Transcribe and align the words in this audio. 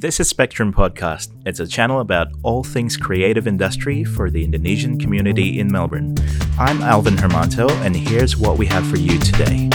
This 0.00 0.20
is 0.20 0.28
Spectrum 0.28 0.72
Podcast. 0.72 1.30
It's 1.44 1.58
a 1.58 1.66
channel 1.66 1.98
about 1.98 2.28
all 2.44 2.62
things 2.62 2.96
creative 2.96 3.48
industry 3.48 4.04
for 4.04 4.30
the 4.30 4.44
Indonesian 4.44 4.96
community 4.96 5.58
in 5.58 5.72
Melbourne. 5.72 6.14
I'm 6.56 6.80
Alvin 6.82 7.16
Hermanto, 7.16 7.68
and 7.84 7.96
here's 7.96 8.36
what 8.36 8.58
we 8.58 8.66
have 8.66 8.86
for 8.86 8.96
you 8.96 9.18
today. 9.18 9.68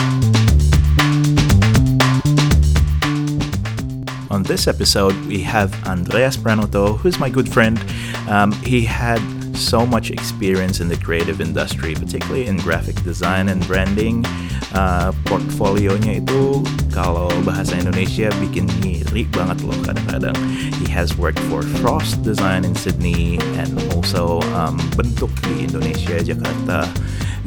On 4.31 4.43
this 4.43 4.65
episode, 4.65 5.13
we 5.25 5.41
have 5.41 5.73
Andreas 5.85 6.37
Pranoto, 6.37 6.97
who's 6.99 7.19
my 7.19 7.29
good 7.29 7.51
friend. 7.51 7.77
Um, 8.29 8.53
he 8.53 8.85
had 8.85 9.19
so 9.55 9.85
much 9.85 10.11
experience 10.11 10.79
in 10.79 10.87
the 10.87 10.97
creative 10.97 11.41
industry, 11.41 11.93
particularly 11.93 12.47
in 12.47 12.57
graphic 12.57 12.95
design 13.03 13.49
and 13.49 13.65
branding. 13.67 14.25
Uh, 14.73 15.13
portfolionya 15.29 16.17
itu 16.17 16.65
kalau 16.89 17.29
bahasa 17.45 17.77
Indonesia 17.77 18.33
bikin 18.41 18.65
ngiri 18.81 19.29
banget 19.29 19.61
loh 19.61 19.77
kadang-kadang. 19.85 20.33
He 20.81 20.89
has 20.89 21.13
worked 21.13 21.41
for 21.45 21.61
Frost 21.81 22.25
Design 22.25 22.65
in 22.65 22.73
Sydney 22.73 23.37
and 23.61 23.77
also 23.93 24.41
um, 24.57 24.81
Bentuk 24.97 25.29
di 25.45 25.69
Indonesia, 25.69 26.17
Jakarta 26.25 26.89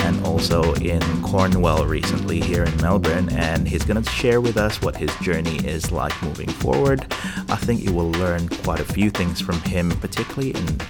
and 0.00 0.24
also 0.24 0.74
in 0.74 1.00
Cornwall 1.22 1.86
recently 1.86 2.40
here 2.40 2.64
in 2.64 2.76
Melbourne. 2.78 3.28
And 3.30 3.66
he's 3.66 3.84
going 3.84 4.02
to 4.02 4.10
share 4.10 4.40
with 4.40 4.56
us 4.56 4.80
what 4.80 4.96
his 4.96 5.14
journey 5.16 5.56
is 5.66 5.90
like 5.90 6.14
moving 6.22 6.48
forward. 6.48 7.06
I 7.48 7.56
think 7.56 7.82
you 7.82 7.92
will 7.92 8.10
learn 8.12 8.48
quite 8.48 8.80
a 8.80 8.84
few 8.84 9.10
things 9.10 9.40
from 9.40 9.60
him, 9.62 9.90
particularly 10.00 10.50
in, 10.50 10.80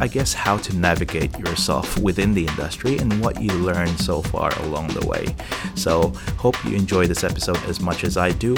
I 0.00 0.08
guess, 0.08 0.32
how 0.32 0.56
to 0.58 0.76
navigate 0.76 1.38
yourself 1.38 1.98
within 1.98 2.34
the 2.34 2.46
industry 2.46 2.98
and 2.98 3.20
what 3.20 3.40
you 3.40 3.52
learned 3.52 3.98
so 3.98 4.22
far 4.22 4.50
along 4.62 4.88
the 4.88 5.06
way. 5.06 5.34
So, 5.74 6.12
hope 6.38 6.56
you 6.64 6.76
enjoy 6.76 7.06
this 7.06 7.24
episode 7.24 7.58
as 7.64 7.80
much 7.80 8.04
as 8.04 8.16
I 8.16 8.32
do. 8.32 8.54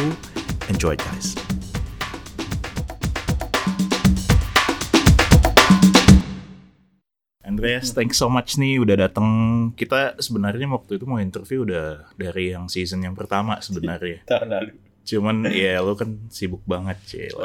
Enjoy, 0.68 0.96
guys. 0.96 1.34
Andreas, 7.44 7.90
hmm. 7.90 7.96
thanks 7.96 8.20
so 8.20 8.28
much 8.28 8.60
nih 8.60 8.82
udah 8.82 9.08
datang. 9.08 9.28
Kita 9.72 10.20
sebenarnya 10.20 10.68
waktu 10.68 11.00
itu 11.00 11.08
mau 11.08 11.16
interview 11.16 11.64
udah 11.64 12.12
dari 12.18 12.52
yang 12.52 12.68
season 12.68 13.06
yang 13.06 13.16
pertama 13.16 13.56
sebenarnya. 13.64 14.20
tahun 14.28 14.48
lalu 14.52 14.83
Cuman 15.04 15.44
ya 15.52 15.84
lu 15.84 15.92
kan 15.94 16.16
sibuk 16.32 16.64
banget, 16.64 16.96
cile. 17.04 17.36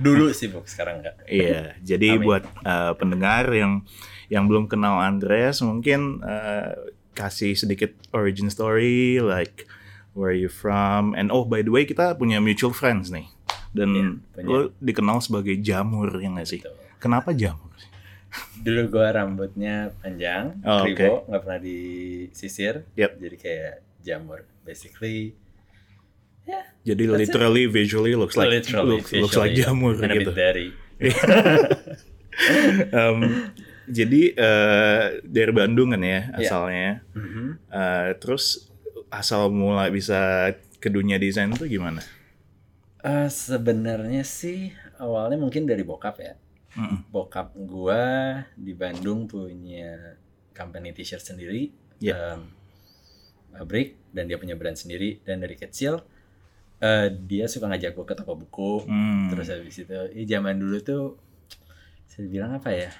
dulu 0.00 0.32
sibuk 0.32 0.64
sekarang 0.64 1.04
enggak 1.04 1.20
Iya, 1.28 1.76
jadi 1.84 2.16
Amin. 2.16 2.24
buat 2.24 2.44
uh, 2.64 2.96
pendengar 2.96 3.44
yang 3.52 3.84
yang 4.32 4.48
belum 4.48 4.64
kenal 4.64 4.98
Andreas 4.98 5.60
mungkin 5.60 6.24
uh, 6.24 6.72
kasih 7.12 7.52
sedikit 7.52 7.92
origin 8.16 8.48
story 8.48 9.20
like 9.20 9.68
where 10.16 10.32
you 10.32 10.48
from 10.48 11.12
and 11.12 11.28
oh 11.28 11.44
by 11.44 11.60
the 11.60 11.68
way 11.68 11.84
kita 11.84 12.16
punya 12.16 12.40
mutual 12.40 12.72
friends 12.72 13.12
nih. 13.12 13.28
Dan 13.70 14.24
punya. 14.34 14.48
lu 14.48 14.60
dikenal 14.80 15.22
sebagai 15.22 15.54
jamur 15.60 16.10
ya 16.16 16.26
nggak 16.26 16.48
sih? 16.48 16.60
Betul. 16.64 16.74
Kenapa 16.98 17.30
jamur? 17.30 17.68
dulu 18.62 18.94
gua 18.94 19.10
rambutnya 19.10 19.90
panjang 19.98 20.54
Oh, 20.62 20.86
kribo 20.86 21.26
nggak 21.26 21.40
pernah 21.42 21.58
disisir 21.58 22.86
Yep. 22.94 23.10
jadi 23.18 23.36
kayak 23.36 23.74
jamur 24.06 24.46
basically 24.62 25.34
Jadi 26.80 27.02
That's 27.06 27.16
it. 27.16 27.20
literally 27.28 27.64
visually 27.68 28.12
looks 28.16 28.34
like 28.34 28.48
literally 28.48 28.98
looks, 28.98 29.12
looks 29.12 29.36
like 29.36 29.52
visually, 29.52 29.92
jamur 29.92 29.92
a 30.00 30.08
gitu. 30.08 30.32
Um, 32.92 33.52
jadi 33.84 34.32
eh, 34.32 35.04
dari 35.26 35.52
Bandung 35.52 35.92
kan 35.92 36.00
ya 36.00 36.30
asalnya. 36.32 37.04
Mhm. 37.12 37.46
Eh, 37.68 38.08
terus 38.16 38.70
asal 39.12 39.50
mulai 39.52 39.90
bisa 39.90 40.48
ke 40.80 40.88
dunia 40.88 41.20
desain 41.20 41.50
tuh 41.52 41.68
gimana? 41.68 42.00
Eh, 43.02 43.28
sebenarnya 43.28 44.24
sih 44.24 44.72
awalnya 44.96 45.36
mungkin 45.36 45.64
dari 45.64 45.80
bokap 45.80 46.16
ya 46.20 46.36
Mm-mm. 46.76 47.08
bokap 47.08 47.56
gua 47.56 48.04
di 48.54 48.76
Bandung 48.76 49.24
punya 49.24 50.16
company 50.52 50.92
t-shirt 50.92 51.24
sendiri 51.24 51.72
Iya. 51.98 52.36
em, 52.36 52.40
pabrik 53.50 53.96
dan 54.12 54.28
dia 54.28 54.36
punya 54.36 54.52
brand 54.54 54.76
sendiri 54.76 55.18
dan 55.24 55.40
dari 55.40 55.56
kecil 55.56 56.04
eh, 56.80 57.06
dia 57.12 57.44
suka 57.44 57.66
ngajak 57.66 57.92
gua 57.92 58.04
ke 58.04 58.14
toko 58.14 58.34
buku 58.34 58.72
Hmm. 58.84 59.28
terus 59.28 59.48
habis 59.48 59.76
itu 59.76 59.92
eh, 59.92 60.24
zaman 60.24 60.56
dulu 60.56 60.76
tuh 60.80 61.04
saya 62.06 62.26
bilang 62.26 62.52
apa 62.52 62.70
ya 62.70 62.90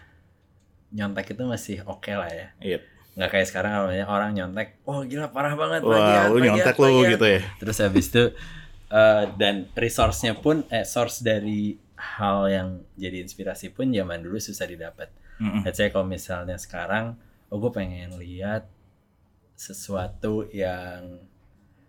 nyontek 0.91 1.32
itu 1.32 1.42
masih 1.44 1.76
oke 1.84 2.10
lah 2.10 2.28
ya 2.28 2.48
Iya. 2.60 2.78
nggak 3.10 3.30
kayak 3.30 3.46
sekarang 3.46 3.72
namanya 3.74 4.06
orang 4.06 4.30
nyontek 4.32 4.78
oh 4.84 5.02
gila 5.02 5.28
parah 5.28 5.54
banget 5.54 5.82
Wah, 5.82 5.92
plagiat, 5.92 6.26
lu 6.28 6.38
nyontek 6.40 6.74
lu 6.74 6.82
plagiat." 6.84 7.10
gitu 7.10 7.26
ya. 7.26 7.40
terus 7.56 7.76
habis 7.78 8.06
itu 8.06 8.24
eh, 8.90 9.24
dan 9.34 9.54
resource-nya 9.74 10.34
pun 10.36 10.62
eh 10.69 10.82
source 10.82 11.20
dari 11.20 11.74
hal 11.94 12.48
yang 12.48 12.69
jadi 12.94 13.20
inspirasi 13.20 13.70
pun 13.70 13.92
zaman 13.92 14.19
dulu 14.19 14.40
susah 14.40 14.64
didapat. 14.64 15.12
Mm-mm. 15.36 15.62
Let's 15.62 15.76
say 15.76 15.88
kalau 15.88 16.04
misalnya 16.04 16.56
sekarang 16.56 17.14
oh 17.48 17.56
gue 17.56 17.69
pengen 17.70 18.16
lihat 18.16 18.64
sesuatu 19.52 20.48
yang 20.48 21.20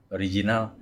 original 0.09 0.75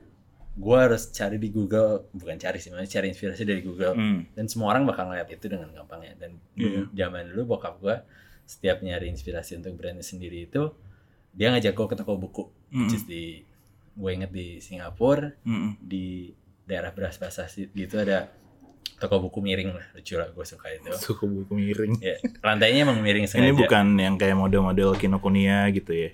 gue 0.59 0.75
harus 0.77 1.07
cari 1.09 1.37
di 1.37 1.49
Google 1.49 2.11
bukan 2.11 2.35
cari 2.35 2.57
sih 2.57 2.67
maksudnya 2.67 2.91
cari 2.93 3.07
inspirasi 3.09 3.43
dari 3.43 3.61
Google 3.61 3.93
Hmm. 3.93 4.27
dan 4.29 4.45
semua 4.45 4.69
orang 4.69 4.83
bakal 4.83 5.07
ngeliat 5.07 5.29
itu 5.29 5.47
dengan 5.47 5.71
gampangnya 5.71 6.13
dan 6.17 6.35
dulu- 6.51 6.91
zaman 6.91 7.31
dulu 7.31 7.41
bokap 7.49 7.79
gue 7.79 7.95
setiap 8.43 8.81
nyari 8.81 9.07
inspirasi 9.07 9.55
untuk 9.55 9.73
brandnya 9.73 10.01
sendiri 10.01 10.43
itu 10.43 10.67
dia 11.31 11.49
ngajak 11.49 11.71
gue 11.71 11.85
ke 11.85 11.95
toko 11.95 12.13
buku 12.15 12.43
which 12.71 12.91
is 12.93 13.05
di 13.05 13.47
gue 13.91 14.09
inget 14.09 14.29
di 14.29 14.59
Singapura 14.59 15.31
Mm-mm. 15.41 15.79
di 15.79 16.33
daerah 16.65 16.91
beras 16.91 17.15
basah 17.15 17.47
gitu 17.47 17.95
ada 17.95 18.27
toko 18.95 19.21
buku 19.21 19.39
miring 19.39 19.71
lah 19.71 19.85
lucu 19.91 20.13
lah 20.13 20.27
gue 20.27 20.43
suka 20.43 20.67
itu 20.69 20.91
Suku 21.05 21.23
buku 21.25 21.53
miring. 21.53 21.93
ya 21.97 22.19
lantainya 22.41 22.83
emang 22.83 22.99
miring 22.99 23.25
sengaja 23.25 23.47
Ini 23.47 23.55
bukan 23.55 23.85
yang 23.95 24.15
kayak 24.15 24.35
model-model 24.35 24.91
Kinokuniya 24.93 25.71
gitu 25.71 25.91
ya. 25.93 26.09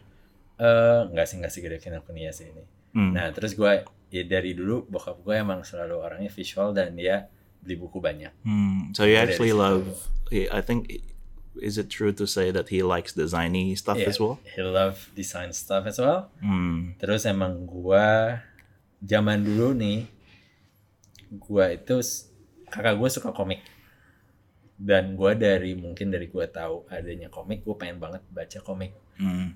Eh, 0.56 1.00
nggak 1.10 1.26
sih 1.26 1.36
nggak 1.38 1.50
sih 1.50 1.60
gede 1.60 1.78
Kinokuniya 1.80 2.30
sih 2.30 2.46
ini 2.48 2.64
Hmm. 2.92 3.12
nah 3.12 3.28
terus 3.28 3.52
gue 3.54 3.84
ya 4.16 4.24
dari 4.24 4.56
dulu 4.56 4.88
bokap 4.88 5.20
gue 5.20 5.36
emang 5.36 5.60
selalu 5.62 6.00
orangnya 6.00 6.32
visual 6.32 6.72
dan 6.72 6.96
dia 6.96 7.28
beli 7.60 7.76
buku 7.76 8.00
banyak 8.00 8.32
Hmm. 8.42 8.96
So 8.96 9.04
you 9.04 9.20
actually 9.20 9.52
love 9.52 9.84
I 10.32 10.62
think 10.62 10.88
is 11.56 11.76
it 11.76 11.88
true 11.88 12.12
to 12.12 12.24
say 12.26 12.52
that 12.52 12.68
he 12.68 12.80
likes 12.80 13.12
designy 13.12 13.76
stuff 13.76 13.96
Yeah, 13.96 14.08
as 14.08 14.18
well? 14.18 14.40
he 14.48 14.60
love 14.60 15.12
design 15.12 15.52
stuff 15.52 15.84
as 15.84 16.00
well 16.00 16.32
Hmm. 16.40 16.96
Terus 16.96 17.28
emang 17.28 17.68
gua 17.68 18.40
zaman 19.04 19.44
dulu 19.44 19.76
nih 19.76 20.08
gua 21.36 21.74
itu 21.74 22.00
kakak 22.70 22.96
gua 22.96 23.10
suka 23.12 23.30
komik. 23.30 23.60
Dan 24.76 25.16
gua 25.16 25.32
dari 25.34 25.72
mungkin 25.74 26.12
dari 26.12 26.28
gua 26.28 26.48
tahu 26.48 26.84
adanya 26.88 27.32
komik, 27.32 27.64
gua 27.64 27.76
pengen 27.76 27.98
banget 27.98 28.22
baca 28.28 28.60
komik. 28.60 28.92
Hmm. 29.16 29.56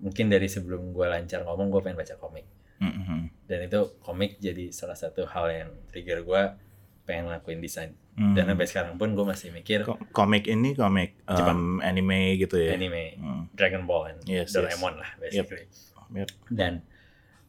Mungkin 0.00 0.26
dari 0.26 0.48
sebelum 0.48 0.90
gua 0.90 1.12
lancar 1.12 1.44
ngomong 1.44 1.68
gua 1.68 1.80
pengen 1.80 2.00
baca 2.00 2.16
komik. 2.16 2.44
Mm-mm. 2.86 3.20
Dan 3.44 3.58
itu 3.62 3.80
komik 3.98 4.36
jadi 4.38 4.68
salah 4.70 4.94
satu 4.94 5.24
hal 5.24 5.46
yang 5.48 5.70
trigger 5.86 6.20
gua 6.20 6.56
pengen 7.02 7.28
ngelakuin 7.28 7.58
desain. 7.58 7.92
Hmm. 8.14 8.32
Dan 8.32 8.46
sampai 8.46 8.64
sekarang 8.64 8.94
pun 8.94 9.12
gua 9.12 9.28
masih 9.28 9.50
mikir 9.50 9.82
Ko- 9.82 9.98
komik 10.10 10.46
ini 10.46 10.72
komik 10.72 11.18
um, 11.24 11.34
Jepang. 11.34 11.60
anime 11.80 12.20
gitu 12.36 12.56
ya. 12.56 12.72
anime 12.72 13.16
Hmm. 13.16 13.42
Dragon 13.50 13.84
Ball 13.84 14.02
and 14.08 14.20
Yes, 14.24 14.50
Doraemon 14.50 14.96
lah 14.96 15.10
basically. 15.18 15.66
Yep. 16.14 16.28
dan 16.48 16.84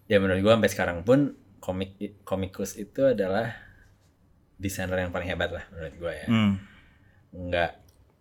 ya 0.05 0.17
menurut 0.17 0.41
gua 0.41 0.53
sampai 0.53 0.67
sekarang 0.67 0.97
pun 1.01 1.33
komik 1.59 1.93
komikus 2.21 2.75
itu 2.75 3.05
adalah 3.05 3.53
desainer 4.55 4.97
yang 4.97 5.11
paling 5.11 5.27
hebat 5.27 5.51
lah 5.51 5.65
menurut 5.69 5.93
gua 5.97 6.11
ya 6.13 6.25
Hmm. 6.25 6.53
nggak 7.31 7.71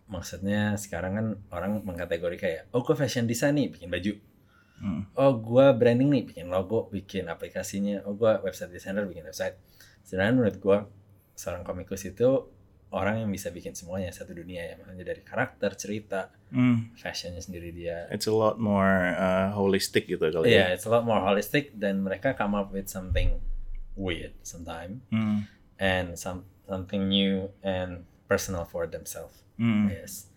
maksudnya 0.05 0.75
sekarang 0.75 1.11
kan 1.13 1.27
orang 1.49 1.81
mengkategori 1.81 2.37
kayak 2.37 2.61
oh 2.69 2.81
gua 2.81 2.93
fashion 2.93 3.25
design 3.25 3.55
nih 3.55 3.71
bikin 3.71 3.87
baju 3.87 4.11
Hmm. 4.75 5.07
oh 5.15 5.31
gua 5.35 5.71
branding 5.71 6.11
nih 6.11 6.23
bikin 6.25 6.47
logo 6.47 6.87
bikin 6.89 7.25
aplikasinya 7.25 8.03
oh 8.03 8.11
gua 8.11 8.39
website 8.39 8.69
designer 8.69 9.03
bikin 9.03 9.23
website 9.23 9.55
sedangkan 10.01 10.35
menurut 10.35 10.57
gua 10.59 10.77
seorang 11.33 11.63
komikus 11.63 12.03
itu 12.03 12.51
orang 12.91 13.19
yang 13.19 13.29
bisa 13.29 13.49
bikin 13.49 13.71
semuanya 13.71 14.07
satu 14.09 14.31
dunia 14.31 14.61
ya 14.61 14.75
makanya 14.77 15.05
dari 15.05 15.21
karakter 15.21 15.71
cerita 15.75 16.31
Hmm. 16.51 16.95
fashionnya 16.95 17.39
sendiri 17.39 17.71
dia 17.71 18.07
It's 18.07 18.25
a 18.25 18.31
lot 18.31 18.55
more 18.55 19.11
uh, 19.11 19.51
holistic 19.51 20.07
gitu 20.07 20.23
kali 20.23 20.47
Yeah, 20.47 20.71
ya. 20.71 20.75
it's 20.75 20.83
a 20.83 20.91
lot 20.91 21.03
more 21.03 21.19
holistic 21.19 21.75
dan 21.75 21.99
mereka 21.99 22.31
come 22.31 22.53
up 22.53 22.71
with 22.71 22.87
something 22.87 23.43
weird 23.95 24.31
sometimes 24.41 25.03
Hmm. 25.11 25.43
and 25.75 26.15
some 26.15 26.43
something 26.63 27.07
new 27.07 27.51
and 27.61 28.03
personal 28.25 28.63
for 28.63 28.87
themselves. 28.87 29.43
Hmm. 29.55 29.87
Yes. 29.87 30.31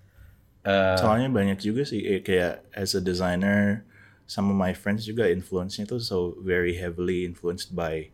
Uh, 0.66 0.98
Soalnya 0.98 1.30
banyak 1.30 1.56
juga 1.58 1.86
sih 1.86 2.02
eh, 2.04 2.20
kayak 2.20 2.66
as 2.74 2.92
a 2.92 3.00
designer, 3.00 3.86
some 4.28 4.52
of 4.52 4.56
my 4.60 4.76
friends 4.76 5.08
juga 5.08 5.26
influence-nya 5.32 5.88
tuh 5.88 5.98
so 5.98 6.36
very 6.44 6.76
heavily 6.76 7.24
influenced 7.24 7.72
by 7.72 8.12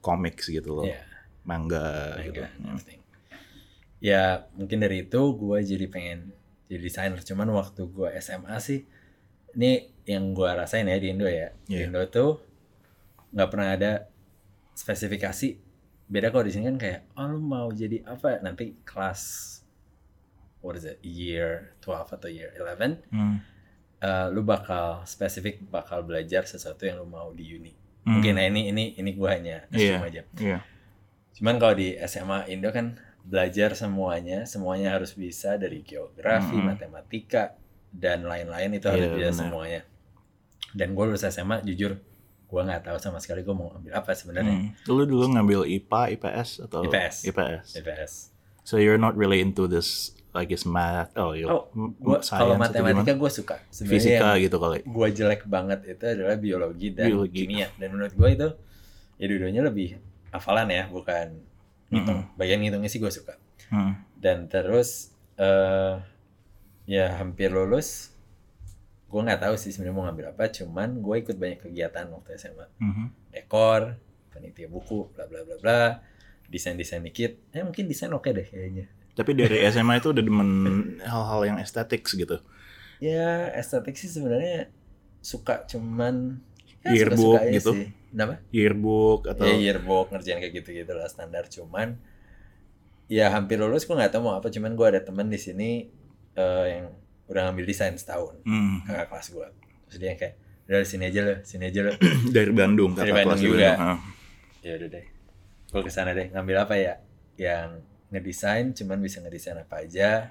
comics 0.00 0.48
gitu 0.48 0.82
loh, 0.82 0.88
yeah, 0.88 1.04
manga, 1.44 2.16
like 2.16 2.32
gitu. 2.32 2.42
everything. 2.64 3.00
Ya 4.02 4.48
mungkin 4.56 4.82
dari 4.82 5.04
itu 5.06 5.20
gue 5.36 5.58
jadi 5.62 5.86
pengen 5.86 6.32
jadi 6.66 6.82
desainer. 6.82 7.20
Cuman 7.22 7.52
waktu 7.52 7.84
gue 7.86 8.08
SMA 8.18 8.56
sih, 8.58 8.88
ini 9.54 9.92
yang 10.08 10.32
gue 10.34 10.48
rasain 10.48 10.88
ya 10.88 10.96
di 10.98 11.12
Indo 11.12 11.28
ya. 11.28 11.52
Di 11.68 11.78
Yeah. 11.78 11.86
Indo 11.86 12.02
tuh 12.10 12.40
nggak 13.30 13.48
pernah 13.52 13.68
ada 13.76 13.92
spesifikasi 14.72 15.60
beda 16.08 16.28
kalau 16.28 16.44
di 16.44 16.52
sini 16.52 16.68
kan 16.68 16.76
kayak 16.76 17.00
oh 17.16 17.24
lu 17.24 17.40
mau 17.40 17.68
jadi 17.72 18.04
apa 18.04 18.40
nanti 18.44 18.76
kelas 18.84 19.60
what 20.60 20.76
is 20.76 20.84
it 20.84 21.00
year 21.00 21.72
12 21.80 22.16
atau 22.20 22.28
year 22.28 22.52
11 22.52 23.08
Hmm. 23.08 23.40
Eh, 24.02 24.26
lu 24.28 24.42
bakal 24.42 25.00
spesifik 25.04 25.62
bakal 25.64 26.02
belajar 26.02 26.42
sesuatu 26.44 26.82
yang 26.82 26.98
lu 26.98 27.06
mau 27.06 27.30
di 27.30 27.46
uni 27.52 27.72
Hmm. 28.02 28.18
mungkin 28.18 28.34
nah 28.34 28.42
ini 28.42 28.66
ini 28.68 28.98
ini 28.98 29.14
gua 29.14 29.38
hanya 29.38 29.62
assume 29.70 30.02
aja 30.02 30.26
Iya. 30.34 30.58
cuman 31.32 31.54
kalau 31.56 31.70
di 31.72 31.94
SMA 32.02 32.50
Indo 32.50 32.66
kan 32.68 32.98
belajar 33.22 33.72
semuanya 33.72 34.42
semuanya 34.42 34.90
harus 34.92 35.14
bisa 35.14 35.54
dari 35.54 35.80
geografi 35.80 36.50
Mm-mm. 36.50 36.66
matematika 36.66 37.54
dan 37.88 38.26
lain-lain 38.26 38.74
itu 38.74 38.90
harus 38.90 39.06
Iya, 39.06 39.14
bisa 39.14 39.22
benar. 39.28 39.38
semuanya 39.38 39.80
dan 40.74 40.88
gue 40.92 41.04
lulus 41.06 41.22
SMA 41.22 41.62
jujur 41.62 41.94
gua 42.50 42.66
nggak 42.66 42.84
tahu 42.84 42.98
sama 42.98 43.16
sekali 43.16 43.40
gue 43.40 43.54
mau 43.54 43.70
ambil 43.70 43.94
apa 43.94 44.10
sebenarnya 44.12 44.50
Hmm. 44.50 44.74
Lu 44.90 45.06
dulu 45.06 45.30
ngambil 45.30 45.60
IPA, 45.70 46.02
IPS 46.12 46.50
atau 46.60 46.82
IPS. 46.82 47.16
IPS. 47.24 47.66
IPS 47.78 48.12
So 48.62 48.76
you're 48.76 48.98
not 48.98 49.14
really 49.14 49.38
into 49.38 49.66
this 49.66 50.10
I 50.32 50.44
guess 50.44 50.64
math. 50.64 51.12
Oh, 51.14 51.32
you 51.32 51.44
Oh, 51.44 51.68
gua 51.98 52.18
kalau 52.18 52.56
matematika 52.56 53.12
gue 53.12 53.30
suka 53.30 53.56
sebenarnya 53.68 53.92
fisika 54.16 54.28
gitu 54.38 54.56
kali. 54.56 54.78
gue 54.80 55.08
jelek 55.10 55.44
banget 55.44 55.84
itu 55.86 56.04
adalah 56.06 56.36
biologi 56.36 56.88
dan 56.90 57.06
Biologi. 57.06 57.44
kimia 57.44 57.68
dan 57.76 57.88
menurut 57.90 58.12
gue 58.12 58.28
itu 58.30 58.48
ya 59.14 59.24
dua-duanya 59.26 59.62
lebih 59.62 60.00
hafalan 60.28 60.66
ya 60.66 60.88
bukan 60.88 61.36
ngitung 61.88 62.24
bagian 62.34 62.58
ngitungnya 62.58 62.88
sih 62.88 62.96
gue 62.98 63.10
suka 63.10 63.36
Hmm. 63.68 63.96
dan 64.14 64.48
terus 64.48 65.12
eh 65.34 65.96
ya 66.84 67.12
hampir 67.14 67.48
lulus 67.48 68.12
gue 69.06 69.16
nggak 69.18 69.40
tahu 69.42 69.54
sih 69.54 69.68
sebenarnya 69.68 69.92
mau 69.94 70.04
ngambil 70.04 70.26
apa 70.30 70.48
cuman 70.50 70.96
gue 70.98 71.16
ikut 71.18 71.36
banyak 71.36 71.60
kegiatan 71.62 72.08
waktu 72.08 72.36
SMA 72.36 72.66
Mhm. 72.78 73.04
dekor 73.30 73.96
panitia 74.28 74.64
buku 74.66 75.08
bla 75.10 75.24
bla 75.24 75.40
bla 75.42 75.56
bla 75.58 75.80
desain 76.46 76.72
desain 76.74 77.00
dikit 77.00 77.36
eh 77.50 77.60
mungkin 77.60 77.84
desain 77.84 78.08
oke 78.08 78.28
deh 78.28 78.44
kayaknya 78.44 78.88
Tapi 79.12 79.30
dari 79.32 79.60
SMA 79.66 79.98
itu 79.98 80.08
udah 80.10 80.24
demen 80.24 80.50
hal-hal 80.98 81.40
yang 81.44 81.58
estetik 81.58 82.02
gitu. 82.06 82.40
ya 82.96 83.50
estetik 83.52 83.92
sih 83.94 84.06
sebenarnya 84.06 84.70
suka 85.18 85.66
cuman 85.66 86.38
Yearbook 86.82 87.34
suka-suka 87.34 87.42
aja 87.42 87.52
gitu? 87.52 87.70
sih. 87.74 87.86
kenapa 88.08 88.34
Yearbook 88.50 89.20
atau 89.26 89.44
ya 89.44 89.54
yearbook 89.54 90.06
ngerjain 90.08 90.38
kayak 90.38 90.54
gitu 90.62 90.70
gitu 90.72 90.92
lah 90.92 91.06
standar 91.06 91.44
cuman 91.46 91.98
ya 93.06 93.28
hampir 93.28 93.58
lulus 93.58 93.82
gue 93.82 93.92
nggak 93.92 94.10
tahu 94.10 94.22
mau 94.22 94.34
apa 94.34 94.48
cuman 94.48 94.72
gue 94.72 94.86
ada 94.86 95.00
teman 95.00 95.26
di 95.26 95.36
sini 95.36 95.90
eh, 96.32 96.64
yang 96.68 96.84
udah 97.26 97.50
ngambil 97.50 97.64
desain 97.66 97.94
setahun 97.94 98.38
Hmm. 98.42 98.80
kakak 98.82 99.06
kelas 99.10 99.26
gue 99.30 99.46
terus 99.86 99.98
dia 99.98 100.08
yang 100.08 100.18
kayak 100.18 100.34
udah 100.62 100.78
sini 100.82 101.04
aja 101.04 101.20
lo 101.20 101.34
sini 101.42 101.64
aja 101.68 101.80
lo 101.82 101.92
dari 102.36 102.50
Bandung 102.50 102.90
Dari 102.94 103.10
kakak 103.10 103.16
Bandung 103.18 103.28
kelas 103.28 103.40
di 103.40 103.46
juga. 103.46 103.70
Bandung. 103.74 103.90
Ah. 103.90 103.98
ya 104.62 104.72
udah 104.74 104.88
deh 104.88 105.04
gue 105.68 105.82
ke 105.82 105.90
sana 105.90 106.10
deh 106.12 106.26
ngambil 106.30 106.56
apa 106.60 106.74
ya 106.76 106.94
yang 107.36 107.68
ngedesain 108.12 108.70
cuman 108.70 109.00
bisa 109.00 109.18
ngedesain 109.18 109.56
apa 109.56 109.80
aja 109.80 110.30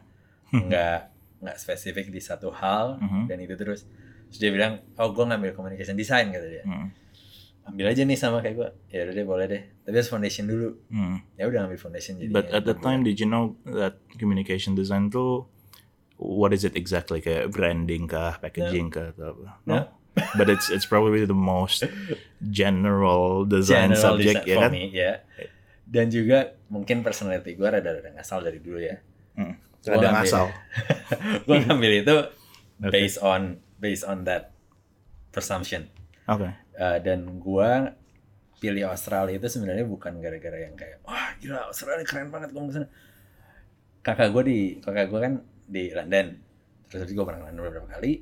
nggak 0.49 0.99
nggak 1.41 1.57
spesifik 1.57 2.07
di 2.07 2.21
satu 2.21 2.53
hal 2.53 3.01
Mhm. 3.01 3.25
dan 3.25 3.37
itu 3.39 3.55
terus 3.55 3.83
terus 4.29 4.39
dia 4.39 4.49
bilang 4.49 4.79
oh 4.95 5.09
gue 5.09 5.25
ngambil 5.25 5.51
communication 5.51 5.95
design 5.95 6.29
kata 6.29 6.47
dia 6.47 6.63
Hmm. 6.63 6.93
ambil 7.63 7.89
aja 7.89 8.01
nih 8.01 8.15
sama 8.15 8.39
kayak 8.39 8.55
gue 8.55 8.69
ya 8.89 9.03
udah 9.03 9.13
deh 9.13 9.25
boleh 9.25 9.45
deh 9.45 9.61
tapi 9.81 9.95
harus 9.95 10.07
foundation 10.07 10.45
dulu 10.45 10.77
Hmm. 10.87 11.17
ya 11.35 11.45
udah 11.45 11.65
ambil 11.65 11.77
foundation 11.77 12.15
jadi 12.15 12.29
But 12.29 12.47
at 12.49 12.63
the 12.63 12.75
time, 12.75 13.01
did 13.01 13.17
you 13.17 13.25
know 13.25 13.57
that 13.65 13.97
communication 14.15 14.71
design 14.71 15.09
tuh 15.09 15.49
what 16.15 16.53
is 16.53 16.61
it 16.61 16.77
exactly? 16.77 17.17
Kayak 17.17 17.49
branding 17.49 18.05
kah, 18.05 18.37
packaging 18.37 18.93
kah, 18.93 19.09
atau 19.09 19.33
apa? 19.33 19.57
No. 19.65 19.73
No. 19.73 19.81
But 20.37 20.47
it's 20.47 20.69
it's 20.69 20.85
probably 20.85 21.23
the 21.23 21.33
most 21.33 21.81
general 22.45 23.45
design 23.45 23.95
General 23.95 24.01
subject 24.19 24.43
design 24.43 24.49
ya 24.49 24.55
for 24.55 24.61
kan? 24.61 24.71
me, 24.71 24.83
ya 24.91 25.11
dan 25.91 26.07
juga 26.07 26.55
mungkin 26.71 27.03
personality 27.03 27.53
gue 27.53 27.67
rada-rada 27.67 28.15
ngasal 28.15 28.39
dari 28.41 28.63
dulu 28.63 28.79
ya. 28.79 28.95
Hmm. 29.35 29.59
Gua 29.81 29.99
Ada 29.99 30.07
ngambil- 30.07 30.15
ngasal. 30.23 30.45
gue 31.47 31.57
ngambil 31.67 31.91
itu 31.99 32.15
Okay. 32.81 33.05
based 33.05 33.21
on 33.21 33.41
based 33.77 34.01
on 34.01 34.25
that 34.25 34.57
presumption. 35.29 35.85
Oke. 36.25 36.49
Uh, 36.73 36.97
dan 36.97 37.37
gua 37.37 37.93
pilih 38.57 38.89
Australia 38.89 39.37
itu 39.37 39.45
sebenarnya 39.45 39.85
bukan 39.85 40.17
gara-gara 40.17 40.65
yang 40.65 40.73
kayak 40.73 40.97
wah 41.01 41.29
gila 41.37 41.69
Australia 41.69 42.01
keren 42.01 42.33
banget 42.33 42.49
gua 42.49 42.61
mau 42.61 42.69
ke 42.69 42.77
sana 42.77 42.87
kakak 44.01 44.33
gue 44.33 44.43
di 44.45 44.59
kakak 44.81 45.13
gue 45.13 45.19
kan 45.21 45.33
di 45.69 45.93
London. 45.93 46.41
Terus 46.89 47.05
gue 47.05 47.21
pernah 47.21 47.39
ke 47.39 47.53
London 47.53 47.61
beberapa 47.69 47.89
kali. 47.91 48.13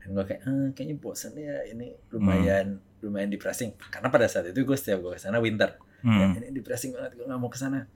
Dan 0.00 0.08
gue 0.16 0.24
kayak 0.24 0.40
ah, 0.48 0.68
kayaknya 0.72 0.96
bosan 0.96 1.32
ya 1.36 1.56
ini. 1.68 1.92
Lumayan 2.08 2.80
lumayan 3.04 3.28
depressing. 3.28 3.76
Karena 3.92 4.08
pada 4.08 4.24
saat 4.24 4.48
itu 4.48 4.64
gue 4.64 4.72
setiap 4.72 5.04
gue 5.04 5.12
ke 5.14 5.20
sana 5.20 5.36
winter 5.36 5.76
Ya, 6.02 6.10
Hmm. 6.26 6.34
ini 6.34 6.50
depressing 6.52 6.92
banget 6.92 7.14
gue 7.14 7.24
nggak 7.24 7.38
mau 7.38 7.46
ke 7.46 7.56
sana 7.56 7.86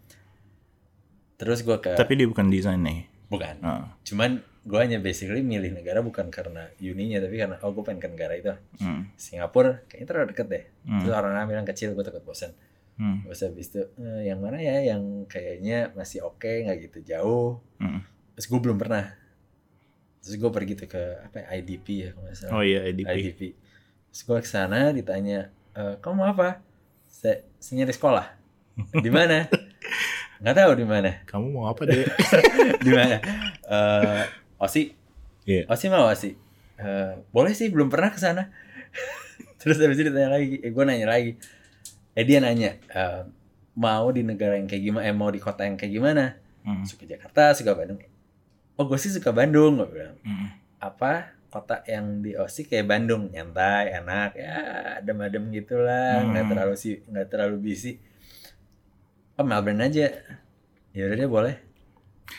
terus 1.37 1.61
gue 1.61 1.77
ke 1.77 1.93
Tapi 1.93 2.13
dia 2.15 2.27
bukan 2.27 2.47
desain 2.47 2.79
nih. 2.79 3.11
bukan 3.27 3.59
Ah. 3.59 3.91
cuman 4.01 4.39
gue 4.63 4.79
hanya 4.79 4.99
basically 4.99 5.43
milih 5.43 5.71
negara 5.73 5.99
bukan 5.99 6.27
karena 6.29 6.71
uninya 6.77 7.19
tapi 7.19 7.35
karena 7.37 7.59
oh 7.61 7.71
gue 7.71 7.83
pengen 7.83 7.99
ke 7.99 8.09
negara 8.09 8.35
itu 8.35 8.55
Hmm. 8.79 9.11
Singapura 9.17 9.83
kayaknya 9.85 10.07
terlalu 10.07 10.27
deket 10.31 10.47
deh 10.47 10.65
Hmm. 10.85 11.01
terus 11.03 11.13
orang-orang 11.13 11.47
bilang 11.49 11.67
kecil 11.67 11.91
gue 11.93 12.03
takut 12.03 12.23
bosan 12.23 12.55
Hmm. 12.95 13.23
terus 13.23 13.43
habis 13.43 13.67
itu 13.69 13.83
"Eh, 13.97 14.23
yang 14.25 14.39
mana 14.39 14.57
ya 14.57 14.79
yang 14.87 15.03
kayaknya 15.27 15.91
masih 15.93 16.23
oke 16.23 16.47
nggak 16.47 16.79
gitu 16.85 16.99
jauh 17.05 17.59
Hmm. 17.77 18.07
terus 18.33 18.47
gue 18.47 18.61
belum 18.61 18.77
pernah 18.77 19.11
terus 20.17 20.35
gue 20.37 20.51
pergi 20.53 20.73
tuh 20.77 20.89
ke 20.89 21.03
apa 21.21 21.37
ya, 21.37 21.47
IDP 21.57 21.87
ya 22.01 22.11
kalau 22.13 22.31
salah 22.33 22.53
Oh 22.53 22.63
iya 22.63 22.81
IDP. 22.85 23.07
IDP 23.13 23.41
terus 24.09 24.23
gue 24.23 24.39
ke 24.39 24.49
sana 24.49 24.91
ditanya 24.91 25.51
"Eh, 25.73 25.99
kamu 25.99 26.23
apa 26.29 26.63
saya 27.05 27.43
nyari 27.75 27.91
sekolah. 27.91 28.27
Di 29.05 29.11
mana? 29.11 29.49
Nggak 30.37 30.57
tahu 30.57 30.71
di 30.77 30.85
mana. 30.85 31.25
Kamu 31.25 31.49
mau 31.49 31.73
apa 31.73 31.89
deh? 31.89 32.05
di 32.85 32.91
mana? 32.93 33.17
Eh, 33.65 34.23
osi. 34.61 34.93
Iya. 35.49 35.65
osi 35.65 35.89
mau 35.89 36.05
osi? 36.13 36.37
Eh, 36.77 37.13
boleh 37.33 37.57
sih 37.57 37.73
belum 37.73 37.89
pernah 37.89 38.13
ke 38.13 38.21
sana. 38.21 38.53
Terus 39.61 39.81
habis 39.81 39.97
itu 39.97 40.13
ditanya 40.13 40.37
lagi. 40.37 40.61
Eh, 40.61 40.71
gue 40.77 40.85
nanya 40.85 41.09
lagi. 41.09 41.41
Eh 42.13 42.25
dia 42.29 42.45
nanya 42.45 42.77
eh, 42.77 43.25
mau 43.81 44.13
di 44.13 44.21
negara 44.29 44.61
yang 44.61 44.69
kayak 44.69 44.83
gimana? 44.85 45.05
Eh 45.09 45.17
mau 45.17 45.33
di 45.33 45.41
kota 45.41 45.65
yang 45.65 45.81
kayak 45.81 45.93
gimana? 45.93 46.25
Hmm. 46.67 46.83
suka 46.83 47.07
Jakarta 47.07 47.55
suka 47.55 47.73
Bandung. 47.79 48.03
Oh 48.77 48.85
gue 48.85 48.99
sih 49.01 49.09
suka 49.15 49.33
Bandung 49.33 49.81
gue 49.81 49.89
bilang. 49.89 50.19
Hmm. 50.21 50.53
apa 50.77 51.36
kota 51.57 51.81
yang 51.89 52.21
di 52.21 52.37
Osi 52.37 52.69
kayak 52.69 52.85
Bandung 52.85 53.33
nyantai 53.33 53.97
enak 53.97 54.37
ya 54.37 54.57
adem-adem 55.01 55.49
gitulah 55.51 56.21
nggak 56.23 56.45
Hmm. 56.45 56.51
terlalu 56.53 56.75
sih 56.77 57.01
nggak 57.03 57.27
terlalu 57.27 57.57
busy 57.65 57.97
oh 59.35 59.45
Melbourne 59.45 59.81
aja 59.81 60.13
ya 60.93 61.03
udah 61.03 61.17
deh 61.17 61.31
boleh 61.31 61.57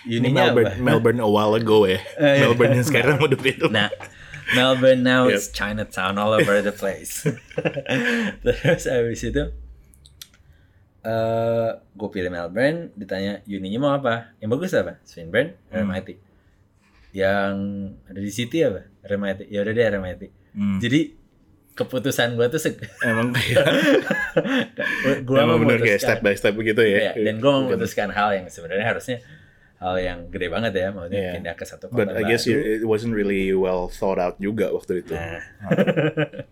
Ini 0.05 0.29
Melbourne, 0.29 0.67
apa? 0.67 0.83
Melbourne 0.83 1.21
a 1.23 1.29
while 1.31 1.55
ago 1.55 1.87
ya. 1.87 1.95
Eh, 2.19 2.21
iya. 2.37 2.43
Melbourne 2.43 2.75
yang 2.75 2.83
sekarang 2.83 3.23
udah 3.23 3.39
beda. 3.39 3.71
Nah, 3.71 3.87
Melbourne 4.51 4.99
now 4.99 5.31
Yep. 5.31 5.39
is 5.39 5.47
Chinatown 5.49 6.19
all 6.19 6.35
over 6.35 6.59
the 6.59 6.75
place. 6.75 7.23
Terus 8.43 8.83
habis 8.83 9.23
itu 9.23 9.47
eh 11.07 11.69
gue 11.95 12.09
pilih 12.11 12.27
Melbourne, 12.27 12.91
ditanya 12.99 13.39
uninya 13.47 13.79
mau 13.79 13.93
apa? 13.95 14.35
Yang 14.43 14.49
bagus 14.59 14.71
apa? 14.75 14.93
Swinburne, 15.07 15.55
Hmm. 15.71 15.87
RMIT. 15.87 16.19
Yang 17.17 17.53
ada 18.05 18.19
di 18.21 18.29
City 18.29 18.57
apa? 18.61 18.85
RMIT. 19.01 19.49
Ya 19.49 19.65
udah 19.65 19.73
deh 19.73 19.85
RMIT. 19.89 20.21
Hmm. 20.53 20.77
Jadi 20.77 21.17
keputusan 21.73 22.33
gue 22.33 22.45
tuh 22.47 22.61
Emang 23.01 23.29
kayak 23.35 23.57
gue 25.21 25.37
emang 25.37 25.61
bener 25.61 25.77
kayak 25.79 25.97
step 25.99 26.19
by 26.21 26.33
step 26.33 26.53
begitu 26.53 26.81
ya. 26.81 27.13
Iya, 27.13 27.23
dan 27.23 27.37
gue 27.37 27.51
memutuskan 27.51 28.09
hal 28.09 28.33
yang 28.33 28.45
sebenarnya 28.47 28.85
harusnya 28.87 29.17
hal 29.77 29.93
yang 29.95 30.25
gede 30.27 30.49
banget 30.49 30.73
ya, 30.73 30.89
maksudnya 30.89 31.21
Iya. 31.21 31.31
pindah 31.37 31.53
ke 31.53 31.63
satu 31.63 31.85
kota 31.87 32.01
But 32.01 32.17
I 32.17 32.25
guess 32.25 32.49
you, 32.49 32.57
baru. 32.57 32.81
it 32.81 32.85
wasn't 32.87 33.13
really 33.13 33.53
well 33.53 33.85
thought 33.87 34.17
out 34.17 34.37
juga 34.37 34.73
waktu 34.73 35.05
itu. 35.05 35.13
Nah, 35.13 35.37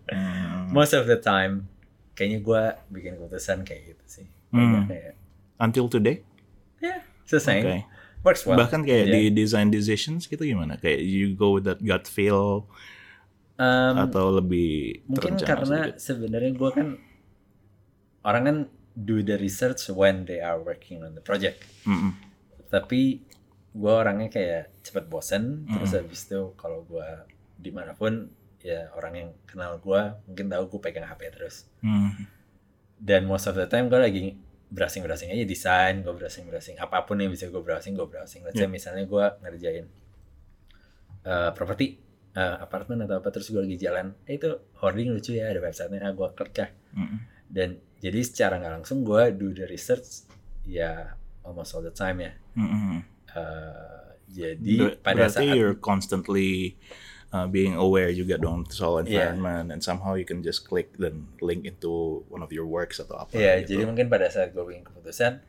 Hmm. 0.06 0.70
most 0.76 0.94
of 0.94 1.06
the 1.06 1.18
time 1.18 1.66
kayaknya 2.14 2.38
gue 2.40 2.62
bikin 2.92 3.18
keputusan 3.18 3.62
kayak 3.62 3.92
gitu 3.92 4.04
sih 4.06 4.26
Hmm. 4.48 4.86
kayak 4.86 5.18
Until 5.58 5.90
today? 5.90 6.22
ya 6.78 7.02
selesai 7.24 7.58
Okay. 7.60 7.80
Works 8.26 8.42
well 8.42 8.58
Bahkan 8.58 8.82
kayak 8.82 9.06
Iya. 9.06 9.14
di 9.14 9.22
design 9.32 9.70
decisions 9.70 10.26
gitu 10.26 10.42
gimana? 10.42 10.74
Kayak 10.76 11.00
you 11.00 11.32
go 11.32 11.54
with 11.54 11.64
that 11.64 11.78
gut 11.78 12.04
feel 12.04 12.66
Um, 13.56 13.96
atau 13.96 14.36
lebih 14.36 15.00
mungkin 15.08 15.40
karena 15.40 15.96
sebenarnya 15.96 16.52
gue 16.52 16.70
kan 16.70 16.88
orang 18.20 18.42
kan 18.44 18.56
do 18.92 19.20
the 19.20 19.36
research 19.36 19.88
when 19.88 20.24
they 20.24 20.40
are 20.40 20.58
working 20.58 21.00
on 21.00 21.16
the 21.16 21.22
project 21.22 21.64
Mm-mm. 21.84 22.12
tapi 22.66 23.24
gue 23.72 23.92
orangnya 23.92 24.28
kayak 24.28 24.76
cepet 24.82 25.08
bosen 25.08 25.64
terus 25.68 25.88
Hmm. 25.88 26.00
habis 26.00 26.20
itu 26.24 26.52
kalau 26.54 26.84
gue 26.84 27.08
di 27.56 27.70
mana 27.70 27.92
pun 27.92 28.28
ya 28.60 28.92
orang 28.92 29.12
yang 29.14 29.30
kenal 29.46 29.78
gue 29.78 30.00
mungkin 30.26 30.46
tahu 30.48 30.64
gue 30.68 30.80
pegang 30.82 31.06
HP 31.06 31.32
terus 31.32 31.64
Hmm. 31.80 32.12
dan 32.98 33.24
most 33.24 33.46
of 33.46 33.54
the 33.54 33.64
time 33.64 33.88
gue 33.88 33.96
lagi 33.96 34.36
browsing 34.66 35.02
browsing 35.02 35.30
aja 35.30 35.44
desain 35.44 36.02
gue 36.02 36.10
browsing 36.10 36.44
browsing 36.44 36.76
apa 36.76 37.02
pun 37.02 37.16
yang 37.16 37.30
bisa 37.30 37.46
gue 37.46 37.60
browsing 37.60 37.94
gue 37.94 38.04
browsing 38.04 38.42
let's 38.42 38.54
say 38.54 38.66
Yeah. 38.66 38.72
misalnya 38.72 39.04
gue 39.04 39.24
ngerjain 39.40 39.86
eh 41.26 41.50
properti 41.52 41.98
eh, 42.32 42.56
apartemen 42.60 43.02
atau 43.02 43.18
apa 43.18 43.28
terus 43.30 43.50
gue 43.50 43.58
lagi 43.58 43.76
jalan 43.76 44.14
eh 44.24 44.36
itu 44.36 44.50
hoarding 44.78 45.10
lucu 45.10 45.34
ya 45.34 45.50
ada 45.50 45.58
websitenya 45.58 46.02
ah 46.02 46.12
gue 46.12 46.28
klik 46.32 46.56
ah 46.60 46.70
Mm-mm. 46.94 47.18
dan 47.50 47.68
jadi 47.98 48.20
secara 48.22 48.58
nggak 48.58 48.74
langsung 48.82 49.02
gue 49.02 49.22
do 49.34 49.50
the 49.50 49.66
research 49.66 50.26
ya 50.62 51.14
almost 51.42 51.74
all 51.74 51.82
the 51.82 51.94
time 51.94 52.18
ya 52.20 52.32
Mm-mm. 52.54 53.02
Eh, 53.36 54.06
jadi 54.26 54.76
Ber- 54.80 54.96
pada 54.98 55.16
berarti 55.26 55.44
saat 55.44 55.54
you're 55.54 55.76
constantly 55.76 56.74
uh, 57.30 57.46
being 57.46 57.74
aware 57.74 58.10
juga 58.10 58.36
dong 58.36 58.66
soal 58.68 59.02
Yeah. 59.02 59.30
environment 59.32 59.70
and 59.70 59.80
somehow 59.80 60.14
you 60.14 60.24
can 60.24 60.40
just 60.40 60.62
click 60.62 60.94
dan 60.94 61.26
link 61.38 61.64
into 61.64 62.22
one 62.28 62.40
of 62.40 62.50
your 62.50 62.66
works 62.66 62.98
atau 62.98 63.16
apa 63.16 63.32
ya 63.34 63.58
gitu. 63.60 63.74
jadi 63.78 63.82
mungkin 63.86 64.06
pada 64.06 64.26
saat 64.28 64.50
gue 64.50 64.62
bikin 64.62 64.82
keputusan 64.82 65.40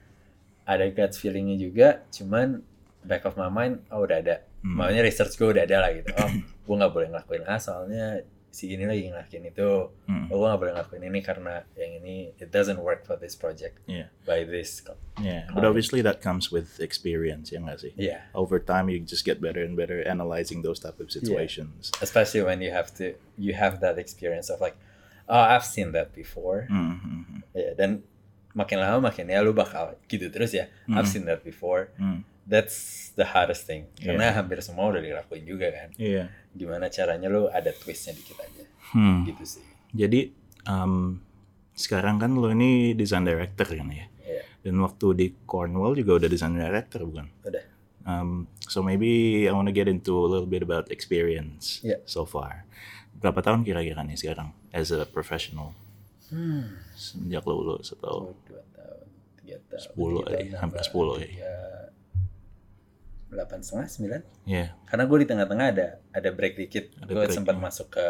ada 0.64 0.84
gut 0.90 1.14
feelingnya 1.14 1.58
juga 1.58 1.88
cuman 2.10 2.60
back 3.02 3.24
of 3.24 3.36
my 3.36 3.48
mind 3.48 3.82
oh 3.90 4.04
udah 4.04 4.20
ada 4.20 4.38
Hmm. 4.58 4.74
makanya 4.74 5.06
research 5.06 5.38
gue 5.38 5.54
udah 5.54 5.64
ada 5.64 5.78
lah 5.86 5.94
gitu 5.94 6.10
oh 6.18 6.30
gue 6.66 6.76
nggak 6.76 6.92
boleh 6.92 7.08
ngelakuin 7.14 7.46
A 7.46 7.62
soalnya 7.62 8.26
si 8.50 8.74
ini 8.74 8.88
lagi 8.88 9.12
ngelakuin 9.12 9.52
itu 9.52 9.92
Hmm. 10.10 10.32
oh 10.32 10.40
gue 10.40 10.48
nggak 10.48 10.60
boleh 10.60 10.74
ngelakuin 10.74 11.04
ini 11.06 11.20
karena 11.22 11.62
yang 11.76 11.92
ini 12.02 12.32
it 12.40 12.50
doesn't 12.50 12.80
work 12.80 13.06
for 13.06 13.14
this 13.16 13.36
project 13.36 13.78
Yeah. 13.86 14.10
by 14.26 14.48
this 14.48 14.82
Yeah, 15.18 15.46
but 15.54 15.66
obviously 15.66 16.02
that 16.06 16.22
comes 16.22 16.50
with 16.50 16.78
experience, 16.80 17.50
ya 17.50 17.60
nggak 17.62 17.80
sih? 17.82 17.92
yeah 17.98 18.30
Over 18.34 18.58
time, 18.58 18.88
you 18.90 18.98
just 19.02 19.26
get 19.26 19.38
better 19.38 19.62
and 19.62 19.74
better 19.76 20.02
analyzing 20.06 20.62
those 20.62 20.80
type 20.80 20.98
of 20.98 21.10
situations. 21.10 21.90
especially 22.02 22.42
when 22.42 22.64
you 22.64 22.72
have 22.74 22.90
to 22.98 23.14
you 23.38 23.54
have 23.54 23.78
that 23.84 23.98
experience 23.98 24.48
of 24.50 24.58
like 24.58 24.78
oh 25.28 25.44
I've 25.44 25.68
seen 25.68 25.92
that 25.94 26.16
before 26.16 26.66
Mhm. 26.72 27.44
ya 27.54 27.76
dan 27.76 28.02
makin 28.58 28.82
lama 28.82 29.12
makin 29.14 29.30
ya 29.30 29.44
lu 29.46 29.54
bakal 29.54 29.94
gitu 30.10 30.34
terus 30.34 30.50
ya 30.56 30.66
I've 30.90 31.06
seen 31.06 31.30
that 31.30 31.46
before 31.46 31.94
Hmm. 32.00 32.26
that's 32.48 33.12
the 33.20 33.28
hardest 33.28 33.68
thing 33.68 33.86
karena 34.00 34.32
hampir 34.32 34.58
semua 34.64 34.88
udah 34.88 35.04
dilakuin 35.04 35.44
juga 35.46 35.68
kan 35.70 35.90
Iya. 36.00 36.32
Gimana 36.58 36.90
caranya 36.90 37.30
lu 37.30 37.48
ada 37.48 37.70
twistnya 37.72 38.12
dikit 38.12 38.38
aja 38.38 38.64
Hmm. 38.88 39.24
gitu 39.24 39.44
sih 39.44 39.64
Jadi 39.92 40.32
um, 40.64 41.20
sekarang 41.72 42.18
kan 42.18 42.34
lo 42.34 42.50
ini 42.50 42.92
design 42.92 43.24
director 43.24 43.64
kan 43.64 43.88
ya? 43.88 44.08
Iya. 44.20 44.42
Dan 44.60 44.80
waktu 44.80 45.08
di 45.14 45.28
Cornwall 45.44 45.94
juga 45.94 46.18
udah 46.18 46.28
design 46.28 46.56
director 46.56 47.04
bukan? 47.04 47.28
udah 47.44 47.64
Um, 48.04 48.48
so 48.58 48.80
maybe 48.80 49.44
I 49.44 49.52
want 49.52 49.68
to 49.68 49.76
get 49.76 49.86
into 49.86 50.16
a 50.16 50.24
little 50.26 50.48
bit 50.48 50.64
about 50.64 50.88
experience 50.88 51.84
Yeah. 51.84 52.00
so 52.08 52.24
far. 52.24 52.64
Berapa 53.14 53.44
tahun 53.44 53.68
kira-kira 53.68 54.00
nih 54.00 54.16
sekarang 54.16 54.56
as 54.72 54.90
a 54.90 55.04
professional? 55.04 55.76
hmm. 56.28 56.72
Semenjak 56.96 57.44
lo 57.44 57.60
lulus 57.60 57.92
atau? 57.92 58.32
Oh, 58.32 58.36
dua 58.44 58.64
tahun 58.72 59.04
tiga 59.38 59.56
tahun 59.68 59.82
Sepuluh, 59.84 60.22
eh, 60.26 60.56
hampir 60.56 60.80
sepuluh, 60.82 61.20
eh. 61.20 61.36
Delapan 63.38 63.62
setengah 63.62 63.88
sembilan 63.88 64.22
Ya. 64.44 64.74
karena 64.84 65.04
gue 65.06 65.18
di 65.20 65.28
tengah-tengah 65.28 65.68
ada 65.70 65.88
ada 66.10 66.30
break 66.30 66.58
dikit 66.58 66.86
Ada 66.98 67.08
gue 67.08 67.24
sempat 67.30 67.54
ya. 67.54 67.62
masuk 67.62 67.88
ke 67.90 68.06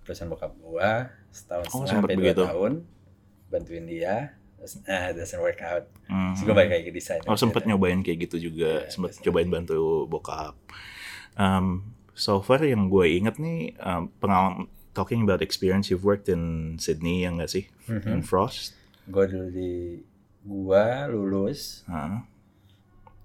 perusahaan 0.00 0.28
bokap 0.28 0.52
gue 0.54 0.90
setahun 1.28 1.64
Oh, 1.66 1.82
setengah 1.82 1.90
sampai 2.00 2.14
dua 2.14 2.32
tahun 2.36 2.72
bantuin 3.46 3.84
dia 3.84 4.16
terus 4.54 4.78
nah 4.82 5.10
doesn't 5.10 5.38
work 5.38 5.60
out 5.60 5.84
Hmm. 6.04 6.32
terus 6.32 6.42
gue 6.42 6.54
balik 6.54 6.70
lagi 6.70 6.84
ke 6.84 6.94
desain 6.94 7.20
Oh 7.24 7.34
sempat 7.34 7.64
nyobain 7.64 7.98
kayak 7.98 8.28
gitu 8.28 8.46
juga, 8.46 8.84
Iya, 8.84 8.90
sempat 8.90 9.16
cobain 9.18 9.48
bantu 9.48 10.04
bokap. 10.04 10.52
Um, 11.34 11.90
so 12.12 12.38
far 12.38 12.60
yang 12.60 12.86
gue 12.86 13.08
inget 13.10 13.36
nih 13.36 13.74
um, 13.78 14.12
pengalaman 14.14 14.68
talking 14.92 15.20
about 15.20 15.40
experience 15.40 15.88
you've 15.88 16.04
worked 16.04 16.28
in 16.28 16.76
Sydney 16.76 17.24
ya 17.24 17.32
nggak 17.32 17.50
sih? 17.50 17.64
In 17.88 18.20
Frost. 18.20 18.76
gue 19.04 19.24
dulu 19.26 19.48
di 19.48 20.00
gue 20.40 20.84
lulus 21.10 21.82
Hah? 21.84 22.24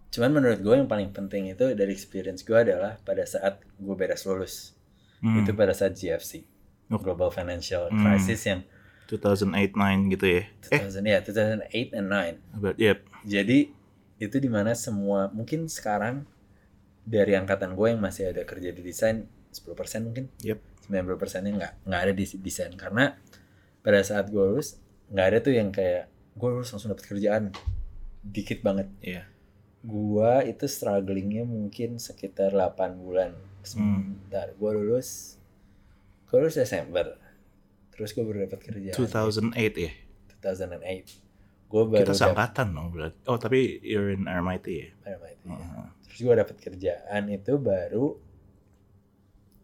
Cuman 0.10 0.30
menurut 0.32 0.60
gue 0.60 0.74
yang 0.74 0.86
paling 0.86 1.10
penting 1.10 1.50
itu 1.50 1.74
dari 1.74 1.90
experience 1.90 2.42
gue 2.42 2.56
adalah 2.56 2.98
pada 3.00 3.24
saat 3.24 3.62
gue 3.76 3.96
beres 3.96 4.26
lulus 4.26 4.74
Hmm. 5.20 5.44
itu 5.44 5.52
pada 5.52 5.76
saat 5.76 5.94
GFC 5.94 6.48
Oh. 6.90 6.98
Global 6.98 7.30
Financial 7.30 7.86
Crisis 7.92 8.42
yang 8.46 8.64
2008-9 9.06 10.10
gitu 10.10 10.26
ya? 10.26 10.44
Eh, 10.72 10.80
2000 10.80 11.06
ya 11.06 11.20
2008 11.22 11.94
and 11.94 12.08
9 12.08 12.58
but 12.58 12.76
yep. 12.78 13.04
jadi 13.22 13.70
itu 14.16 14.36
di 14.36 14.48
mana 14.48 14.74
semua 14.74 15.28
mungkin 15.30 15.68
sekarang 15.68 16.24
dari 17.04 17.34
angkatan 17.34 17.74
gue 17.74 17.88
yang 17.90 18.00
masih 18.00 18.30
ada 18.30 18.42
kerja 18.42 18.70
di 18.70 18.82
desain 18.82 19.28
10% 19.52 19.76
mungkin 20.02 20.32
Yep. 20.40 20.60
90% 20.88 21.44
nya 21.44 21.52
nggak 21.54 21.74
nggak 21.86 22.02
ada 22.02 22.14
di 22.14 22.26
desain 22.40 22.74
karena 22.74 23.14
pada 23.82 24.02
saat 24.02 24.28
gue 24.28 24.40
lulus 24.40 24.80
nggak 25.10 25.26
ada 25.26 25.38
tuh 25.40 25.54
yang 25.54 25.70
kayak 25.70 26.08
gue 26.34 26.50
lulus 26.50 26.70
langsung 26.70 26.90
dapat 26.90 27.06
kerjaan 27.06 27.44
dikit 28.22 28.62
banget 28.62 28.88
Iya. 29.02 29.24
Gua 29.80 30.44
itu 30.44 30.68
strugglingnya 30.68 31.48
mungkin 31.48 31.98
sekitar 31.98 32.52
8 32.52 33.00
bulan 33.00 33.32
sebentar 33.64 34.52
gua 34.60 34.76
lulus 34.76 35.40
gua 36.28 36.44
lulus 36.44 36.60
Desember 36.60 37.16
terus 37.96 38.12
gua 38.12 38.24
baru 38.28 38.48
dapat 38.48 38.60
kerjaan 38.60 38.96
2008 38.96 39.56
ya? 39.80 39.92
2008 40.44 41.72
gua 41.72 41.84
baru 41.86 42.02
Kita 42.02 42.14
seangkatan 42.18 42.68
dong 42.74 42.88
berarti. 42.92 43.20
Oh 43.30 43.38
tapi 43.38 43.78
you're 43.86 44.10
in 44.10 44.26
RMIT 44.26 44.66
ya? 44.68 44.88
RMIT. 45.06 45.40
Uh-huh. 45.48 45.86
terus 46.08 46.20
gua 46.26 46.36
dapat 46.42 46.56
kerjaan 46.60 47.24
itu 47.30 47.54
baru 47.56 48.18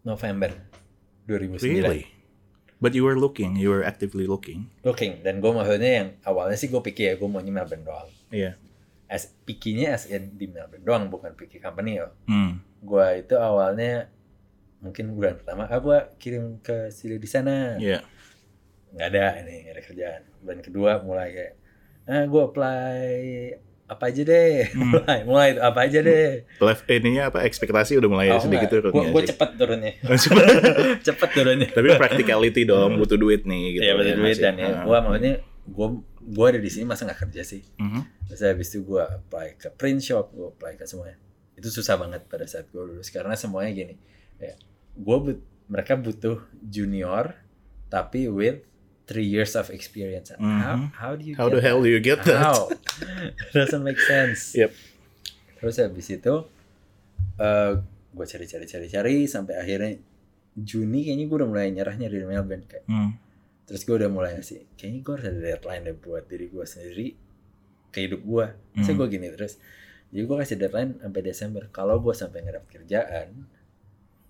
November 0.02 0.54
2009 1.26 1.60
Really? 1.60 2.02
But 2.76 2.92
you 2.92 3.08
were 3.08 3.16
looking, 3.16 3.56
you 3.56 3.72
were 3.72 3.80
actively 3.80 4.28
looking. 4.28 4.68
looking 4.84 5.24
dan 5.24 5.40
gua 5.40 5.56
maksudnya 5.60 5.92
yang 6.04 6.08
awalnya 6.24 6.56
sih 6.56 6.68
gua 6.68 6.80
pikir 6.80 7.12
ya 7.12 7.14
gua 7.16 7.28
maunya 7.28 7.52
Melbourne 7.52 7.84
doang 7.84 8.10
Iya. 8.30 8.56
As 9.06 9.22
pikinya 9.40 9.92
as 9.92 10.06
in 10.06 10.34
di 10.34 10.46
Melbourne 10.46 10.82
doang 10.82 11.04
bukan 11.06 11.32
pikir 11.32 11.58
company 11.58 11.96
ya 11.96 12.10
Hmm. 12.24 12.58
gua 12.78 13.14
itu 13.14 13.34
awalnya 13.34 14.10
mungkin 14.78 15.12
bulan 15.12 15.36
pertama 15.36 15.64
ah 15.64 15.78
gua 15.78 16.10
kirim 16.16 16.58
ke 16.58 16.90
sini 16.90 17.16
di 17.16 17.26
sana 17.26 17.76
Iya. 17.76 18.02
nggak 18.88 19.08
ada 19.08 19.24
ini 19.40 19.54
nggak 19.62 19.74
ada 19.74 19.82
kerjaan 19.84 20.22
bulan 20.38 20.58
kedua 20.60 20.90
mulai 21.00 21.28
kayak 21.30 21.54
ah 22.04 22.24
gua 22.24 22.42
apply 22.46 23.06
apa 23.86 24.04
aja 24.04 24.22
deh 24.24 24.66
mulai 24.82 25.18
mulai 25.22 25.48
itu 25.48 25.60
apa 25.60 25.78
aja 25.80 25.98
deh 26.00 26.42
Level 26.56 26.90
ininya 26.92 27.22
apa 27.28 27.38
ekspektasi 27.40 27.94
udah 27.94 28.10
mulai 28.10 28.26
Oh, 28.28 28.42
sedikit 28.42 28.66
enggak. 28.66 28.82
turun 28.82 28.92
gua, 28.92 29.02
ya 29.02 29.10
gua 29.12 29.22
cepet 29.24 29.50
turunnya 29.54 29.92
Cepet. 30.24 30.46
cepet 31.06 31.28
turunnya 31.32 31.68
Tapi 31.68 31.88
practicality 31.94 32.62
dong, 32.64 32.90
butuh 32.96 33.14
duit 33.14 33.42
nih 33.42 33.62
gitu. 33.72 33.82
ya 33.84 33.94
betul 33.94 34.10
ya, 34.10 34.16
duit 34.16 34.34
masih. 34.34 34.42
dan 34.42 34.54
ya 34.56 34.66
Ah. 34.68 34.82
gua 34.82 34.98
maksudnya 35.00 35.34
gua 35.68 35.86
gua 36.26 36.50
ada 36.50 36.58
di 36.58 36.66
sini 36.66 36.84
masa 36.84 37.04
nggak 37.04 37.20
kerja 37.22 37.42
sih 37.42 37.62
Mhm. 37.76 38.02
terus 38.26 38.40
habis 38.42 38.68
itu 38.68 38.82
gua 38.82 39.06
apply 39.16 39.54
ke 39.54 39.68
print 39.70 40.00
shop 40.00 40.30
gua 40.30 40.50
apply 40.50 40.74
ke 40.74 40.84
semuanya 40.84 41.16
itu 41.54 41.68
susah 41.68 41.94
banget 41.94 42.24
pada 42.24 42.44
saat 42.44 42.66
gua 42.68 42.84
lulus 42.84 43.08
karena 43.08 43.32
semuanya 43.32 43.72
gini 43.72 43.94
ya 44.36 44.54
gua 44.94 45.18
but- 45.20 45.44
mereka 45.66 45.94
butuh 45.94 46.38
junior 46.60 47.34
tapi 47.86 48.26
with 48.26 48.62
three 49.02 49.24
years 49.24 49.54
of 49.54 49.66
experience 49.68 50.30
how 50.30 50.38
Mhm. 50.38 50.82
how 50.92 51.12
do 51.12 51.22
you 51.22 51.34
How 51.34 51.46
the 51.46 51.58
hell 51.58 51.78
do 51.78 51.86
you 51.86 51.98
get 51.98 52.22
that? 52.22 52.38
how 52.40 52.70
doesn't 53.54 53.82
make 53.82 53.98
sense 54.00 54.50
Yep. 54.52 54.70
terus 55.56 55.76
habis 55.76 56.06
itu 56.08 56.34
eh 57.36 57.72
gue 58.08 58.26
cari 58.26 58.46
cari 58.46 58.64
cari 58.64 58.86
cari 58.86 59.14
sampai 59.26 59.54
akhirnya 59.56 59.92
Juni 60.56 61.04
kayaknya 61.04 61.26
gue 61.26 61.36
udah 61.36 61.48
mulai 61.48 61.68
nyerah 61.68 61.92
nyari 61.92 62.16
di 62.16 62.24
Melbourne 62.24 62.64
kayak 62.64 62.84
Hmm. 62.86 63.12
Terus 63.66 63.82
gue 63.82 63.96
udah 63.96 64.08
mulai 64.08 64.30
ngasih 64.32 64.62
kayaknya 64.72 65.00
gue 65.00 65.12
harus 65.12 65.26
ada 65.26 65.40
deadline 65.44 65.82
deh 65.84 65.96
buat 65.96 66.24
diri 66.24 66.46
gue 66.46 66.64
sendiri 66.64 67.06
ke 67.88 67.98
hidup 68.00 68.22
gue 68.22 68.46
Hmm. 68.76 68.86
gue 68.94 69.06
gini 69.08 69.26
terus 69.28 69.58
jadi 70.08 70.22
gue 70.22 70.36
kasih 70.38 70.56
deadline 70.56 70.90
sampai 70.96 71.20
Desember 71.20 71.62
kalau 71.68 71.98
gue 71.98 72.12
sampai 72.12 72.40
nggak 72.40 72.56
dapet 72.56 72.70
kerjaan 72.76 73.28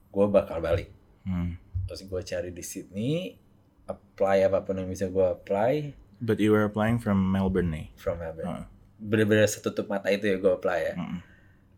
gue 0.08 0.26
bakal 0.26 0.58
balik 0.58 0.88
Hmm. 1.22 1.58
terus 1.84 2.00
gue 2.02 2.20
cari 2.22 2.50
di 2.50 2.62
Sydney 2.62 3.36
apply 3.84 4.42
apa 4.42 4.62
pun 4.62 4.76
yang 4.76 4.86
bisa 4.86 5.06
gue 5.06 5.22
apply 5.22 5.92
But 6.16 6.38
you 6.38 6.48
were 6.48 6.64
applying 6.64 6.96
from 6.96 7.20
Melbourne 7.20 7.68
nih. 7.68 7.86
from 7.94 8.18
Melbourne 8.18 8.48
Ah. 8.48 8.64
bener-bener 8.96 9.44
setutup 9.44 9.84
mata 9.86 10.08
itu 10.08 10.24
ya 10.24 10.36
gue 10.36 10.48
apply 10.50 10.78
ya 10.82 10.94
Hmm. 10.94 11.20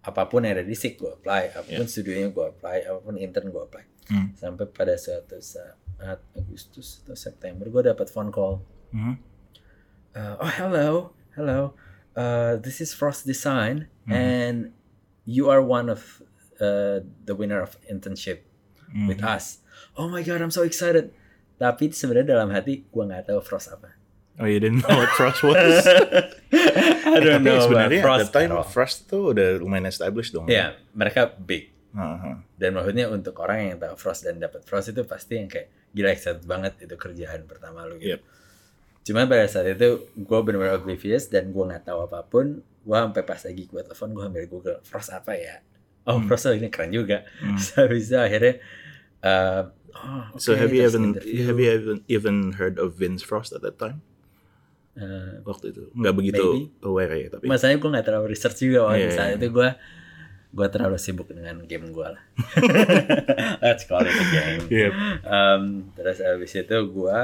apa 0.01 0.23
pun 0.25 0.41
yang 0.41 0.55
ada 0.55 0.63
di 0.63 0.73
SIK 0.73 0.95
gue 0.97 1.13
apply 1.13 1.43
apa 1.51 1.67
pun 1.67 1.85
studionya 1.85 2.29
gue 2.29 2.45
apply 2.47 2.87
apa 2.87 2.99
pun 3.01 3.19
intern 3.19 3.49
gue 3.49 3.59
apply 3.61 3.85
Hmm. 4.07 4.31
sampai 4.33 4.65
pada 4.65 4.95
suatu 4.95 5.37
saat 5.37 5.75
Agustus 6.33 7.03
atau 7.03 7.15
September 7.15 7.67
gue 7.67 7.83
dapat 7.85 8.07
phone 8.07 8.31
call 8.31 8.63
Mhm. 8.89 9.15
uh, 10.15 10.35
oh 10.39 10.53
hello 10.57 10.89
hello 11.35 11.61
uh, 12.15 12.57
this 12.57 12.79
is 12.79 12.91
Frost 12.91 13.23
Design 13.23 13.87
and 14.07 14.73
you 15.23 15.47
are 15.47 15.61
one 15.61 15.87
of 15.87 16.23
uh, 16.59 17.03
the 17.25 17.35
winner 17.35 17.61
of 17.61 17.77
internship 17.85 18.47
with 19.05 19.21
us 19.21 19.61
oh 19.95 20.09
my 20.09 20.23
god 20.23 20.41
I'm 20.41 20.51
so 20.51 20.65
excited 20.65 21.13
tapi 21.57 21.91
sebenarnya 21.91 22.33
dalam 22.33 22.49
hati 22.49 22.87
gue 22.87 23.05
nggak 23.05 23.29
tahu 23.29 23.41
Frost 23.41 23.69
apa 23.71 23.95
Oh, 24.39 24.47
you 24.47 24.63
didn't 24.63 24.87
know 24.87 24.95
what 24.95 25.11
Frost 25.19 25.43
was? 25.43 25.59
I 25.83 27.11
Eh, 27.11 27.21
don't 27.27 27.43
tapi 27.43 27.51
know 27.51 27.59
sebenarnya 27.59 27.99
about 27.99 28.23
at 28.23 28.23
Frost 28.23 28.23
the 28.23 28.35
time. 28.39 28.51
Frost 28.63 28.97
tuh 29.05 29.23
udah 29.35 29.59
lumayan 29.59 29.91
established 29.91 30.31
dong. 30.31 30.47
ya 30.47 30.79
mereka 30.95 31.27
big 31.35 31.75
Uh-huh. 31.89 32.39
dan 32.55 32.77
maksudnya 32.77 33.09
untuk 33.11 33.35
orang 33.43 33.75
yang 33.75 33.77
tahu 33.81 33.99
Frost 33.99 34.23
dan 34.23 34.39
dapat 34.39 34.63
Frost 34.63 34.93
itu 34.93 35.03
pasti 35.03 35.35
yang 35.35 35.51
kayak 35.51 35.73
gila 35.91 36.11
excited 36.11 36.43
banget 36.43 36.77
itu 36.79 36.95
kerjaan 36.95 37.45
pertama 37.45 37.85
lu 37.85 37.97
gitu. 37.97 38.15
Yep. 38.15 38.21
Cuman 39.03 39.25
pada 39.25 39.47
saat 39.47 39.67
itu 39.67 39.89
gue 40.11 40.39
benar-benar 40.43 40.77
oblivious 40.77 41.27
dan 41.27 41.49
gue 41.49 41.65
nggak 41.65 41.85
tahu 41.85 42.05
apa 42.05 42.23
pun. 42.23 42.61
Gue 42.81 42.97
sampai 42.97 43.23
pas 43.23 43.39
lagi 43.39 43.65
gue 43.65 43.81
telepon 43.81 44.09
gue 44.11 44.25
ambil 44.25 44.45
Google 44.47 44.79
Frost 44.83 45.11
apa 45.11 45.33
ya? 45.33 45.65
Oh 46.05 46.21
Frost 46.23 46.45
oh, 46.45 46.53
ini 46.53 46.69
keren 46.69 46.91
juga. 46.91 47.25
Hmm. 47.39 47.57
Habis 47.81 48.07
itu 48.07 48.17
akhirnya 48.17 48.55
uh, 49.21 49.63
oh, 49.93 50.25
So 50.37 50.53
oke, 50.53 50.61
have 50.61 50.73
you 50.73 50.83
even 50.83 51.05
interview. 51.13 51.41
have 51.43 51.59
you 51.59 51.69
even 51.71 51.97
even 52.07 52.37
heard 52.55 52.77
of 52.77 52.95
Vince 52.95 53.21
Frost 53.21 53.53
at 53.53 53.61
that 53.61 53.77
time? 53.77 54.01
Eh, 54.93 55.39
Waktu 55.43 55.71
itu 55.71 55.95
nggak 55.95 56.11
begitu 56.13 56.43
Maybe. 56.43 56.75
aware 56.83 57.15
ya 57.15 57.29
tapi. 57.31 57.47
masalahnya 57.47 57.79
gue 57.79 57.91
nggak 57.93 58.03
terlalu 58.03 58.27
research 58.29 58.59
juga 58.59 58.91
waktu 58.91 59.07
Iya, 59.07 59.15
saat 59.15 59.31
iya. 59.31 59.39
itu 59.39 59.47
gue 59.49 59.69
gue 60.49 60.67
terlalu 60.67 60.97
sibuk 60.99 61.29
dengan 61.31 61.63
game 61.63 61.87
gue 61.89 62.09
lah 62.09 62.23
let's 63.79 63.87
call 63.87 64.03
it 64.03 64.11
a 64.11 64.27
game 64.29 64.63
Iya. 64.75 64.91
Em, 65.23 65.63
terus 65.95 66.19
abis 66.19 66.51
itu 66.53 66.75
gue 66.91 67.19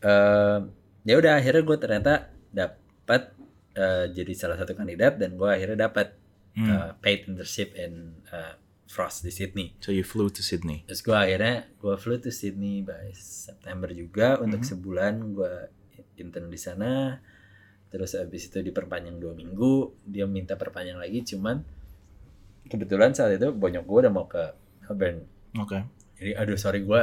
em, 0.00 0.60
ya 1.04 1.14
udah 1.16 1.32
akhirnya 1.36 1.62
gue 1.62 1.76
ternyata 1.76 2.12
dapat 2.48 3.32
eh, 3.74 4.06
jadi 4.10 4.32
salah 4.32 4.56
satu 4.56 4.72
kandidat 4.72 5.16
dan 5.16 5.36
gue 5.36 5.48
akhirnya 5.48 5.84
dapat 5.84 6.16
Hmm. 6.58 6.66
eh, 6.66 6.90
paid 6.98 7.30
internship 7.30 7.70
in 7.76 8.18
eh, 8.26 8.58
Frost 8.88 9.20
di 9.20 9.30
Sydney 9.30 9.78
So 9.78 9.92
you 9.92 10.02
flew 10.02 10.26
to 10.26 10.40
Sydney. 10.40 10.82
Terus 10.82 11.04
gue 11.04 11.14
akhirnya 11.14 11.70
gue 11.70 11.94
flew 11.94 12.18
to 12.18 12.32
Sydney 12.32 12.82
by 12.82 13.14
September 13.14 13.86
juga 13.88 14.40
untuk 14.40 14.58
Mhm. 14.58 14.66
sebulan 14.66 15.14
gue 15.30 15.54
intern 16.16 16.48
di 16.48 16.58
sana. 16.58 17.20
Terus 17.88 18.12
abis 18.12 18.50
itu 18.50 18.58
diperpanjang 18.58 19.16
dua 19.16 19.32
minggu, 19.32 20.02
dia 20.02 20.26
minta 20.26 20.58
perpanjang 20.58 20.98
lagi, 20.98 21.22
cuman 21.22 21.62
kebetulan 22.68 23.16
saat 23.16 23.34
itu 23.34 23.48
bonyok 23.50 23.84
gue 23.84 23.98
udah 24.06 24.12
mau 24.12 24.28
ke 24.28 24.44
Melbourne. 24.84 25.24
Oke. 25.58 25.78
Jadi 26.20 26.32
aduh 26.36 26.58
sorry 26.60 26.84
gue, 26.84 27.02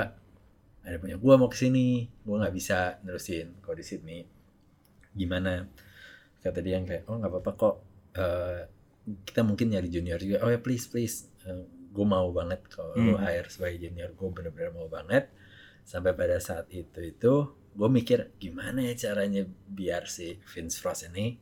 ada 0.86 0.98
bonyok 1.02 1.20
gue 1.20 1.34
mau 1.36 1.50
ke 1.50 1.58
sini, 1.58 2.06
gue 2.06 2.36
nggak 2.38 2.54
bisa 2.54 3.02
nerusin 3.02 3.58
kalau 3.60 3.76
di 3.76 3.86
Sydney. 3.86 4.22
Gimana? 5.12 5.66
Kata 6.40 6.62
dia 6.62 6.78
yang 6.78 6.86
kayak, 6.86 7.10
oh 7.10 7.18
nggak 7.18 7.32
apa-apa 7.32 7.52
kok. 7.58 7.76
Eh, 8.16 8.62
kita 9.26 9.42
mungkin 9.42 9.74
nyari 9.74 9.90
junior 9.90 10.18
juga. 10.22 10.46
Oh 10.46 10.50
ya 10.50 10.58
please 10.62 10.86
please, 10.86 11.30
gue 11.94 12.06
mau 12.06 12.30
banget 12.30 12.66
kalau 12.70 12.94
Hmm. 12.94 13.18
hire 13.18 13.50
sebagai 13.50 13.90
junior, 13.90 14.14
gue 14.14 14.28
bener-bener 14.30 14.72
mau 14.74 14.86
banget. 14.86 15.30
Sampai 15.86 16.18
pada 16.18 16.38
saat 16.42 16.66
itu 16.74 17.00
itu, 17.02 17.34
gue 17.78 17.90
mikir 17.90 18.34
gimana 18.42 18.82
ya 18.82 18.94
caranya 19.10 19.46
biar 19.70 20.10
si 20.10 20.38
Vince 20.42 20.82
Frost 20.82 21.06
ini 21.10 21.38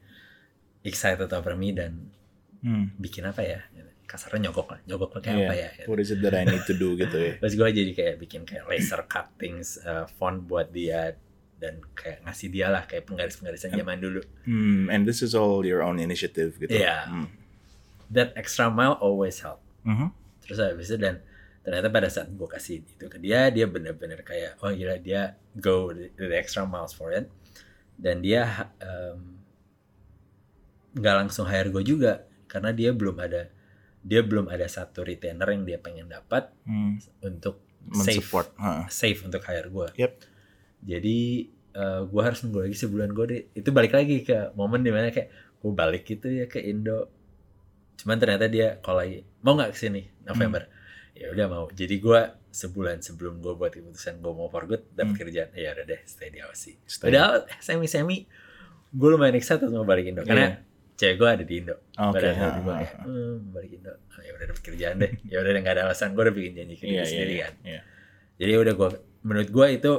excited 0.84 1.32
over 1.32 1.56
me 1.56 1.72
dan 1.72 2.12
Hmm. 2.64 2.96
bikin 2.96 3.28
apa 3.28 3.44
ya? 3.44 3.60
Kasarnya 4.14 4.54
nyogok 4.54 4.78
lah, 4.78 4.80
nyogok 4.86 5.10
pakai 5.18 5.32
Iya. 5.34 5.46
apa 5.50 5.54
ya? 5.58 5.70
gitu. 5.74 5.88
What 5.90 5.98
is 5.98 6.14
it 6.14 6.22
that 6.22 6.38
I 6.38 6.46
need 6.46 6.62
to 6.70 6.76
do 6.78 6.94
gitu 6.94 7.18
ya? 7.18 7.34
Terus 7.42 7.54
gue 7.58 7.68
jadi 7.74 7.92
kayak 7.98 8.16
bikin 8.22 8.42
kayak 8.46 8.70
laser 8.70 9.02
cuttings 9.10 9.82
uh, 9.82 10.06
font 10.06 10.38
buat 10.46 10.70
dia 10.70 11.18
dan 11.58 11.82
kayak 11.98 12.22
ngasih 12.22 12.54
dia 12.54 12.70
lah 12.70 12.86
kayak 12.86 13.10
penggaris-penggarisan 13.10 13.74
zaman 13.74 13.98
dulu. 13.98 14.22
Hmm, 14.46 14.86
and 14.94 15.10
this 15.10 15.26
is 15.26 15.34
all 15.34 15.66
your 15.66 15.82
own 15.82 15.98
initiative 15.98 16.62
gitu. 16.62 16.70
Iya. 16.70 17.10
Hmm. 17.10 17.26
That 18.14 18.38
extra 18.38 18.70
mile 18.70 19.02
always 19.02 19.42
help. 19.42 19.66
Mhm. 19.82 20.14
Terus 20.46 20.62
habis 20.62 20.94
itu 20.94 21.02
dan 21.02 21.26
ternyata 21.66 21.90
pada 21.90 22.06
saat 22.06 22.30
gue 22.30 22.46
kasih 22.46 22.86
itu 22.86 23.10
ke 23.10 23.18
dia, 23.18 23.50
dia 23.50 23.66
bener-bener 23.66 24.22
kayak 24.22 24.62
oh 24.62 24.70
gila 24.70 25.00
dia 25.02 25.42
go 25.58 25.90
the, 25.90 26.14
the 26.22 26.38
extra 26.38 26.70
miles 26.70 26.94
for 26.94 27.10
it. 27.10 27.34
Dan 27.98 28.22
dia 28.22 28.70
um, 28.78 29.42
nggak 30.94 31.16
langsung 31.26 31.50
hire 31.50 31.74
gue 31.74 31.82
juga 31.82 32.30
karena 32.46 32.70
dia 32.70 32.94
belum 32.94 33.18
ada 33.18 33.50
dia 34.04 34.20
belum 34.20 34.46
ada 34.46 34.68
satu 34.68 35.02
retainer 35.02 35.48
yang 35.48 35.64
dia 35.64 35.80
pengen 35.80 36.08
dapat 36.08 36.52
Hmm. 36.64 37.00
untuk 37.22 37.64
safe 37.90 38.20
Men-support. 38.20 38.48
Ha. 38.56 38.88
safe 38.88 39.20
untuk 39.22 39.42
hire 39.42 39.68
gue. 39.68 39.88
Yep. 39.98 40.12
Jadi 40.84 41.18
gue 42.06 42.22
harus 42.22 42.40
nunggu 42.42 42.60
lagi 42.62 42.76
sebulan 42.76 43.10
gue 43.12 43.26
deh. 43.26 43.42
Itu 43.56 43.72
balik 43.72 43.92
lagi 43.92 44.22
ke 44.22 44.54
momen 44.54 44.80
di 44.80 44.92
mana 44.92 45.10
kayak 45.10 45.32
gue 45.58 45.72
balik 45.74 46.04
gitu 46.06 46.28
ya 46.28 46.46
ke 46.46 46.60
Indo. 46.60 47.10
Cuman 47.96 48.18
ternyata 48.18 48.46
dia 48.46 48.78
kalau 48.78 49.00
lagi 49.00 49.24
mau 49.40 49.56
nggak 49.56 49.72
ke 49.72 49.80
sini 49.80 50.04
November. 50.22 50.68
Ya 51.14 51.30
udah 51.30 51.46
mau. 51.46 51.66
Jadi 51.70 51.96
gue 51.98 52.22
sebulan 52.50 53.00
sebelum 53.00 53.40
gue 53.40 53.54
buat 53.54 53.72
keputusan 53.72 54.18
gue 54.18 54.32
mau 54.32 54.48
for 54.48 54.66
good 54.66 54.84
dapat 54.92 55.10
Hmm. 55.10 55.20
kerjaan. 55.20 55.50
Ya 55.54 55.72
udah 55.72 55.86
deh 55.86 56.02
stay 56.04 56.30
di 56.30 56.40
Aussie. 56.40 56.78
Stay. 56.84 57.10
Padahal 57.10 57.48
semi 57.58 57.88
semi 57.88 58.18
gue 58.90 59.10
lumayan 59.10 59.34
excited 59.34 59.68
mau 59.68 59.84
balik 59.84 60.06
Indo 60.06 60.22
karena 60.22 60.62
cewek 61.04 61.16
gue 61.20 61.30
ada 61.30 61.44
di 61.44 61.56
Indo. 61.60 61.76
Ha, 62.00 62.04
saat 62.16 62.56
gue 62.64 62.74
kayak 62.74 62.94
hmm, 63.04 63.36
balik 63.52 63.72
Indo. 63.76 63.94
Ah, 64.08 64.22
ya 64.24 64.32
udah 64.32 64.46
dapet 64.48 64.64
kerjaan 64.64 64.96
deh. 65.04 65.12
Ya 65.28 65.38
udah 65.44 65.52
nggak 65.52 65.76
ada 65.76 65.84
alasan 65.92 66.16
gue 66.16 66.24
udah 66.24 66.36
bikin 66.36 66.52
janji 66.56 66.76
ke 66.80 66.84
diri 66.88 66.96
Iya, 66.96 67.04
sendiri 67.04 67.34
iya, 67.34 67.44
kan. 67.44 67.54
iya. 67.68 67.82
Jadi 68.34 68.52
udah 68.58 68.74
gua 68.74 68.90
menurut 69.22 69.50
gua 69.52 69.68
itu 69.68 69.94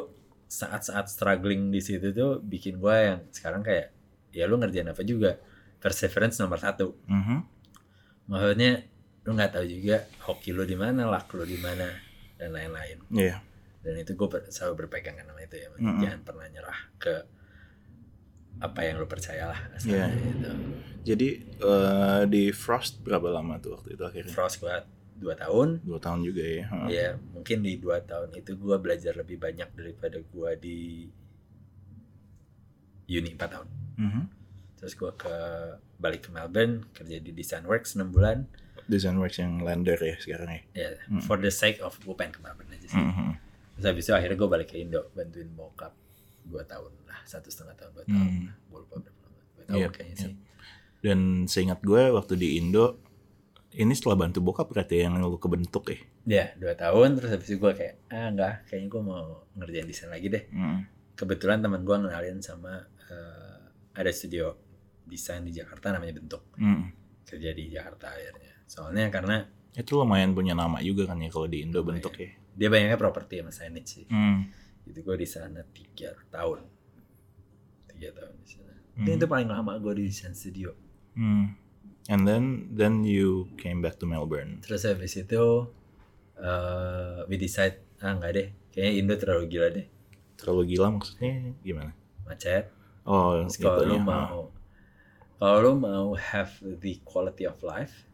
saat-saat 0.45 1.07
struggling 1.07 1.69
di 1.69 1.79
situ 1.79 2.11
tuh 2.11 2.41
bikin 2.41 2.81
gua 2.81 2.95
yang 2.99 3.19
sekarang 3.31 3.61
kayak 3.61 3.93
ya 4.31 4.45
lu 4.45 4.57
ngerjain 4.57 4.89
apa 4.89 5.05
juga 5.05 5.37
perseverance 5.79 6.41
nomor 6.41 6.59
satu. 6.59 6.97
Mhm. 7.07 7.37
Maksudnya 8.27 8.73
lu 9.25 9.31
nggak 9.33 9.53
tahu 9.55 9.65
juga 9.65 9.97
hoki 10.25 10.53
lu 10.53 10.65
di 10.65 10.77
mana, 10.77 11.09
luck 11.09 11.29
lu 11.33 11.45
di 11.45 11.57
mana 11.57 11.89
dan 12.37 12.53
lain-lain. 12.53 12.99
Iya. 13.13 13.37
Dan 13.81 14.01
itu 14.01 14.17
gua 14.17 14.29
ber- 14.33 14.49
selalu 14.49 14.85
berpegangan 14.85 15.25
sama 15.25 15.41
itu 15.41 15.57
ya. 15.61 15.69
Mm-mm. 15.77 16.01
Jangan 16.01 16.21
pernah 16.25 16.47
nyerah 16.49 16.79
ke 16.97 17.15
apa 18.59 18.81
yang 18.81 18.97
lu 18.97 19.07
percayalah 19.07 19.59
Iya. 19.77 19.77
asalnya 19.77 20.09
gitu. 20.15 20.51
Jadi 21.05 21.29
eh, 21.61 22.23
di 22.27 22.43
Frost 22.51 23.01
berapa 23.01 23.29
lama 23.29 23.59
tuh 23.59 23.77
waktu 23.77 23.93
itu 23.93 24.03
akhirnya? 24.03 24.33
Frost 24.33 24.57
gua 24.59 24.83
dua 25.15 25.35
tahun. 25.35 25.81
Dua 25.81 25.99
tahun 25.99 26.21
juga 26.23 26.43
ya. 26.43 26.65
ha. 26.67 26.87
Ya 26.87 27.09
mungkin 27.29 27.61
di 27.61 27.77
dua 27.77 28.01
tahun 28.01 28.33
itu 28.33 28.57
gua 28.57 28.77
belajar 28.77 29.15
lebih 29.15 29.37
banyak 29.37 29.69
daripada 29.71 30.19
gua 30.27 30.55
di 30.55 31.09
uni 33.07 33.31
4 33.31 33.47
tahun. 33.49 33.69
Mhm. 33.97 34.23
terus 34.75 34.95
gue 34.95 35.13
ke 35.15 35.33
balik 35.97 36.25
ke 36.25 36.31
Melbourne 36.31 36.85
kerja 36.93 37.17
di 37.17 37.33
Design 37.33 37.65
Works 37.65 37.97
6 37.97 38.11
bulan 38.11 38.45
Design 38.85 39.17
Works 39.17 39.39
yang 39.39 39.57
Lander 39.59 39.97
ya 39.97 40.13
sekarang 40.19 40.51
ya. 40.51 40.61
ya 40.75 40.89
Hmm. 41.07 41.21
for 41.21 41.37
the 41.37 41.49
sake 41.49 41.81
of 41.81 41.97
gue 41.99 42.13
pengen 42.13 42.37
ke 42.37 42.41
Melbourne 42.43 42.69
aja 42.71 42.85
sih 42.85 42.99
Mhm. 42.99 43.33
terus 43.73 43.87
habis 43.87 44.05
itu 44.05 44.13
akhirnya 44.13 44.37
gue 44.37 44.51
balik 44.51 44.69
ke 44.69 44.77
Indo 44.77 45.09
bantuin 45.11 45.49
bokap 45.49 45.97
2 46.45 46.61
tahun 46.65 46.93
lah 47.05 47.19
satu 47.25 47.49
setengah 47.49 47.75
tahun 47.75 47.93
2 47.95 48.05
tahun 48.07 48.27
Hmm. 48.27 48.47
gue 48.67 48.79
lupa 48.79 48.97
berapa 48.99 49.21
lama 49.23 49.41
2 49.55 49.65
tahun 49.65 49.79
Iya, 49.79 49.89
kayaknya 49.91 50.15
iya. 50.15 50.25
sih 50.25 50.35
Dan 51.01 51.21
seingat 51.45 51.81
gue 51.81 52.03
waktu 52.11 52.33
di 52.35 52.57
Indo 52.57 52.97
ini 53.71 53.93
setelah 53.93 54.17
bantu 54.19 54.41
bokap 54.41 54.67
berarti 54.67 55.03
yang 55.03 55.19
lu 55.19 55.35
kebentuk 55.35 55.85
ya. 55.87 55.99
ya 56.25 56.45
2 56.57 56.73
tahun 56.75 57.09
terus 57.15 57.31
habis 57.31 57.47
itu 57.47 57.59
gue 57.59 57.73
kayak 57.73 57.95
ah 58.09 58.29
enggak 58.29 58.55
kayaknya 58.65 58.89
gue 58.89 59.03
mau 59.03 59.25
ngerjain 59.55 59.85
desain 59.85 60.09
lagi 60.09 60.29
deh 60.29 60.45
Mhm. 60.47 60.79
kebetulan 61.15 61.59
teman 61.59 61.83
gue 61.83 61.93
ngenalin 61.95 62.39
sama 62.39 62.81
eh, 63.05 63.59
ada 63.93 64.11
studio 64.11 64.57
desain 65.05 65.41
di 65.41 65.53
Jakarta 65.53 65.91
namanya 65.91 66.15
Bentuk 66.15 66.41
Mhm. 66.55 66.85
kerja 67.25 67.51
di 67.51 67.69
Jakarta 67.69 68.09
akhirnya 68.11 68.53
soalnya 68.65 69.09
karena 69.09 69.45
Itu 69.75 69.99
lumayan 69.99 70.33
punya 70.33 70.53
nama 70.53 70.79
juga 70.79 71.05
kan 71.05 71.19
ya 71.19 71.29
kalau 71.29 71.45
di 71.45 71.61
Indo 71.61 71.81
Lumayan. 71.81 71.99
bentuk 71.99 72.15
ya. 72.17 72.31
dia 72.55 72.69
banyaknya 72.71 72.95
properti 72.95 73.35
sama 73.39 73.51
signage 73.51 73.89
sih 73.93 74.05
Hmm. 74.07 74.47
Itu 74.85 74.99
gue 75.01 75.17
di 75.17 75.25
sana 75.25 75.61
tiga 75.67 76.13
tahun 76.29 76.61
tiga 77.89 78.11
tahun 78.13 78.35
di 78.39 78.49
sana 78.51 78.73
Hmm. 78.95 79.11
Dan 79.11 79.19
itu 79.19 79.27
paling 79.27 79.51
lama 79.51 79.75
gue 79.77 79.93
di 79.97 80.05
desain 80.07 80.31
studio 80.33 80.71
Hmm. 81.15 81.59
And 82.07 82.23
then 82.23 82.45
then 82.71 83.03
you 83.03 83.49
came 83.57 83.81
back 83.81 83.99
to 83.99 84.07
Melbourne. 84.07 84.61
terus 84.61 84.85
habis 84.85 85.15
itu 85.15 85.67
eh 86.37 87.19
we 87.27 87.35
decide 87.35 87.83
ah 87.99 88.13
nggak 88.13 88.33
deh 88.33 88.49
kayaknya 88.71 88.93
Indo 88.95 89.15
terlalu 89.15 89.45
gila 89.49 89.69
deh 89.71 89.87
Terlalu 90.35 90.63
gila 90.71 90.87
maksudnya 90.91 91.33
gimana? 91.61 91.91
macet 92.23 92.71
Oh, 93.03 93.37
kalau 93.37 93.51
gitu 93.51 93.83
lu 93.85 93.97
ya. 93.97 94.03
mau 94.03 94.41
kalau 95.37 95.59
lu 95.61 95.73
mau 95.77 96.07
have 96.15 96.55
the 96.63 96.99
quality 97.03 97.45
of 97.45 97.59
life 97.61 98.07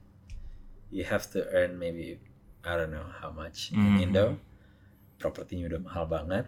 you 0.88 1.04
have 1.04 1.24
to 1.26 1.44
earn 1.50 1.76
maybe 1.76 2.16
I 2.60 2.72
don't 2.74 2.90
know 2.90 3.04
how 3.04 3.28
much 3.30 3.70
Mhm. 3.70 3.80
in 3.80 3.92
Indo 4.10 4.26
propertinya 5.16 5.68
udah 5.68 5.80
mahal 5.80 6.04
banget 6.06 6.44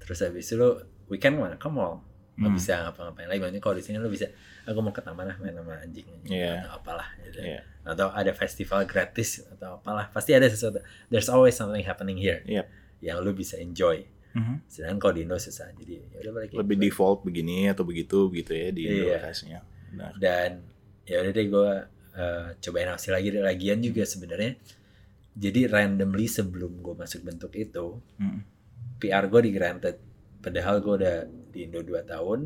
terus 0.00 0.18
habis 0.20 0.44
itu 0.44 0.56
lu 0.56 0.80
weekend 1.06 1.36
mana 1.36 1.54
ke 1.54 1.68
mall 1.68 2.00
nggak 2.34 2.46
Hmm. 2.46 2.56
bisa 2.56 2.72
ngapa-ngapain 2.80 3.28
lagi 3.28 3.38
makanya 3.38 3.60
kalau 3.60 3.76
di 3.76 3.84
sini 3.84 3.96
lu 3.96 4.08
bisa 4.08 4.24
aku 4.64 4.80
mau 4.80 4.90
ke 4.90 4.98
taman 4.98 5.24
lah 5.24 5.36
main 5.36 5.52
sama 5.52 5.76
anjing 5.76 6.08
Iya. 6.24 6.64
atau 6.64 6.72
apalah 6.74 7.08
gitu 7.20 7.38
Iya. 7.38 7.60
atau 7.82 8.08
ada 8.08 8.32
festival 8.32 8.80
gratis 8.84 9.44
atau 9.46 9.76
apalah 9.76 10.08
pasti 10.08 10.32
ada 10.32 10.46
sesuatu 10.46 10.80
there's 11.06 11.28
always 11.28 11.52
something 11.52 11.82
happening 11.82 12.16
here 12.16 12.40
Yep. 12.44 12.64
yang 13.00 13.20
lu 13.20 13.32
bisa 13.32 13.56
enjoy 13.56 14.08
Mhm. 14.30 14.64
sedangkan 14.64 14.98
kalau 14.98 15.12
di 15.12 15.22
Indo 15.22 15.36
susah 15.36 15.68
jadi 15.74 16.00
ya 16.06 16.16
udah 16.22 16.32
balik 16.32 16.48
Lebih 16.54 16.76
default 16.80 17.18
begini 17.22 17.66
atau 17.66 17.82
begitu 17.82 18.26
begitu 18.26 18.52
ya 18.52 18.68
di 18.70 18.82
Indo 18.84 19.04
Iya. 19.06 19.18
rasanya. 19.20 19.60
Benar. 19.90 20.12
dan 20.16 20.50
ya 21.02 21.16
udah 21.18 21.32
deh 21.34 21.46
gue 21.46 21.70
cobain 22.58 22.88
Aussie 22.88 23.10
lagi 23.10 23.28
lagian 23.32 23.78
juga 23.80 24.02
sebenarnya 24.02 24.54
jadi 25.32 25.66
randomly 25.66 26.24
sebelum 26.24 26.78
gue 26.78 26.94
masuk 26.94 27.20
bentuk 27.22 27.52
itu 27.52 27.98
Hmm. 28.16 28.40
PR 29.00 29.24
gue 29.26 29.40
di 29.40 29.50
granted 29.50 29.96
padahal 30.38 30.78
gue 30.78 30.94
udah 30.94 31.16
di 31.50 31.64
Indo 31.64 31.80
2 31.80 32.04
tahun 32.06 32.40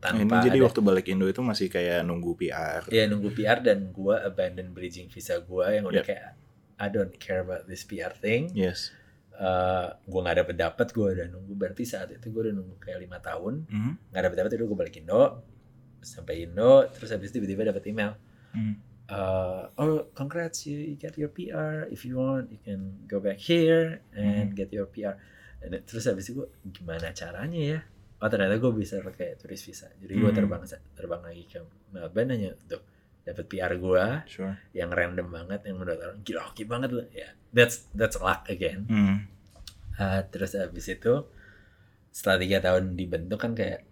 Nah, 0.00 0.16
ini 0.16 0.24
tanpa 0.24 0.40
jadi 0.40 0.56
ada 0.56 0.64
waktu 0.64 0.80
balik 0.80 1.06
Indo 1.06 1.28
itu 1.28 1.40
masih 1.40 1.68
kayak 1.68 2.00
nunggu 2.02 2.32
PR. 2.34 2.88
ya 2.88 3.04
nunggu 3.04 3.30
PR 3.30 3.60
dan 3.60 3.92
gue 3.92 4.16
abandon 4.16 4.72
bridging 4.72 5.06
visa 5.06 5.36
gue 5.38 5.66
yang 5.70 5.84
udah 5.84 6.00
Yep. 6.00 6.08
kayak 6.08 6.28
I 6.76 6.88
don't 6.88 7.12
care 7.14 7.38
about 7.38 7.68
this 7.68 7.84
PR 7.84 8.08
thing 8.10 8.48
Yes. 8.50 8.96
Eh 9.32 9.88
gue 10.02 10.20
nggak 10.20 10.36
dapet 10.38 10.56
dapet 10.56 10.86
gue 10.90 11.04
udah 11.06 11.26
nunggu 11.28 11.52
berarti 11.54 11.84
saat 11.84 12.08
itu 12.10 12.26
gue 12.26 12.42
udah 12.42 12.54
nunggu 12.54 12.76
kayak 12.78 12.96
lima 12.98 13.20
tahun 13.20 13.68
Mhm. 13.68 13.92
nggak 14.08 14.22
dapet 14.22 14.36
dapet 14.38 14.50
itu 14.54 14.64
gue 14.64 14.78
balik 14.78 14.96
Indo 14.96 15.44
sampai 16.00 16.34
Indo 16.42 16.88
terus 16.88 17.08
habis 17.10 17.28
itu 17.28 17.36
tiba-tiba 17.38 17.68
dapet 17.68 17.84
email 17.86 18.16
Hmm. 18.50 18.80
uh, 19.06 19.68
oh 19.76 20.08
congrats 20.10 20.64
you, 20.64 20.80
you 20.80 20.96
get 20.96 21.12
your 21.14 21.28
PR 21.28 21.84
if 21.86 22.02
you 22.02 22.16
want 22.16 22.48
you 22.48 22.58
can 22.58 23.04
go 23.04 23.20
back 23.20 23.36
here 23.36 24.00
and 24.10 24.52
get 24.54 24.68
your 24.70 24.84
PR 24.86 25.20
Dan 25.60 25.84
terus 25.84 26.04
habis 26.04 26.24
itu 26.24 26.40
gue 26.40 26.48
gimana 26.66 27.12
caranya 27.12 27.60
ya 27.60 27.80
oh 28.16 28.28
ternyata 28.28 28.56
gue 28.56 28.72
bisa 28.74 29.00
pakai 29.00 29.36
turis 29.36 29.60
visa 29.60 29.88
jadi 29.94 30.12
gue 30.14 30.26
Hmm. 30.26 30.36
terbang 30.36 30.62
terbang 30.90 31.22
lagi 31.22 31.44
ke 31.46 31.60
Melbourne 31.90 32.30
hanya 32.30 32.50
untuk 32.54 32.82
dapat 33.20 33.44
PR 33.46 33.72
gue 33.74 34.04
Sure. 34.26 34.56
yang 34.72 34.88
random 34.88 35.28
banget 35.28 35.60
yang 35.64 35.76
menurut 35.76 35.98
orang 35.98 36.20
gila 36.20 36.40
hoki 36.42 36.64
banget 36.64 36.90
loh 36.90 37.04
ya 37.10 37.28
that's 37.50 37.88
that's 37.92 38.16
luck 38.16 38.44
again 38.46 38.84
Hmm. 38.86 39.16
Ah, 39.94 40.24
terus 40.24 40.52
habis 40.54 40.88
itu 40.88 41.28
setelah 42.10 42.36
tiga 42.38 42.58
tahun 42.62 42.92
dibentuk 42.94 43.36
kan 43.38 43.52
kayak 43.52 43.84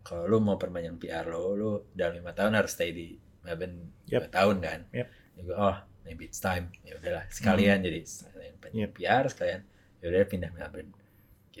kalau 0.00 0.24
lu 0.26 0.40
mau 0.40 0.56
perpanjang 0.56 0.96
PR 0.96 1.28
lo, 1.28 1.52
lu 1.52 1.70
dalam 1.92 2.16
lima 2.16 2.32
tahun 2.32 2.56
harus 2.56 2.72
stay 2.72 2.90
di 2.90 3.12
Melbourne 3.40 3.92
Yep. 4.08 4.32
tahun 4.32 4.56
kan. 4.58 4.80
Yep. 4.90 5.08
Ya 5.36 5.40
gua, 5.42 5.56
oh 5.62 5.76
maybe 6.02 6.24
it's 6.24 6.40
time. 6.40 6.72
Ya 6.80 6.96
udahlah 6.96 7.28
sekalian 7.28 7.80
jadi 7.80 8.00
sekalian 8.02 8.56
Yep. 8.56 8.90
PR 8.94 9.24
sekalian 9.26 9.60
ya 10.00 10.06
udah 10.06 10.20
pindah 10.26 10.50
Melbourne 10.50 10.90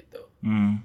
gitu. 0.00 0.22
Hmm. 0.40 0.80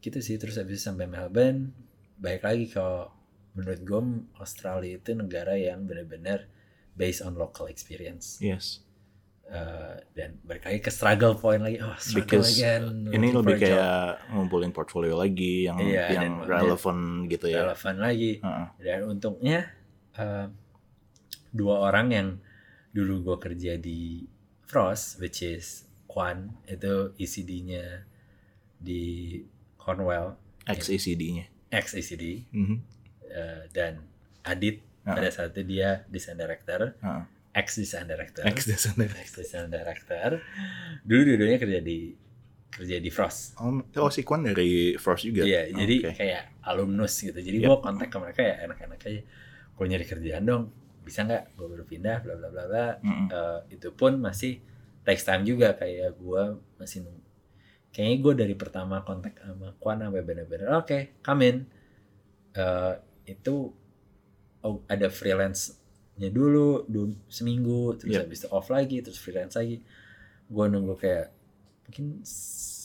Gitu 0.00 0.18
sih 0.18 0.36
terus 0.36 0.56
habis 0.56 0.80
sampai 0.80 1.04
Melbourne 1.04 1.70
baik 2.16 2.42
lagi 2.42 2.66
kalau 2.66 3.12
menurut 3.52 3.80
gue 3.80 4.00
Australia 4.38 4.96
itu 4.96 5.12
negara 5.12 5.54
yang 5.54 5.84
benar-benar 5.84 6.46
based 6.94 7.20
on 7.20 7.34
local 7.34 7.66
experience. 7.66 8.38
Yes. 8.38 8.82
Uh, 9.48 9.96
dan 10.12 10.36
balik 10.44 10.68
lagi 10.68 10.76
ke 10.78 10.92
struggle 10.92 11.32
point 11.32 11.64
lagi 11.64 11.80
oh 11.80 11.96
struggle 11.96 12.44
Because 12.44 12.52
again 12.52 13.08
ini 13.08 13.32
lebih 13.32 13.56
job. 13.56 13.64
kayak 13.64 14.04
ngumpulin 14.28 14.76
portfolio 14.76 15.16
lagi 15.16 15.64
yang 15.64 15.80
Iya, 15.80 16.20
yang 16.20 16.44
relevan 16.44 17.24
gitu 17.26 17.48
ya. 17.48 17.64
relevan 17.64 17.96
lagi 17.96 18.44
Heeh. 18.44 18.66
dan 18.76 18.98
untungnya 19.08 19.72
uh, 20.20 20.52
dua 21.48 21.80
orang 21.80 22.06
yang 22.12 22.28
dulu 22.92 23.24
gue 23.24 23.36
kerja 23.40 23.80
di 23.80 24.28
Frost 24.68 25.16
which 25.16 25.40
is 25.40 25.88
Kwan 26.04 26.52
itu 26.68 27.16
ECD-nya 27.16 28.04
di 28.78 29.42
Cornwall 29.76 30.34
Ex 30.64 30.88
ECD-nya. 30.88 31.46
ex 31.68 31.92
ECD 31.92 32.48
Mhm. 32.50 32.76
uh, 33.26 33.62
dan 33.70 34.04
Adit 34.40 34.80
Ah. 35.02 35.16
pada 35.16 35.28
saat 35.28 35.52
itu 35.52 35.64
dia 35.66 36.04
design 36.06 36.36
director 36.36 36.92
Heeh. 36.94 37.22
ex 37.54 37.76
design 37.76 38.04
director 38.04 38.44
Ex 38.44 38.64
designer. 38.66 39.08
ex 39.14 39.28
design 39.34 39.68
director 39.68 40.40
dulu 41.02 41.20
dua-duanya 41.24 41.56
kerja 41.56 41.80
di 41.80 42.12
kerja 42.68 42.96
di 42.96 43.08
Frost 43.08 43.56
Oh, 43.56 43.72
oh 43.98 44.08
si 44.08 44.20
Kwan 44.20 44.44
dari 44.44 44.94
Frost 44.94 45.24
juga. 45.24 45.42
Iya, 45.42 45.72
Oh, 45.72 45.78
jadi 45.78 45.94
kayak 46.12 46.42
alumnus 46.62 47.16
gitu. 47.18 47.34
Jadi 47.34 47.58
Yep. 47.58 47.66
gua 47.66 47.78
kontak 47.80 48.06
ke 48.06 48.16
mereka 48.16 48.40
ya 48.40 48.54
enak-enak 48.62 49.00
aja. 49.02 49.22
Gue 49.72 49.86
nyari 49.86 50.04
kerjaan 50.04 50.44
dong, 50.44 50.64
bisa 51.00 51.22
nggak? 51.22 51.54
Gue 51.54 51.66
baru 51.66 51.84
pindah, 51.84 52.16
bla 52.20 52.34
bla 52.34 52.48
bla 52.48 52.64
bla. 52.64 52.86
Mm-mm. 53.00 53.26
Eh, 53.28 53.60
itu 53.72 53.88
pun 53.90 54.16
masih 54.16 54.60
takes 55.00 55.22
time 55.22 55.42
juga 55.42 55.72
kayak 55.72 56.14
gua 56.14 56.52
masih 56.76 57.02
nunggu. 57.02 57.24
Kayaknya 57.88 58.16
gue 58.20 58.34
dari 58.46 58.54
pertama 58.54 59.02
kontak 59.02 59.40
sama 59.40 59.74
Kwan 59.80 60.04
sampai 60.04 60.22
bener-bener 60.22 60.68
oke, 60.76 61.18
come 61.20 61.42
in. 61.42 61.56
Eh, 62.54 62.94
itu 63.26 63.72
oh, 64.62 64.82
ada 64.86 65.08
freelance-nya 65.08 66.28
dulu, 66.30 66.84
dulu 66.86 67.12
seminggu, 67.26 67.96
terus 67.96 68.12
Yep. 68.14 68.22
habis 68.24 68.38
itu 68.44 68.48
off 68.50 68.68
lagi, 68.68 68.96
terus 69.02 69.18
freelance 69.18 69.56
lagi. 69.56 69.80
Gue 70.48 70.64
nunggu 70.66 70.94
kayak 70.96 71.26
mungkin 71.88 72.20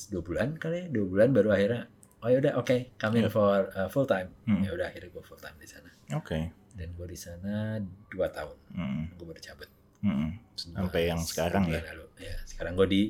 dua 0.09 0.21
bulan 0.21 0.49
kali 0.55 0.75
ya, 0.77 0.85
dua 0.87 1.05
bulan 1.07 1.29
baru 1.31 1.49
akhirnya 1.51 1.83
oh 2.23 2.31
ya 2.31 2.37
udah 2.39 2.53
oke, 2.55 2.95
come 2.95 3.19
in 3.19 3.27
Yep. 3.27 3.33
for 3.35 3.67
uh, 3.75 3.89
full 3.91 4.07
time. 4.07 4.31
Hmm. 4.47 4.63
Ya 4.63 4.71
udah 4.71 4.87
akhirnya 4.87 5.11
gue 5.11 5.23
full 5.23 5.39
time 5.39 5.57
di 5.59 5.67
sana. 5.67 5.91
Oke. 6.15 6.39
Dan 6.73 6.89
gue 6.95 7.05
di 7.05 7.19
sana 7.19 7.77
dua 8.09 8.33
tahun, 8.33 8.57
Mm-mm. 8.73 9.03
gue 9.19 9.25
baru 9.27 9.41
cabut. 9.43 9.69
Mm-mm. 10.01 10.29
Sampai 10.57 11.05
yang 11.05 11.21
sekarang 11.21 11.69
ya? 11.69 11.83
Lalu. 11.85 12.05
ya 12.17 12.35
sekarang 12.47 12.73
gue 12.73 12.87
di 12.89 13.01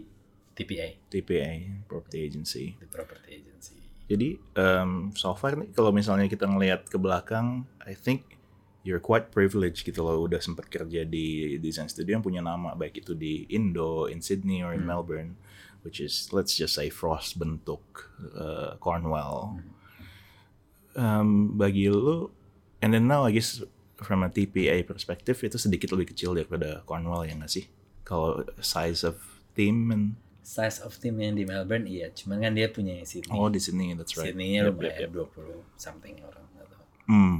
TPA, 0.54 1.02
TPA, 1.10 1.52
Property 1.89 2.18
Agency. 2.22 2.78
di 2.78 2.86
Property 2.86 3.42
Agency. 3.42 3.78
Jadi 4.06 4.36
um, 4.60 5.10
so 5.16 5.34
far 5.34 5.58
nih 5.58 5.72
kalau 5.74 5.89
misalnya 5.89 6.30
kita 6.30 6.46
ngelihat 6.46 6.86
ke 6.86 6.98
belakang, 7.00 7.66
I 7.82 7.98
think 7.98 8.38
you're 8.84 9.02
quite 9.02 9.32
privileged 9.32 9.88
gitu 9.88 10.04
loh 10.04 10.28
udah 10.28 10.44
sempat 10.44 10.68
kerja 10.68 11.08
di 11.08 11.56
design 11.58 11.88
studio 11.88 12.20
yang 12.20 12.26
punya 12.26 12.44
nama 12.44 12.76
baik 12.76 13.00
itu 13.02 13.16
di 13.16 13.48
Indo, 13.50 14.12
in 14.12 14.20
Sydney 14.20 14.60
or 14.60 14.76
in 14.76 14.84
Hmm. 14.84 14.92
Melbourne, 14.92 15.32
which 15.82 16.04
is 16.04 16.30
let's 16.36 16.54
just 16.54 16.76
say 16.76 16.92
Frost 16.92 17.39
bentuk 17.39 18.12
uh, 18.36 18.76
Cornwall. 18.78 19.58
Um, 20.94 21.58
bagi 21.58 21.89
lu, 21.89 22.30
and 22.84 22.94
then 22.94 23.10
now 23.10 23.26
I 23.26 23.34
guess 23.34 23.66
from 23.98 24.22
a 24.22 24.30
TPA 24.30 24.86
perspective 24.86 25.42
itu 25.42 25.58
sedikit 25.58 25.89
lebih 25.89 26.13
kecil 26.13 26.38
daripada 26.38 26.86
Cornwall 26.86 27.26
ya 27.26 27.34
nggak 27.34 27.50
sih? 27.50 27.66
Kalau 28.06 28.46
size 28.62 29.02
of 29.02 29.18
team 29.58 29.89
and 29.89 30.20
Size 30.44 30.84
of 30.84 31.00
team 31.00 31.18
yang 31.18 31.40
di 31.40 31.48
Melbourne 31.48 31.88
iya, 31.88 32.12
cuman 32.12 32.44
kan 32.44 32.52
dia 32.52 32.68
punya 32.68 33.00
yang 33.00 33.08
Sydney. 33.08 33.32
oh 33.32 33.48
di 33.48 33.64
sini 33.64 33.96
that's 33.96 34.12
right. 34.20 34.36
Sydney-nya 34.36 34.68
Yep, 34.68 34.76
yep, 34.76 34.76
lumayan 34.76 35.12
yep. 35.16 35.30
20 35.40 35.80
something 35.80 36.16
orang 36.20 36.46
atau 36.60 36.80
Hmm. 37.08 37.38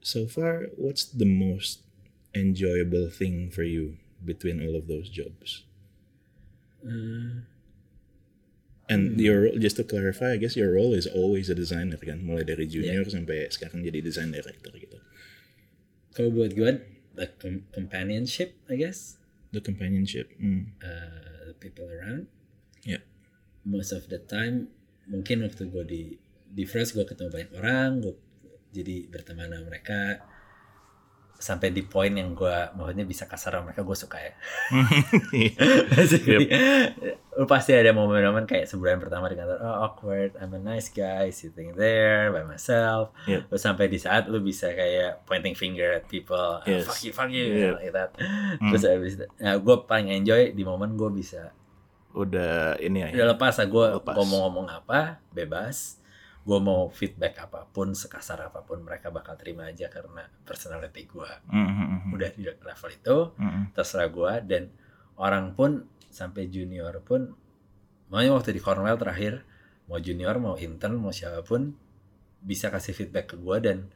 So 0.00 0.24
far, 0.24 0.72
what's 0.76 1.04
the 1.04 1.28
most 1.28 1.84
enjoyable 2.32 3.08
thing 3.08 3.48
for 3.48 3.64
you 3.64 4.00
between 4.22 4.64
all 4.64 4.72
of 4.72 4.88
those 4.88 5.12
jobs? 5.12 5.64
Hmm. 6.80 7.44
And 8.86 9.18
your 9.18 9.50
just 9.58 9.74
to 9.76 9.84
clarify, 9.84 10.32
I 10.32 10.38
guess 10.38 10.54
your 10.54 10.70
role 10.78 10.94
is 10.94 11.10
always 11.10 11.50
a 11.50 11.58
designer 11.58 11.98
kan, 11.98 12.22
mulai 12.22 12.46
dari 12.46 12.70
junior 12.70 13.02
sampai 13.10 13.50
sekarang 13.50 13.82
jadi 13.82 13.98
design 13.98 14.30
director 14.30 14.70
gitu. 14.78 15.02
Kalau 16.14 16.30
buat 16.30 16.54
gue, 16.54 16.70
the 17.18 17.26
com- 17.42 17.66
companionship, 17.74 18.54
I 18.70 18.78
guess, 18.78 19.18
The 19.50 19.58
companionship. 19.58 20.30
Hmm. 20.38 20.70
uh, 20.78 21.25
people 21.58 21.88
around. 21.88 22.28
Ya. 22.86 23.02
Most 23.66 23.90
of 23.96 24.06
the 24.06 24.22
time, 24.22 24.70
mungkin 25.10 25.42
waktu 25.42 25.68
gue 25.70 25.84
di 25.86 26.02
di 26.46 26.64
Frost 26.64 26.94
gue 26.94 27.02
ketemu 27.02 27.28
banyak 27.32 27.52
orang, 27.58 27.88
gue 28.00 28.14
jadi 28.70 29.08
berteman 29.08 29.50
sama 29.50 29.66
mereka 29.72 30.20
sampai 31.36 31.68
di 31.68 31.80
poin 31.80 32.08
yang 32.08 32.32
gue 32.32 32.48
maksudnya 32.72 33.04
bisa 33.04 33.24
kasar 33.24 33.54
sama 33.54 33.68
mereka 33.68 33.80
gue 33.80 33.92
suka 33.94 34.18
ya. 34.18 34.32
Jadi, 36.06 36.48
lu 37.32 37.44
pasti 37.44 37.72
ada 37.72 37.92
momen-momen 37.92 38.44
kayak 38.44 38.64
sebulan 38.64 38.96
pertama 38.98 39.26
di 39.26 39.36
kantor, 39.36 39.58
oh 39.58 39.76
awkward, 39.82 40.32
I'm 40.36 40.52
a 40.52 40.58
nice 40.58 40.88
guy 40.88 41.28
sitting 41.30 41.72
there 41.72 42.32
by 42.32 42.42
myself. 42.42 43.12
Yep. 43.26 43.48
Terus 43.48 43.62
sampai 43.62 43.86
di 43.86 43.98
saat 43.98 44.26
lu 44.26 44.40
bisa 44.40 44.70
kayak 44.70 45.24
pointing 45.24 45.52
finger 45.52 45.94
at 45.94 46.04
people, 46.06 46.34
"Ah, 46.58 46.64
Yes. 46.64 46.84
fuck 46.84 47.00
you, 47.00 47.12
fuck 47.12 47.28
you, 47.28 47.44
Yep. 47.46 47.74
like 47.78 47.92
that. 47.92 48.10
Terus 48.72 48.82
habis 48.82 49.12
itu, 49.14 49.26
nah, 49.36 49.56
gue 49.56 49.76
paling 49.82 50.08
enjoy 50.14 50.50
di 50.50 50.62
momen 50.62 50.94
gue 50.94 51.10
bisa 51.12 51.52
Udah 52.10 52.80
ini 52.80 53.04
ya. 53.04 53.08
udah 53.12 53.36
lepas 53.36 53.52
lah 53.54 53.66
gue 53.66 53.86
ngomong-ngomong 54.00 54.72
apa 54.72 55.20
bebas 55.30 56.00
gue 56.46 56.58
mau 56.62 56.86
feedback 56.88 57.42
apa 57.42 57.66
pun 57.66 57.90
sekasar 57.90 58.38
apa 58.40 58.62
pun 58.62 58.78
mereka 58.78 59.10
bakal 59.10 59.34
terima 59.34 59.66
aja 59.66 59.90
karena 59.90 60.22
personality 60.46 61.02
gue 61.04 61.30
Hmm, 61.50 61.66
hmm, 61.66 61.86
hmm, 62.06 62.10
udah 62.14 62.28
di 62.30 62.42
level 62.46 62.90
itu 62.92 63.16
hmm, 63.34 63.50
hmm. 63.50 63.64
terserah 63.74 64.06
gue 64.06 64.32
dan 64.46 64.62
orang 65.18 65.52
pun 65.52 65.82
sampai 66.06 66.46
junior 66.46 67.02
pun 67.02 67.34
makanya 68.06 68.32
waktu 68.32 68.54
di 68.54 68.62
Cornwall 68.62 68.94
terakhir 68.94 69.42
mau 69.86 69.98
junior 69.98 70.38
mau 70.38 70.54
intern 70.54 70.94
mau 70.94 71.10
siapa 71.10 71.42
pun 71.42 71.74
bisa 72.38 72.70
kasih 72.70 72.94
feedback 72.94 73.34
ke 73.34 73.36
gue 73.36 73.56
dan 73.58 73.90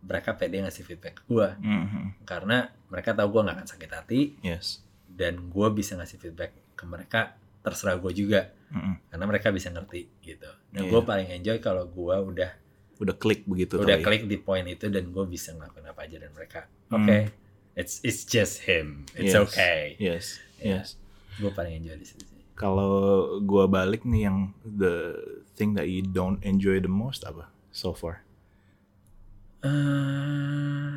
mereka 0.00 0.38
pede 0.38 0.62
ngasih 0.62 0.86
feedback 0.86 1.18
ke 1.18 1.24
gue 1.26 1.48
Hmm, 1.58 1.84
hmm. 1.84 2.08
karena 2.22 2.70
mereka 2.86 3.10
tahu 3.12 3.34
gue 3.34 3.42
nggak 3.42 3.56
akan 3.58 3.68
sakit 3.68 3.90
hati 3.90 4.20
Yes. 4.40 4.78
dan 5.10 5.50
gue 5.50 5.68
bisa 5.74 5.98
ngasih 5.98 6.22
feedback 6.22 6.54
ke 6.78 6.86
mereka 6.86 7.34
terserah 7.60 7.98
gue 7.98 8.14
juga 8.14 8.54
Hmm, 8.68 8.98
karena 9.06 9.24
mereka 9.24 9.48
bisa 9.48 9.68
ngerti 9.68 10.10
gitu. 10.20 10.50
Dan 10.68 10.82
Iya. 10.84 10.90
gue 10.90 11.00
paling 11.02 11.28
enjoy 11.32 11.56
kalau 11.58 11.84
gue 11.84 12.16
udah 12.16 12.50
Udah 12.96 13.14
klik 13.14 13.44
begitu 13.44 13.76
udah 13.76 14.00
ya. 14.00 14.02
klik 14.02 14.24
di 14.24 14.36
poin 14.36 14.64
itu 14.64 14.88
dan 14.88 15.08
gue 15.08 15.24
bisa 15.24 15.52
ngelakuin 15.52 15.84
apa 15.84 16.00
aja 16.02 16.16
dan 16.16 16.32
mereka 16.32 16.64
Hmm. 16.86 17.04
oke 17.04 17.18
it's 17.74 18.00
it's 18.00 18.24
just 18.24 18.64
him 18.64 19.04
it's 19.12 19.30
Yes. 19.30 19.42
okay. 19.44 19.80
Yes. 19.98 20.40
Iya. 20.58 20.80
Yes. 20.80 20.96
Gue 21.36 21.50
paling 21.50 21.76
enjoy 21.76 21.94
di 21.94 22.06
situ 22.06 22.24
sih. 22.24 22.34
Kalau 22.54 22.88
gua 23.38 23.68
balik 23.68 24.02
nih 24.02 24.24
yang 24.24 24.38
the 24.64 25.12
thing 25.52 25.72
that 25.72 25.86
you 25.86 26.00
don't 26.00 26.40
enjoy 26.40 26.80
the 26.80 26.88
most 26.88 27.20
apa 27.20 27.52
so 27.68 27.92
far? 27.92 28.24
Eh, 29.60 30.92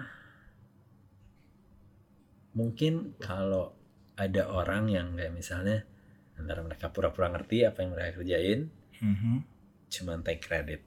mungkin 2.51 3.15
kalau 3.17 3.75
ada 4.15 4.47
orang 4.47 4.88
yang 4.88 5.08
kayak 5.13 5.32
misalnya 5.32 5.84
antara 6.39 6.63
mereka 6.63 6.88
pura-pura 6.89 7.28
ngerti 7.30 7.67
apa 7.67 7.84
yang 7.84 7.91
mereka 7.91 8.12
kerjain, 8.17 8.71
Mhm. 8.99 9.36
cuman 9.89 10.23
take 10.23 10.39
credit 10.39 10.82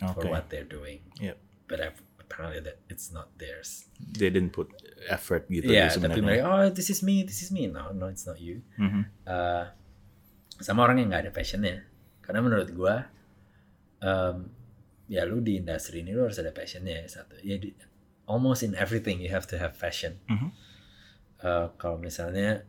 for 0.00 0.24
Oke. 0.24 0.32
what 0.32 0.48
they're 0.48 0.66
doing. 0.66 1.04
Yep. 1.20 1.36
But 1.68 1.78
I've- 1.80 2.04
apparently 2.18 2.60
that 2.60 2.76
it's 2.92 3.08
not 3.08 3.32
theirs. 3.40 3.88
They 3.96 4.28
didn't 4.28 4.52
put 4.52 4.68
effort 5.08 5.48
gitu 5.48 5.64
Iya, 5.64 5.88
ya 5.88 5.96
tapi 5.96 6.20
mereka, 6.20 6.44
oh 6.44 6.68
this 6.68 6.92
is 6.92 7.00
me, 7.00 7.24
this 7.24 7.40
is 7.40 7.48
me. 7.48 7.64
No, 7.66 7.88
no, 7.92 8.12
it's 8.12 8.28
not 8.28 8.36
you. 8.36 8.60
Mhm. 8.76 9.02
Eh, 9.24 9.64
sama 10.60 10.84
orang 10.84 11.00
yang 11.00 11.08
nggak 11.08 11.22
ada 11.28 11.32
passionnya. 11.32 11.88
Karena 12.20 12.44
menurut 12.44 12.68
gua, 12.76 13.08
em, 13.98 14.52
ya 15.08 15.24
lu 15.24 15.40
di 15.40 15.56
industri 15.56 16.04
ini 16.04 16.12
lu 16.12 16.28
harus 16.28 16.36
ada 16.36 16.52
passionnya 16.52 17.00
ya, 17.00 17.06
satu. 17.08 17.40
Ya 17.40 17.56
di, 17.56 17.72
almost 18.28 18.60
in 18.60 18.76
everything 18.76 19.24
you 19.24 19.32
have 19.32 19.48
to 19.48 19.56
have 19.56 19.72
passion 19.80 20.20
Mhm. 20.28 20.52
Uh, 21.38 21.70
kalau 21.78 21.96
misalnya 21.96 22.66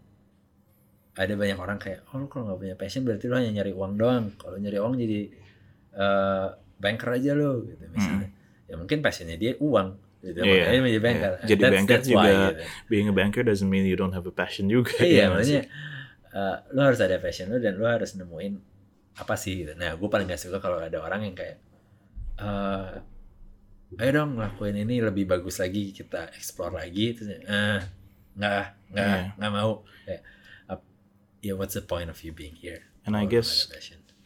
ada 1.16 1.34
banyak 1.34 1.58
orang 1.58 1.78
kayak 1.78 2.06
oh 2.10 2.18
lu 2.18 2.28
kalau 2.28 2.46
nggak 2.48 2.60
punya 2.60 2.76
passion 2.76 3.02
berarti 3.04 3.26
lu 3.26 3.36
hanya 3.36 3.52
nyari 3.52 3.72
uang 3.72 3.94
doang 3.96 4.26
kalau 4.36 4.56
nyari 4.56 4.78
uang 4.78 4.94
jadi 4.96 5.20
uh, 5.94 6.48
banker 6.78 7.10
aja 7.12 7.32
lo 7.34 7.64
gitu 7.64 7.84
misalnya 7.90 8.30
ya 8.66 8.76
mungkin 8.76 9.00
passionnya 9.00 9.36
dia 9.36 9.54
uang 9.58 9.90
gitu 10.20 10.36
Hmm. 10.36 10.44
Iya, 10.46 10.60
makanya 10.62 10.82
menjadi 10.84 11.00
banker 11.02 11.32
iya. 11.32 11.48
Jadi 11.48 11.62
That's- 11.64 11.76
banker 11.80 11.96
that's 11.96 12.08
juga 12.08 12.20
why, 12.20 12.32
gitu. 12.52 12.64
being 12.88 13.08
a 13.08 13.16
banker 13.16 13.42
doesn't 13.42 13.68
mean 13.68 13.84
you 13.84 13.96
don't 13.96 14.12
have 14.12 14.24
a 14.24 14.36
passion 14.36 14.68
juga. 14.68 14.92
iya 15.00 15.32
sih? 15.32 15.32
makanya 15.32 15.62
uh, 16.30 16.56
lu 16.70 16.82
harus 16.84 17.00
ada 17.00 17.16
passion 17.18 17.48
lu 17.48 17.58
dan 17.58 17.74
lu 17.74 17.88
harus 17.88 18.12
nemuin 18.14 18.54
apa 19.16 19.34
sih 19.34 19.64
gitu. 19.64 19.72
nah 19.76 19.96
gue 19.96 20.08
paling 20.08 20.28
gak 20.28 20.38
suka 20.38 20.60
kalau 20.60 20.76
ada 20.78 21.00
orang 21.00 21.24
yang 21.24 21.36
kayak 21.36 21.64
eh 22.36 22.92
ayo 23.98 24.12
dong 24.14 24.36
lakuin 24.36 24.76
ini 24.78 25.00
lebih 25.00 25.26
bagus 25.26 25.58
lagi 25.58 25.90
kita 25.90 26.30
explore 26.32 26.72
lagi 26.74 27.12
terus 27.12 27.30
eh 27.34 27.80
nggak 28.36 28.66
nggak 28.92 29.08
Iya. 29.08 29.36
nggak 29.36 29.52
mau 29.52 29.72
kayak 30.06 30.22
ya 31.40 31.56
what's 31.56 31.74
the 31.74 31.82
point 31.82 32.08
of 32.08 32.20
you 32.22 32.32
being 32.32 32.56
here 32.56 32.86
And 33.08 33.18
I 33.18 33.26
guess 33.26 33.66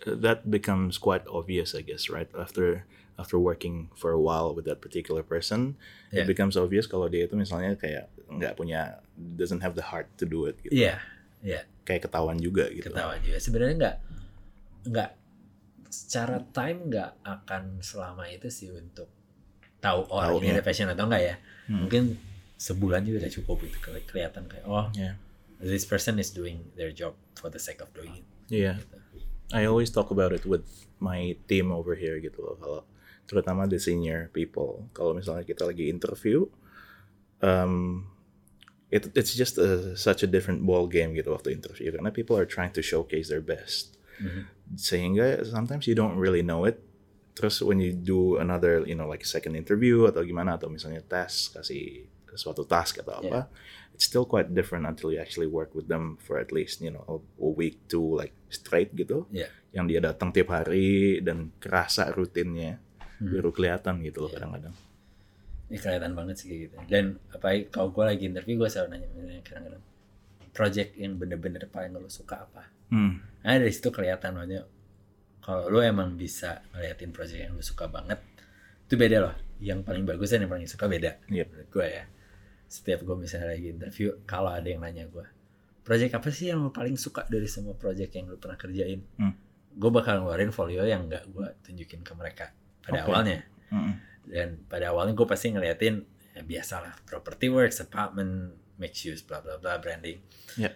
uh, 0.03 0.17
that 0.19 0.51
becomes 0.51 0.97
quite 0.97 1.23
obvious, 1.29 1.71
I 1.71 1.85
guess, 1.85 2.11
right? 2.11 2.27
After 2.35 2.83
after 3.15 3.37
working 3.39 3.87
for 3.95 4.11
a 4.11 4.19
while 4.19 4.51
with 4.51 4.65
that 4.65 4.81
particular 4.81 5.23
person, 5.23 5.77
Yeah. 6.11 6.25
it 6.25 6.27
becomes 6.27 6.57
obvious 6.57 6.83
kalau 6.83 7.07
dia 7.07 7.23
itu 7.23 7.37
misalnya 7.37 7.77
kayak 7.77 8.11
nggak 8.27 8.57
punya 8.57 8.99
doesn't 9.15 9.61
have 9.61 9.77
the 9.77 9.85
heart 9.85 10.09
to 10.17 10.25
do 10.25 10.49
it 10.49 10.57
gitu. 10.59 10.73
iya 10.75 10.99
iya 11.39 11.63
Kayak 11.85 12.09
ketahuan 12.09 12.35
juga 12.37 12.67
gitu. 12.69 12.89
ketawa 12.91 13.15
juga 13.17 13.37
sebenarnya 13.39 13.75
nggak 13.77 13.95
nggak 14.89 15.09
secara 15.87 16.41
time 16.51 16.89
nggak 16.89 17.11
akan 17.23 17.63
selama 17.79 18.25
itu 18.27 18.49
sih 18.49 18.69
untuk 18.69 19.07
tahu 19.79 20.09
orang 20.09 20.33
Tahu, 20.33 20.39
ini 20.41 20.49
ada 20.51 20.63
passion 20.63 20.89
atau 20.89 21.05
enggak 21.05 21.23
ya 21.23 21.35
Hmm. 21.63 21.87
mungkin 21.87 22.19
sebulan 22.57 23.07
juga 23.07 23.23
udah 23.23 23.31
cukup 23.31 23.57
itu 23.63 23.77
Keli- 23.79 24.03
kelihatan 24.03 24.43
kayak 24.45 24.65
oh 24.65 24.91
Yeah. 24.91 25.15
This 25.63 25.87
person 25.87 26.19
is 26.19 26.29
doing 26.29 26.67
their 26.75 26.91
job 26.91 27.15
for 27.39 27.47
the 27.47 27.59
sake 27.59 27.79
of 27.79 27.89
doing 27.95 28.19
it 28.19 28.27
Yeah. 28.53 28.77
I 29.53 29.65
always 29.65 29.89
talk 29.89 30.11
about 30.11 30.33
it 30.33 30.45
with 30.45 30.65
my 30.99 31.35
team 31.47 31.71
over 31.71 31.95
here 31.95 32.17
gitu 32.19 32.41
loh. 32.41 32.55
Kalau 32.57 32.81
terutama 33.29 33.69
the 33.69 33.79
senior 33.79 34.27
people. 34.33 34.89
Kalau 34.91 35.13
misalnya 35.13 35.45
kita 35.45 35.63
lagi 35.63 35.87
interview, 35.87 36.49
um, 37.39 38.07
it, 38.89 39.13
it's 39.13 39.33
just 39.33 39.57
a, 39.57 39.95
such 39.95 40.21
a 40.25 40.29
different 40.29 40.65
ball 40.65 40.89
game 40.89 41.13
gitu 41.13 41.31
waktu 41.31 41.53
interview 41.53 41.93
karena 41.93 42.09
people 42.09 42.37
are 42.37 42.47
trying 42.47 42.73
to 42.73 42.81
showcase 42.81 43.29
their 43.29 43.43
best. 43.43 43.97
Mhm. 44.21 44.49
Sehingga 44.77 45.41
sometimes 45.45 45.85
you 45.85 45.93
don't 45.93 46.17
really 46.17 46.45
know 46.45 46.65
it. 46.65 46.81
Terus 47.33 47.65
when 47.65 47.81
you 47.81 47.93
do 47.93 48.37
another, 48.37 48.85
you 48.85 48.93
know, 48.93 49.09
like 49.09 49.25
second 49.25 49.57
interview 49.57 50.05
atau 50.05 50.21
gimana 50.21 50.61
atau 50.61 50.69
misalnya 50.69 51.01
tes 51.01 51.49
kasih 51.49 52.05
suatu 52.35 52.63
task 52.63 52.99
atau 52.99 53.19
apa, 53.19 53.47
it's 53.91 54.03
still 54.03 54.23
quite 54.23 54.49
different 54.49 54.83
until 54.83 55.09
you 55.09 55.17
actually 55.17 55.45
work 55.45 55.71
with 55.71 55.85
them 55.85 56.15
for 56.17 56.37
at 56.37 56.49
least 56.49 56.79
you 56.79 56.89
know 56.89 57.03
a, 57.05 57.15
a 57.39 57.49
week 57.49 57.77
to 57.87 57.99
like 57.99 58.33
straight 58.47 58.93
gitu. 58.93 59.25
Iya. 59.29 59.47
Yang 59.71 59.85
dia 59.87 59.99
datang 60.03 60.29
tiap 60.29 60.49
hari 60.49 61.19
dan 61.19 61.49
kerasa 61.57 62.09
rutinnya 62.09 62.77
Hmm. 63.13 63.29
baru 63.29 63.49
kelihatan 63.49 64.01
gitu 64.01 64.19
loh 64.19 64.27
Iya. 64.27 64.35
kadang-kadang. 64.35 64.75
ini 65.63 65.77
kelihatan 65.79 66.11
banget 66.11 66.35
sih 66.35 66.45
kayak 66.45 66.61
gitu 66.61 66.75
dan 66.85 67.05
apa 67.29 67.47
kalau 67.67 67.89
gue 67.89 68.03
lagi 68.03 68.23
interview 68.25 68.57
gue 68.57 68.67
selalu 68.67 68.87
nanya 68.91 69.07
kadang-kadang 69.41 69.83
project 70.51 70.89
yang 70.95 71.15
bener-bener 71.15 71.65
paling 71.65 71.93
lo 71.93 72.05
suka 72.07 72.43
apa 72.43 72.67
Hmm. 72.89 73.21
Nah 73.39 73.53
dari 73.55 73.69
situ 73.69 73.89
kelihatan 73.89 74.33
banget 74.33 74.65
kalau 75.39 75.65
lo 75.67 75.79
emang 75.79 76.13
bisa 76.13 76.61
ngeliatin 76.69 77.09
project 77.09 77.39
yang 77.39 77.53
lo 77.53 77.61
suka 77.61 77.85
banget 77.85 78.19
itu 78.83 78.93
beda 78.93 79.17
loh. 79.19 79.35
Yang 79.57 79.79
paling 79.81 80.03
bagus 80.03 80.29
dan 80.29 80.39
yang 80.41 80.51
paling 80.51 80.67
suka 80.67 80.85
beda 80.85 81.11
Yep. 81.25 81.47
menurut 81.47 81.69
gue 81.71 81.87
ya. 81.87 82.03
Setiap 82.73 83.05
gue 83.05 83.13
misalnya 83.13 83.53
lagi 83.53 83.69
interview 83.69 84.17
kalau 84.25 84.49
ada 84.49 84.65
yang 84.65 84.81
nanya 84.81 85.05
gue 85.05 85.21
project 85.85 86.17
apa 86.17 86.33
sih 86.33 86.49
yang 86.49 86.65
lo 86.65 86.73
paling 86.73 86.97
suka 86.97 87.27
dari 87.29 87.45
semua 87.45 87.77
project 87.77 88.09
yang 88.17 88.33
lo 88.33 88.41
pernah 88.41 88.57
kerjain? 88.57 89.05
Hmm. 89.21 89.37
Gue 89.77 89.93
bakal 89.93 90.25
ngeluarin 90.25 90.49
folio 90.49 90.81
yang 90.81 91.05
gak 91.05 91.29
gue 91.29 91.47
tunjukin 91.61 92.01
ke 92.01 92.13
mereka 92.17 92.49
pada 92.81 93.05
Oke. 93.05 93.13
awalnya 93.13 93.39
Mm-mm. 93.69 93.93
dan 94.25 94.57
pada 94.65 94.89
awalnya 94.89 95.13
gue 95.13 95.27
pasti 95.29 95.53
ngeliatin 95.53 96.01
ya 96.33 96.41
biasalah 96.41 96.97
property 97.05 97.45
works, 97.53 97.77
apartment, 97.77 98.57
mixed 98.81 99.05
use, 99.05 99.21
bla 99.21 99.37
bla 99.37 99.61
bla, 99.61 99.77
branding. 99.77 100.17
Yep. 100.57 100.73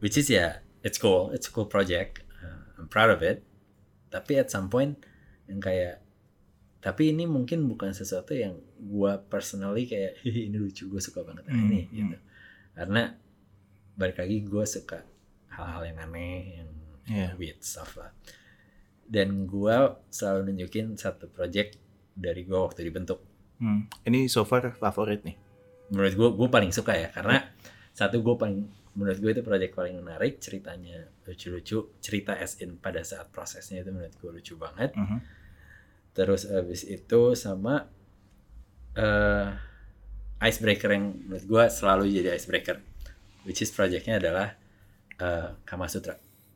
Which 0.00 0.16
is 0.16 0.32
ya, 0.32 0.64
it's 0.80 0.96
cool, 0.96 1.28
it's 1.36 1.48
a 1.48 1.52
cool 1.52 1.68
project, 1.68 2.24
Uh, 2.44 2.60
I'm 2.76 2.88
proud 2.92 3.08
of 3.08 3.24
it. 3.24 3.40
Tapi 4.12 4.36
at 4.36 4.52
some 4.52 4.68
point 4.68 5.00
yang 5.48 5.64
kayak, 5.64 6.03
tapi 6.84 7.08
ini 7.08 7.24
mungkin 7.24 7.64
bukan 7.64 7.90
sesuatu 7.90 8.30
yang 8.30 8.52
gue 8.76 9.12
personally 9.26 9.84
kayak, 9.84 10.20
"Hihi, 10.20 10.46
ini 10.46 10.56
lucu, 10.58 10.84
gue 10.84 11.00
suka 11.00 11.24
banget 11.24 11.48
yang 11.48 11.64
ini 11.64 11.80
Hmm, 11.82 11.96
gitu. 11.96 12.16
Karena 12.74 13.02
balik 13.94 14.18
lagi 14.18 14.36
gue 14.42 14.64
suka 14.64 15.00
hal-hal 15.48 15.82
yang 15.86 15.98
aneh, 16.02 16.38
yang 16.54 16.70
Yeah. 17.04 17.32
weird 17.34 17.60
stuff 17.60 17.94
lah. 17.94 18.12
Dan 19.02 19.44
gue 19.44 19.76
selalu 20.08 20.50
nunjukin 20.50 20.94
satu 20.94 21.28
project 21.28 21.76
dari 22.12 22.44
gue 22.44 22.56
waktu 22.58 22.84
dibentuk 22.84 23.20
Hmm. 23.54 23.86
Ini 24.02 24.26
so 24.26 24.42
far 24.42 24.66
favorit 24.74 25.22
nih. 25.22 25.38
menurut 25.86 26.12
gue 26.12 26.28
gue 26.34 26.48
paling 26.50 26.68
suka 26.70 26.92
ya 26.92 27.08
karena 27.08 27.44
satu 27.92 28.18
gue 28.18 28.34
paling 28.34 28.66
menurut 28.92 29.14
gue 29.16 29.30
itu 29.30 29.42
project 29.42 29.72
paling 29.74 29.94
menarik 29.96 30.36
ceritanya 30.38 30.96
lucu-lucu 31.22 31.92
cerita 31.98 32.34
as 32.34 32.56
in 32.58 32.74
pada 32.74 32.98
saat 33.00 33.28
prosesnya 33.28 33.78
itu 33.78 33.90
menurut 33.90 34.10
gue 34.12 34.30
lucu 34.32 34.56
banget 34.56 34.90
Mhm. 34.92 35.18
Terus 36.14 36.46
abis 36.46 36.86
itu 36.86 37.34
sama 37.34 37.90
eh 38.94 39.48
icebreaker 40.40 40.90
yang 40.90 41.18
menurut 41.18 41.44
gue 41.44 41.64
selalu 41.68 42.02
jadi 42.12 42.32
icebreaker 42.32 42.78
which 43.42 43.58
is 43.58 43.68
projectnya 43.68 44.18
adalah 44.18 44.48
eh 45.16 45.48
Kama 45.62 45.86
Sutra 45.86 46.14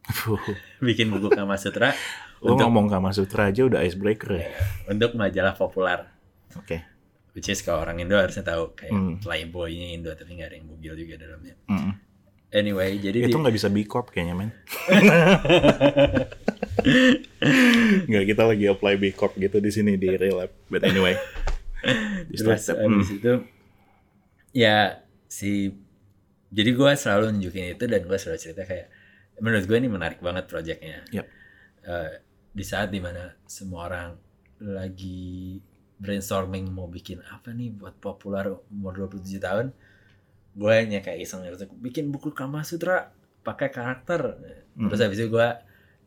bikin 0.80 1.10
buku 1.10 1.28
Kama 1.28 1.54
Sutra 1.56 1.90
Lo 2.38 2.54
untuk 2.54 2.64
ngomong 2.64 2.86
Kama 2.86 3.10
Sutra 3.10 3.50
aja 3.50 3.66
udah 3.66 3.82
icebreaker 3.82 4.30
ya. 4.32 4.46
untuk 4.86 5.14
majalah 5.14 5.52
populer 5.52 6.06
Oke. 6.54 6.78
which 7.34 7.50
is 7.50 7.58
kalau 7.60 7.82
orang 7.82 7.98
Indo 7.98 8.14
harusnya 8.14 8.42
tahu 8.42 8.72
kayak 8.72 8.94
Hmm. 8.94 9.18
Playboy-nya 9.18 9.92
Indo 9.92 10.14
tapi 10.14 10.38
nggak 10.38 10.48
ada 10.48 10.56
yang 10.56 10.66
bugil 10.66 10.94
juga 10.94 11.18
dalamnya 11.18 11.54
Mm-mm. 11.66 11.92
Anyway 12.50 12.96
jadi 12.96 13.24
Itu 13.24 13.34
di- 13.34 13.40
nggak 13.40 13.54
bisa 13.54 13.68
B 13.68 13.84
Corp 13.84 14.08
kayaknya 14.08 14.34
men. 14.34 14.50
Nggak 18.04 18.24
kita 18.26 18.42
lagi 18.44 18.64
apply 18.66 18.94
B 18.96 19.12
Corp 19.12 19.34
gitu 19.34 19.58
di 19.58 19.68
sini 19.68 19.94
di 19.94 20.08
real 20.10 20.40
life. 20.40 20.54
But 20.66 20.84
anyway. 20.84 21.16
Di 22.28 22.34
terus 22.34 22.66
abis 22.66 22.74
Hmm. 22.74 23.06
itu 23.14 23.32
ya 24.50 24.98
si 25.24 25.70
jadi 26.50 26.74
gue 26.74 26.90
selalu 26.92 27.30
nunjukin 27.30 27.70
itu 27.70 27.84
dan 27.86 28.02
gue 28.02 28.18
selalu 28.18 28.34
cerita 28.36 28.66
kayak 28.66 28.90
menurut 29.38 29.62
gue 29.62 29.78
ini 29.78 29.86
menarik 29.86 30.18
banget 30.18 30.44
projectnya 30.44 31.06
Yep. 31.14 31.26
Eh, 31.84 32.12
di 32.50 32.64
saat 32.66 32.90
di 32.90 32.98
mana 32.98 33.30
semua 33.46 33.86
orang 33.86 34.10
lagi 34.58 35.62
brainstorming 35.94 36.66
mau 36.66 36.90
bikin 36.90 37.22
apa 37.24 37.54
nih 37.54 37.70
buat 37.70 37.94
populer 37.96 38.50
umur 38.68 39.06
27 39.06 39.38
tahun 39.38 39.70
gue 40.58 40.72
hanya 40.74 40.98
kayak 40.98 41.22
iseng 41.22 41.46
gitu 41.46 41.70
bikin 41.78 42.10
buku 42.10 42.30
Kama 42.30 42.60
Sutra 42.60 43.14
pakai 43.40 43.70
karakter 43.70 44.34
terus 44.74 44.98
Mhm. 44.98 45.06
habis 45.06 45.18
itu 45.18 45.28
gue 45.28 45.48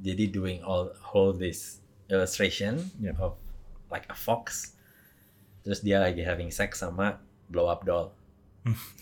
jadi 0.01 0.23
doing 0.27 0.59
all 0.61 0.91
whole 1.01 1.31
this 1.31 1.79
illustration 2.07 2.83
Yep. 2.99 3.15
of 3.17 3.39
like 3.87 4.03
a 4.07 4.17
fox 4.17 4.75
terus 5.61 5.79
dia 5.79 5.97
lagi 5.97 6.19
having 6.21 6.49
sex 6.49 6.77
sama 6.77 7.21
blow 7.47 7.65
up 7.65 7.81
doll 7.81 8.11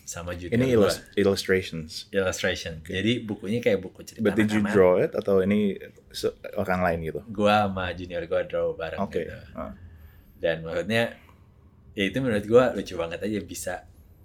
sama 0.04 0.34
junior 0.34 0.56
Ini 0.56 0.66
gua. 0.72 0.88
illus- 0.88 1.04
illustrations. 1.16 2.08
illustration 2.12 2.80
jadi 2.82 3.22
bukunya 3.22 3.60
kayak 3.60 3.80
buku 3.80 4.02
cerita 4.04 4.22
But 4.22 4.34
did 4.34 4.48
you 4.48 4.62
anak-anak. 4.62 4.72
draw 4.72 4.94
it 4.98 5.12
atau 5.12 5.42
ini 5.42 5.76
orang 6.56 6.80
lain 6.80 7.00
gitu? 7.04 7.20
gua 7.28 7.66
sama 7.66 7.92
junior 7.92 8.24
gua 8.24 8.42
draw 8.44 8.72
bareng 8.72 9.00
Oke. 9.02 9.20
gitu 9.20 9.36
Ah. 9.54 9.76
dan 10.38 10.64
maksudnya 10.64 11.18
ya 11.92 12.04
itu 12.06 12.18
menurut 12.18 12.46
gua 12.46 12.72
lucu 12.72 12.94
banget 12.96 13.20
aja 13.20 13.40
bisa 13.42 13.74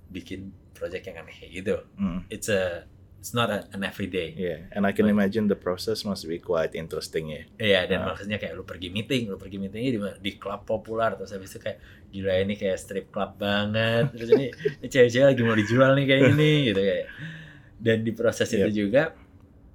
bikin 0.07 0.55
project 0.75 1.07
yang 1.07 1.23
aneh 1.23 1.39
gitu 1.49 1.81
Mm. 1.95 2.27
it's 2.29 2.51
a 2.51 2.85
it's 3.17 3.33
not 3.33 3.49
a- 3.49 3.65
an 3.73 3.81
everyday 3.81 4.37
Yeah, 4.37 4.69
and 4.71 4.85
I 4.85 4.93
can 4.93 5.09
But- 5.09 5.17
imagine 5.17 5.47
the 5.47 5.57
process 5.57 6.05
must 6.05 6.27
be 6.27 6.37
quite 6.37 6.77
interesting 6.77 7.33
ya. 7.33 7.43
Iya 7.57 7.81
dan 7.89 8.05
Ah. 8.05 8.13
maksudnya 8.13 8.37
kayak 8.37 8.53
lu 8.53 8.63
pergi 8.63 8.93
meeting, 8.93 9.33
lu 9.33 9.41
pergi 9.41 9.57
meetingnya 9.57 9.91
di 9.91 10.01
di 10.21 10.33
klub 10.37 10.63
populer 10.63 11.17
terus 11.17 11.33
habis 11.33 11.49
itu 11.49 11.59
kayak 11.59 11.81
gila 12.13 12.37
ini 12.37 12.53
kayak 12.53 12.77
strip 12.77 13.09
club 13.09 13.41
banget. 13.41 14.13
Terus 14.13 14.29
ini, 14.29 14.47
ini 14.79 14.87
cewek-cewek 14.87 15.27
lagi 15.27 15.41
mau 15.41 15.57
dijual 15.57 15.91
nih 15.95 16.05
kayak 16.05 16.23
ini 16.31 16.53
gitu 16.69 16.81
kayak. 16.83 17.07
Dan 17.75 17.97
di 18.03 18.13
proses 18.13 18.45
Yep. 18.47 18.59
itu 18.61 18.71
juga 18.83 19.03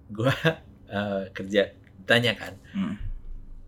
gua 0.08 0.30
eh, 0.94 1.24
kerja 1.32 1.74
tanya 2.06 2.34
kan, 2.34 2.54
Mm. 2.72 2.96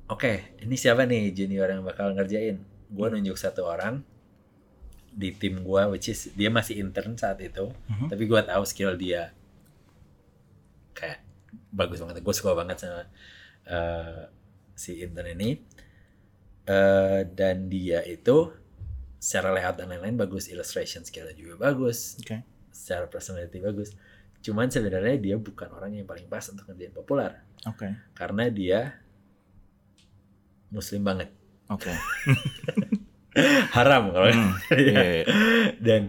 oke 0.08 0.34
ini 0.62 0.74
siapa 0.74 1.06
nih 1.06 1.30
junior 1.32 1.66
yang 1.68 1.82
bakal 1.82 2.14
ngerjain? 2.14 2.62
Gua 2.88 3.08
nunjuk 3.08 3.34
satu 3.34 3.66
orang 3.66 4.06
di 5.12 5.32
tim 5.32 5.60
gua 5.62 5.88
which 5.88 6.08
is 6.08 6.32
dia 6.34 6.48
masih 6.48 6.80
intern 6.80 7.14
saat 7.16 7.38
itu, 7.40 7.68
Mhm. 7.88 8.08
tapi 8.08 8.24
gua 8.26 8.42
tahu 8.42 8.64
skill 8.64 8.96
dia 8.96 9.36
kayak 10.92 11.20
bagus 11.72 12.00
banget 12.00 12.20
gue 12.20 12.32
suka 12.32 12.52
banget 12.54 12.78
sama 12.80 13.08
eh, 13.66 14.22
si 14.74 15.00
intern 15.00 15.36
ini 15.36 15.52
Eh, 16.62 17.26
dan 17.26 17.66
dia 17.68 18.06
itu 18.06 18.54
secara 19.18 19.50
layout 19.50 19.82
dan 19.82 19.90
lain-lain 19.90 20.14
bagus, 20.14 20.46
illustration 20.46 21.02
skill 21.02 21.26
juga 21.34 21.58
bagus, 21.58 22.22
Oke. 22.22 22.46
secara 22.70 23.10
personality 23.10 23.58
bagus. 23.58 23.98
Cuman 24.42 24.70
sebenarnya 24.70 25.18
dia 25.18 25.36
bukan 25.42 25.74
orang 25.74 25.98
yang 25.98 26.06
paling 26.06 26.30
pas 26.30 26.46
untuk 26.48 26.70
ngerjain 26.70 26.94
populer 26.94 27.34
Oke. 27.66 27.90
karena 28.14 28.46
dia 28.48 28.80
muslim 30.70 31.02
banget. 31.02 31.34
Oke. 31.68 31.90
Haram 33.72 34.12
kalau 34.12 34.28
Hmm, 34.28 34.52
Iya. 34.72 34.92
Iya. 34.92 35.02
iya. 35.14 35.24
Dan 35.78 36.02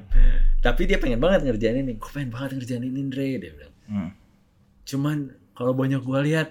tapi 0.58 0.86
dia 0.86 0.98
pengen 0.98 1.18
banget 1.18 1.42
ngerjain 1.44 1.78
ini. 1.78 1.94
Gue 1.94 2.10
pengen 2.10 2.30
banget 2.30 2.54
ngerjain 2.54 2.82
ini, 2.82 2.98
Andre. 3.00 3.26
Dia 3.36 3.50
bilang. 3.50 3.74
Hmm. 3.86 4.10
Cuman 4.82 5.16
kalau 5.52 5.72
banyak 5.72 6.00
gua 6.00 6.20
lihat 6.20 6.50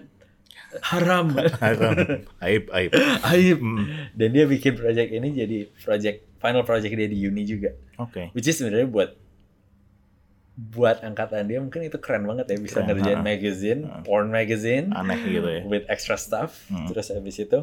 haram. 0.87 1.35
Haram. 1.63 1.95
Aib, 2.39 2.71
aib. 2.71 2.91
Aib. 3.25 3.59
Hmm. 3.59 3.83
Dan 4.11 4.31
dia 4.31 4.45
bikin 4.45 4.73
project 4.73 5.09
ini 5.09 5.29
jadi 5.33 5.57
project 5.77 6.17
final 6.39 6.63
project 6.63 6.91
dia 6.91 7.07
di 7.07 7.19
uni 7.21 7.43
juga. 7.43 7.75
Oke. 7.97 8.31
Which 8.31 8.47
is 8.47 8.55
sebenarnya 8.55 8.87
buat 8.87 9.11
buat 10.51 11.01
angkatan 11.01 11.47
dia 11.47 11.57
mungkin 11.57 11.81
itu 11.81 11.97
keren 11.97 12.23
banget 12.23 12.45
ya 12.47 12.57
bisa 12.59 12.77
Keren, 12.77 12.87
ngerjain 12.91 13.19
ha. 13.19 13.25
magazine, 13.25 13.81
Ha. 13.83 14.03
porn 14.03 14.27
magazine 14.29 14.91
Aneh 14.91 15.17
gitu 15.23 15.47
ya. 15.49 15.61
with 15.65 15.83
extra 15.87 16.15
stuff. 16.15 16.67
Hmm. 16.67 16.85
Terus 16.87 17.09
habis 17.09 17.35
itu 17.35 17.59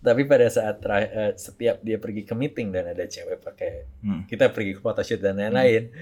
tapi 0.00 0.24
pada 0.24 0.46
saat 0.46 0.80
eh, 0.82 1.32
setiap 1.34 1.78
dia 1.78 1.96
pergi 1.96 2.22
ke 2.22 2.32
meeting 2.32 2.70
dan 2.70 2.88
ada 2.88 3.04
cewek 3.04 3.38
pakai 3.38 3.72
Hmm. 4.00 4.24
kita 4.24 4.48
pergi 4.48 4.72
ke 4.72 4.80
photoshoot 4.80 5.18
dan 5.18 5.36
lain-lain, 5.36 5.92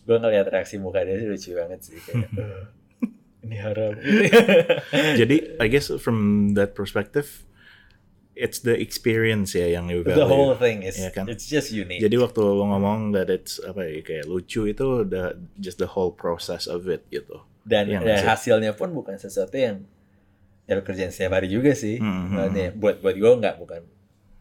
gue 0.00 0.16
ngeliat 0.16 0.46
reaksi 0.46 0.76
muka 0.76 1.02
dia 1.02 1.18
lucu 1.18 1.50
banget 1.52 1.80
sih 1.80 1.98
kayak 1.98 2.30
"Eh, 2.38 2.62
ini 3.42 3.56
haram. 3.56 3.94
Jadi, 5.20 5.36
I 5.56 5.66
guess 5.66 5.90
from 5.96 6.18
that 6.54 6.72
perspective, 6.72 7.42
it's 8.32 8.60
the 8.60 8.72
experience 8.74 9.52
ya 9.52 9.66
yang 9.68 9.88
you 9.88 10.00
The 10.00 10.14
value. 10.14 10.28
whole 10.28 10.54
thing 10.54 10.80
is 10.80 10.96
Iya 10.96 11.10
kan? 11.10 11.24
it's 11.26 11.44
just 11.44 11.68
unique. 11.70 11.98
Jadi 11.98 12.16
waktu 12.16 12.38
lo 12.38 12.64
ngomong 12.64 13.12
that 13.12 13.28
it's 13.28 13.58
apa 13.58 13.82
ya 13.82 14.00
kayak 14.00 14.24
lucu 14.24 14.64
itu 14.64 15.04
the 15.04 15.22
just 15.56 15.76
the 15.76 15.88
whole 15.88 16.08
process 16.10 16.64
of 16.64 16.86
it 16.86 17.04
gitu. 17.08 17.42
dan 17.62 17.84
Iya 17.86 18.00
sih? 18.00 18.24
hasilnya 18.24 18.72
pun 18.72 18.88
bukan 18.90 19.14
sesuatu 19.14 19.52
yang 19.52 19.84
ya 20.70 20.78
lu 20.78 20.86
kerjain 20.86 21.10
setiap 21.10 21.34
hari 21.34 21.50
juga 21.50 21.74
sih. 21.74 21.98
Hmm, 21.98 22.30
hmm, 22.30 22.34
Maksudnya 22.38 22.68
buat 22.78 22.96
buat 23.02 23.16
gue 23.18 23.32
nggak 23.42 23.56
bukan 23.58 23.82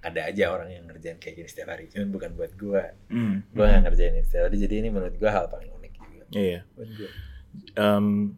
ada 0.05 0.21
aja 0.29 0.43
orang 0.53 0.69
yang 0.69 0.85
ngerjain 0.85 1.17
kayak 1.17 1.41
gini 1.41 1.49
setiap 1.49 1.73
hari. 1.73 1.89
Cuman 1.89 2.13
bukan 2.13 2.29
buat 2.37 2.53
gue. 2.53 2.83
Hmm. 3.09 3.41
Gue 3.49 3.65
nggak 3.65 3.83
ngerjain 3.89 4.13
ini 4.13 4.21
setiap 4.21 4.43
hari. 4.45 4.61
Jadi 4.61 4.75
ini 4.85 4.89
menurut 4.93 5.17
gue 5.17 5.25
hal 5.25 5.49
paling 5.49 5.73
unik 5.73 5.93
juga. 5.97 6.25
Iya. 6.29 6.59
Buat 6.77 6.89
gue. 6.93 7.09
Um, 7.73 8.37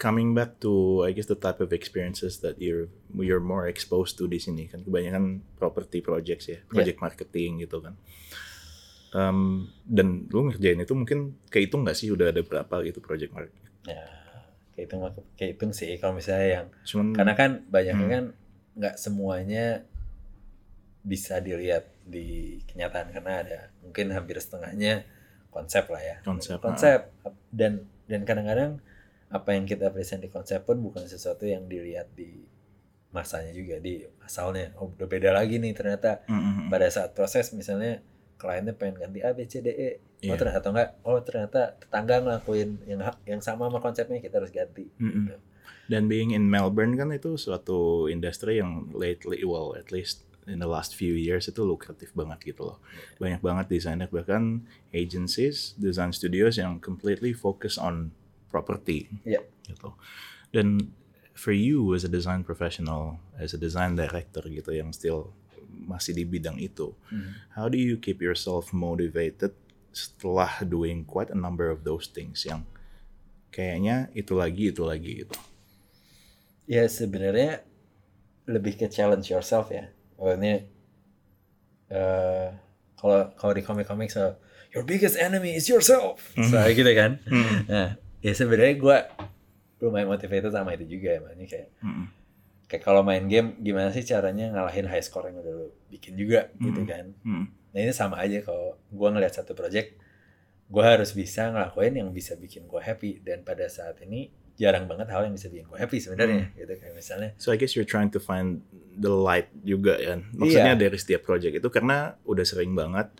coming 0.00 0.32
back 0.32 0.64
to 0.64 1.04
I 1.04 1.12
guess 1.12 1.28
the 1.28 1.36
type 1.36 1.60
of 1.60 1.76
experiences 1.76 2.40
that 2.40 2.56
you're 2.56 2.88
you're 3.12 3.44
more 3.44 3.68
exposed 3.68 4.16
to 4.16 4.24
di 4.24 4.40
sini 4.40 4.64
kan 4.72 4.80
kebanyakan 4.80 5.44
property 5.60 6.00
projects 6.00 6.48
ya, 6.48 6.64
project 6.64 7.04
marketing 7.04 7.60
gitu 7.68 7.84
kan. 7.84 7.94
Um, 9.14 9.70
dan 9.86 10.26
lu 10.32 10.50
ngerjain 10.50 10.80
itu 10.80 10.96
mungkin 10.96 11.38
kehitung 11.52 11.86
nggak 11.86 11.94
sih 11.94 12.10
udah 12.10 12.34
ada 12.34 12.42
berapa 12.42 12.82
gitu 12.82 12.98
project 12.98 13.30
marketing? 13.30 13.62
Ya, 13.86 14.02
kehitung 14.74 15.02
kehitung 15.34 15.70
sih 15.70 15.94
kalau 15.96 16.18
misalnya 16.18 16.48
yang 16.60 16.66
Cuman 16.82 17.14
karena 17.14 17.32
kan 17.32 17.50
banyak 17.66 17.94
Hmm. 17.94 18.10
kan 18.10 18.24
nggak 18.74 18.94
semuanya 18.98 19.86
bisa 21.04 21.36
dilihat 21.38 21.84
di 22.02 22.58
kenyataan 22.66 23.12
karena 23.12 23.32
ada 23.44 23.58
mungkin 23.80 24.08
hampir 24.10 24.40
setengahnya 24.40 25.04
konsep 25.52 25.84
lah 25.86 26.00
ya 26.00 26.16
Konsep, 26.24 26.58
konsep 26.58 27.12
dan 27.52 27.84
dan 28.04 28.24
kadang-kadang 28.24 28.80
apa 29.28 29.50
yang 29.52 29.64
kita 29.64 29.88
present 29.90 30.20
di 30.20 30.28
konsep 30.28 30.64
pun 30.64 30.80
bukan 30.80 31.04
sesuatu 31.04 31.44
yang 31.44 31.68
dilihat 31.68 32.08
di 32.12 32.44
masanya 33.10 33.54
juga 33.54 33.78
di 33.78 34.02
asalnya 34.20 34.74
oh 34.74 34.90
udah 34.90 35.06
beda 35.06 35.30
lagi 35.30 35.60
nih 35.60 35.70
ternyata 35.70 36.24
Mm, 36.26 36.34
mm, 36.34 36.52
mm. 36.66 36.68
pada 36.68 36.88
saat 36.90 37.14
proses 37.14 37.52
misalnya 37.52 38.02
kliennya 38.44 38.76
pengen 38.76 39.00
ganti 39.00 39.24
A 39.24 39.32
B 39.32 39.48
C 39.48 39.64
D 39.64 39.72
E 39.72 39.90
oh 40.28 40.36
Iya. 40.36 40.40
ternyata 40.40 40.58
atau 40.60 40.70
enggak 40.72 40.90
oh 41.04 41.20
ternyata 41.20 41.60
tetangga 41.80 42.16
ngelakuin 42.24 42.70
yang 42.84 43.00
yang 43.24 43.40
sama 43.40 43.68
sama 43.72 43.80
konsepnya 43.80 44.20
kita 44.20 44.40
harus 44.40 44.52
ganti 44.52 44.88
Mm-mm. 45.00 45.32
Dan 45.84 46.08
being 46.08 46.32
in 46.32 46.48
Melbourne 46.48 46.96
kan 46.96 47.12
itu 47.12 47.36
suatu 47.36 48.08
industri 48.08 48.56
yang 48.56 48.88
lately, 48.96 49.44
well 49.44 49.76
at 49.76 49.92
least 49.92 50.24
in 50.48 50.60
the 50.60 50.68
last 50.68 50.96
few 50.96 51.12
years 51.12 51.44
itu 51.48 51.60
lukratif 51.60 52.12
banget 52.16 52.56
gitu 52.56 52.72
loh. 52.72 52.78
Banyak 53.20 53.44
banget 53.44 53.68
desainer 53.68 54.08
bahkan 54.08 54.64
agencies, 54.96 55.76
design 55.76 56.12
studios 56.16 56.56
yang 56.56 56.80
completely 56.80 57.36
focus 57.36 57.76
on 57.76 58.16
property. 58.48 59.12
Iya. 59.28 59.44
Gitu. 59.68 59.92
Dan 60.56 60.88
for 61.36 61.52
you 61.52 61.92
as 61.92 62.00
a 62.04 62.12
design 62.12 62.48
professional, 62.48 63.20
as 63.36 63.52
a 63.52 63.60
design 63.60 63.92
director 63.92 64.40
gitu 64.48 64.72
yang 64.72 64.88
still 64.88 65.36
masih 65.74 66.14
di 66.14 66.22
bidang 66.22 66.62
itu, 66.62 66.94
how 67.54 67.66
do 67.66 67.74
you 67.74 67.98
keep 67.98 68.22
yourself 68.22 68.70
motivated 68.70 69.50
setelah 69.94 70.62
doing 70.66 71.02
quite 71.06 71.30
a 71.30 71.38
number 71.38 71.70
of 71.70 71.82
those 71.86 72.10
things 72.10 72.42
yang 72.42 72.66
kayaknya 73.54 74.10
itu 74.14 74.34
lagi 74.34 74.74
itu 74.74 74.82
lagi 74.82 75.22
gitu. 75.22 75.34
ya 76.64 76.88
sebenarnya 76.88 77.60
lebih 78.48 78.74
ke 78.80 78.88
challenge 78.88 79.28
yourself 79.28 79.68
ya. 79.68 79.92
Maksudnya 80.16 80.64
eh 81.92 82.48
kalau 82.96 83.30
kalau 83.36 83.52
di 83.52 83.62
komik-komik 83.62 84.08
so 84.08 84.40
your 84.72 84.82
biggest 84.82 85.14
enemy 85.20 85.54
is 85.54 85.68
yourself. 85.68 86.32
So 86.34 86.56
gitu 86.72 86.88
kan. 86.96 87.20
Nah 87.68 88.00
ya 88.24 88.32
sebenarnya 88.32 88.80
gue 88.80 88.98
lumayan 89.84 90.08
motivated 90.08 90.48
sama 90.48 90.72
itu 90.72 90.88
juga 90.96 91.12
ya 91.12 91.20
makanya 91.20 91.46
kayak 91.46 91.68
Mm-mm. 91.84 92.06
Kayak 92.74 92.82
kalau 92.82 93.00
main 93.00 93.24
game 93.24 93.54
gimana 93.58 93.88
sih 93.88 94.02
caranya 94.02 94.50
ngalahin 94.50 94.84
high 94.84 95.00
score 95.00 95.26
yang 95.26 95.38
udah 95.38 95.54
lu 95.54 95.66
bikin 95.88 96.14
juga 96.14 96.50
gitu 96.56 96.74
Hmm. 96.76 96.88
kan 96.88 97.04
Mm. 97.20 97.44
nah 97.70 97.80
ini 97.80 97.92
sama 97.92 98.18
aja 98.18 98.38
kalau 98.40 98.74
gue 98.84 99.08
ngeliat 99.08 99.30
satu 99.32 99.52
project 99.52 99.94
gue 100.64 100.82
harus 100.82 101.10
bisa 101.10 101.48
ngelakuin 101.48 101.94
yang 101.94 102.08
bisa 102.10 102.34
bikin 102.34 102.64
gue 102.64 102.80
happy 102.80 103.20
dan 103.20 103.40
pada 103.40 103.68
saat 103.68 104.00
ini 104.00 104.26
jarang 104.54 104.84
banget 104.84 105.06
hal 105.08 105.22
yang 105.22 105.32
bisa 105.32 105.46
bikin 105.46 105.64
gue 105.64 105.76
happy 105.76 105.98
sebenarnya 105.98 106.50
gitu 106.52 106.72
kayak 106.72 106.92
misalnya 106.92 107.30
So 107.36 107.50
I 107.50 107.56
guess 107.56 107.72
you're 107.72 107.84
trying 107.84 108.10
to 108.10 108.18
find 108.18 108.62
the 108.92 109.10
light 109.10 109.50
juga 109.60 109.98
kan. 109.98 110.30
Maksudnya 110.32 110.74
Iya. 110.74 110.80
dari 110.80 110.96
setiap 110.96 111.22
project 111.22 111.54
itu 111.54 111.68
karena 111.68 112.14
udah 112.22 112.42
sering 112.42 112.70
banget 112.72 113.10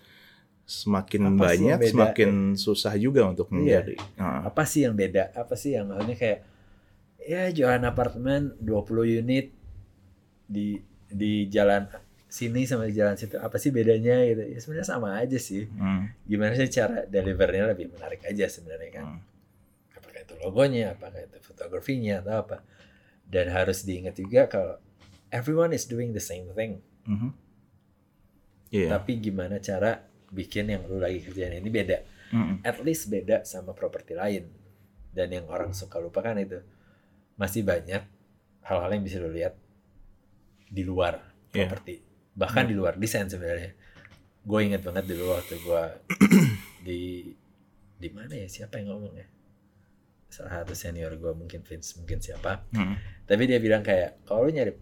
semakin 0.64 1.22
Apa 1.28 1.40
banyak 1.44 1.78
beda? 1.78 1.90
semakin 1.90 2.30
susah 2.56 2.94
juga 2.96 3.26
untuk 3.26 3.50
Iya. 3.50 3.54
menjadi. 3.82 3.94
Ah. 4.16 4.46
apa 4.46 4.62
sih 4.64 4.82
yang 4.82 4.94
beda 4.94 5.34
apa 5.34 5.54
sih 5.54 5.74
yang 5.74 5.84
maksudnya 5.86 6.16
kayak 6.16 6.38
ya 7.24 7.48
jualan 7.48 7.82
apartemen 7.82 8.52
20 8.58 9.18
unit 9.18 9.48
di 10.44 10.76
di 11.06 11.48
jalan 11.48 11.88
sini 12.26 12.66
sama 12.66 12.84
di 12.84 12.94
jalan 12.94 13.14
situ 13.14 13.38
apa 13.38 13.56
sih 13.56 13.70
bedanya 13.70 14.20
gitu 14.22 14.42
ya 14.44 14.58
sebenarnya 14.58 14.88
sama 14.88 15.16
aja 15.16 15.38
sih 15.38 15.64
Hmm. 15.70 16.10
gimana 16.24 16.52
sih 16.52 16.68
cara 16.68 17.06
delivernya 17.06 17.70
lebih 17.70 17.90
menarik 17.90 18.20
aja 18.22 18.44
sebenarnya 18.44 18.90
kan 18.92 19.04
Hmm. 19.06 19.20
apakah 19.94 20.20
itu 20.20 20.34
logonya 20.38 20.92
apakah 20.92 21.20
itu 21.20 21.38
fotografinya 21.40 22.20
atau 22.20 22.34
apa 22.38 22.56
dan 23.24 23.48
harus 23.48 23.82
diingat 23.82 24.14
juga 24.14 24.46
kalau 24.46 24.76
everyone 25.30 25.70
is 25.70 25.86
doing 25.86 26.10
the 26.10 26.20
same 26.20 26.50
thing 26.52 26.82
Mhm. 27.06 27.30
Iya. 28.70 28.88
tapi 28.90 29.16
gimana 29.16 29.56
cara 29.58 30.02
bikin 30.28 30.66
yang 30.66 30.82
lu 30.84 30.98
lagi 30.98 31.22
kerjain 31.22 31.54
ini 31.54 31.70
beda 31.70 31.98
Mm-mm. 32.28 32.56
at 32.60 32.82
least 32.82 33.06
beda 33.06 33.46
sama 33.46 33.70
properti 33.70 34.12
lain 34.12 34.50
dan 35.08 35.30
yang 35.30 35.46
orang 35.46 35.70
suka 35.70 36.02
lupa 36.02 36.18
kan 36.20 36.34
itu 36.36 36.58
masih 37.34 37.62
banyak 37.62 38.02
hal-hal 38.62 38.90
yang 38.90 39.04
bisa 39.04 39.18
lo 39.20 39.28
lihat 39.28 39.54
di 40.68 40.82
luar 40.82 41.20
Iya. 41.54 41.70
properti. 41.70 42.02
Bahkan 42.34 42.64
di 42.66 42.74
luar 42.74 42.98
desain 42.98 43.30
sebenarnya. 43.30 43.70
Gue 44.42 44.66
inget 44.66 44.82
banget 44.82 45.06
dulu 45.06 45.38
waktu 45.38 45.54
gue 45.56 45.82
di 46.86 47.00
di 47.94 48.08
mana 48.10 48.34
ya? 48.34 48.50
Siapa 48.50 48.82
yang 48.82 48.90
ngomong 48.90 49.14
ya? 49.14 49.26
Salah 50.26 50.66
satu 50.66 50.74
senior 50.74 51.14
gue 51.14 51.30
mungkin 51.30 51.62
Vince 51.62 51.94
mungkin 51.96 52.18
siapa. 52.18 52.66
Mm. 52.74 52.96
tapi 53.24 53.42
dia 53.46 53.56
bilang 53.62 53.80
kayak 53.80 54.26
kalau 54.26 54.44
lu 54.44 54.52
nyari 54.52 54.74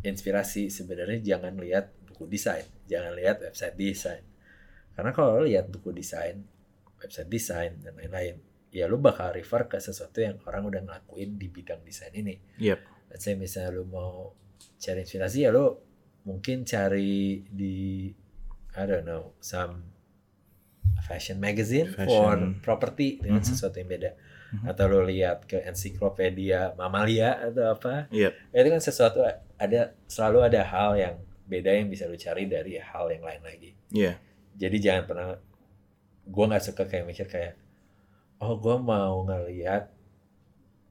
inspirasi 0.00 0.70
sebenarnya 0.70 1.18
jangan 1.20 1.58
lihat 1.58 1.90
buku 2.06 2.30
desain. 2.30 2.64
Jangan 2.86 3.12
lihat 3.18 3.42
website 3.42 3.74
desain. 3.74 4.22
Karena 4.94 5.10
kalau 5.10 5.42
lihat 5.42 5.66
buku 5.68 5.90
desain 5.90 6.46
website 7.02 7.28
desain 7.28 7.72
dan 7.82 7.92
lain-lain 7.98 8.38
ya 8.74 8.84
lu 8.84 8.98
bakal 8.98 9.30
refer 9.30 9.64
ke 9.64 9.78
sesuatu 9.78 10.18
yang 10.18 10.34
orang 10.44 10.66
udah 10.66 10.82
ngelakuin 10.82 11.38
di 11.38 11.46
bidang 11.46 11.80
desain 11.80 12.10
ini 12.10 12.34
Yep. 12.58 12.78
let's 13.08 13.22
say 13.22 13.38
misalnya 13.38 13.70
lu 13.72 13.86
mau 13.86 14.34
cari 14.76 15.00
inspirasi 15.00 15.46
ya 15.46 15.54
lu 15.54 15.78
mungkin 16.26 16.66
cari 16.66 17.46
di 17.46 18.10
I 18.74 18.82
don't 18.82 19.06
know 19.06 19.38
some 19.38 19.94
fashion 21.00 21.38
magazine 21.38 21.86
for 21.86 22.02
Fashion. 22.02 22.58
property 22.58 23.20
dengan 23.20 23.38
Mhm. 23.38 23.46
sesuatu 23.46 23.76
yang 23.76 23.86
beda 23.86 24.10
Mhm. 24.50 24.64
atau 24.66 24.84
lu 24.88 25.00
lihat 25.04 25.44
ke 25.44 25.62
ensiklopedia 25.62 26.72
mamalia 26.74 27.38
atau 27.40 27.70
apa 27.70 28.06
Yep. 28.10 28.32
Ya, 28.50 28.58
itu 28.58 28.68
kan 28.70 28.82
sesuatu 28.82 29.18
ada 29.54 29.80
selalu 30.06 30.38
ada 30.44 30.60
hal 30.64 30.90
yang 30.96 31.14
beda 31.44 31.70
yang 31.70 31.86
bisa 31.86 32.06
lu 32.06 32.16
cari 32.16 32.46
dari 32.46 32.74
hal 32.74 33.06
yang 33.08 33.22
lain 33.22 33.42
lagi 33.42 33.70
Iya. 33.90 34.16
jadi 34.56 34.76
jangan 34.80 35.04
pernah 35.04 35.26
gue 36.24 36.44
nggak 36.46 36.64
suka 36.64 36.82
kayak 36.84 37.04
mikir 37.04 37.26
kayak 37.28 37.54
oh 38.44 38.60
gue 38.60 38.76
mau 38.76 39.24
ngeliat 39.24 39.88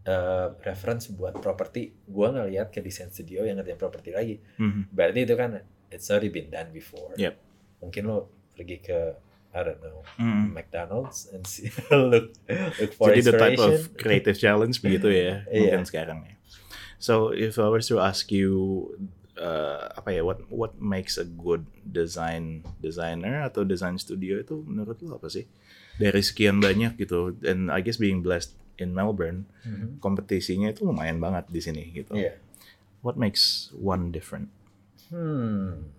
eh, 0.04 0.48
reference 0.66 1.08
buat 1.10 1.38
properti 1.38 1.94
gue 2.04 2.28
ngeliat 2.28 2.68
ke 2.70 2.82
desain 2.82 3.08
studio 3.08 3.46
yang 3.46 3.56
ngerjain 3.56 3.80
properti 3.80 4.10
lagi 4.12 4.36
Mhm. 4.58 4.92
berarti 4.92 5.20
itu 5.24 5.34
kan 5.34 5.62
it's 5.88 6.10
already 6.10 6.28
been 6.28 6.50
done 6.50 6.74
before 6.74 7.14
Yep. 7.16 7.34
mungkin 7.80 8.04
lo 8.10 8.18
pergi 8.52 8.78
ke 8.82 9.00
I 9.54 9.62
don't 9.62 9.80
know 9.80 10.02
Mm. 10.18 10.58
McDonald's 10.58 11.30
and 11.30 11.46
see, 11.46 11.70
look 11.94 12.34
look 12.50 12.92
for 12.92 13.14
Jadi 13.14 13.22
the 13.22 13.34
type 13.38 13.62
of 13.62 13.94
creative 13.96 14.34
challenge 14.36 14.82
begitu 14.82 15.08
ya 15.08 15.46
Iya. 15.48 15.78
mungkin 15.78 15.86
sekarang 15.86 16.20
ya. 16.26 16.34
So 16.98 17.30
if 17.30 17.56
I 17.56 17.70
was 17.70 17.86
to 17.88 18.02
ask 18.02 18.34
you 18.34 18.50
uh, 19.36 19.94
apa 19.94 20.10
ya 20.10 20.26
what 20.26 20.42
what 20.50 20.74
makes 20.78 21.16
a 21.16 21.28
good 21.28 21.64
design 21.86 22.66
designer 22.80 23.46
atau 23.46 23.62
design 23.62 23.96
studio 23.96 24.42
itu 24.42 24.66
menurut 24.66 24.98
lo 25.00 25.16
apa 25.16 25.30
sih? 25.30 25.46
Dari 25.96 26.22
sekian 26.22 26.58
banyak 26.58 26.98
gitu 26.98 27.38
and 27.42 27.70
I 27.70 27.80
guess 27.80 27.98
being 27.98 28.20
blessed 28.20 28.54
in 28.76 28.92
Melbourne 28.92 29.46
Mhm. 29.62 30.02
kompetisinya 30.02 30.68
itu 30.68 30.82
lumayan 30.84 31.18
banget 31.18 31.46
di 31.48 31.62
sini 31.62 31.84
gitu. 31.92 32.18
Iya. 32.18 32.42
What 33.06 33.16
makes 33.16 33.70
one 33.74 34.10
different 34.10 34.50
Hmm. 35.08 35.94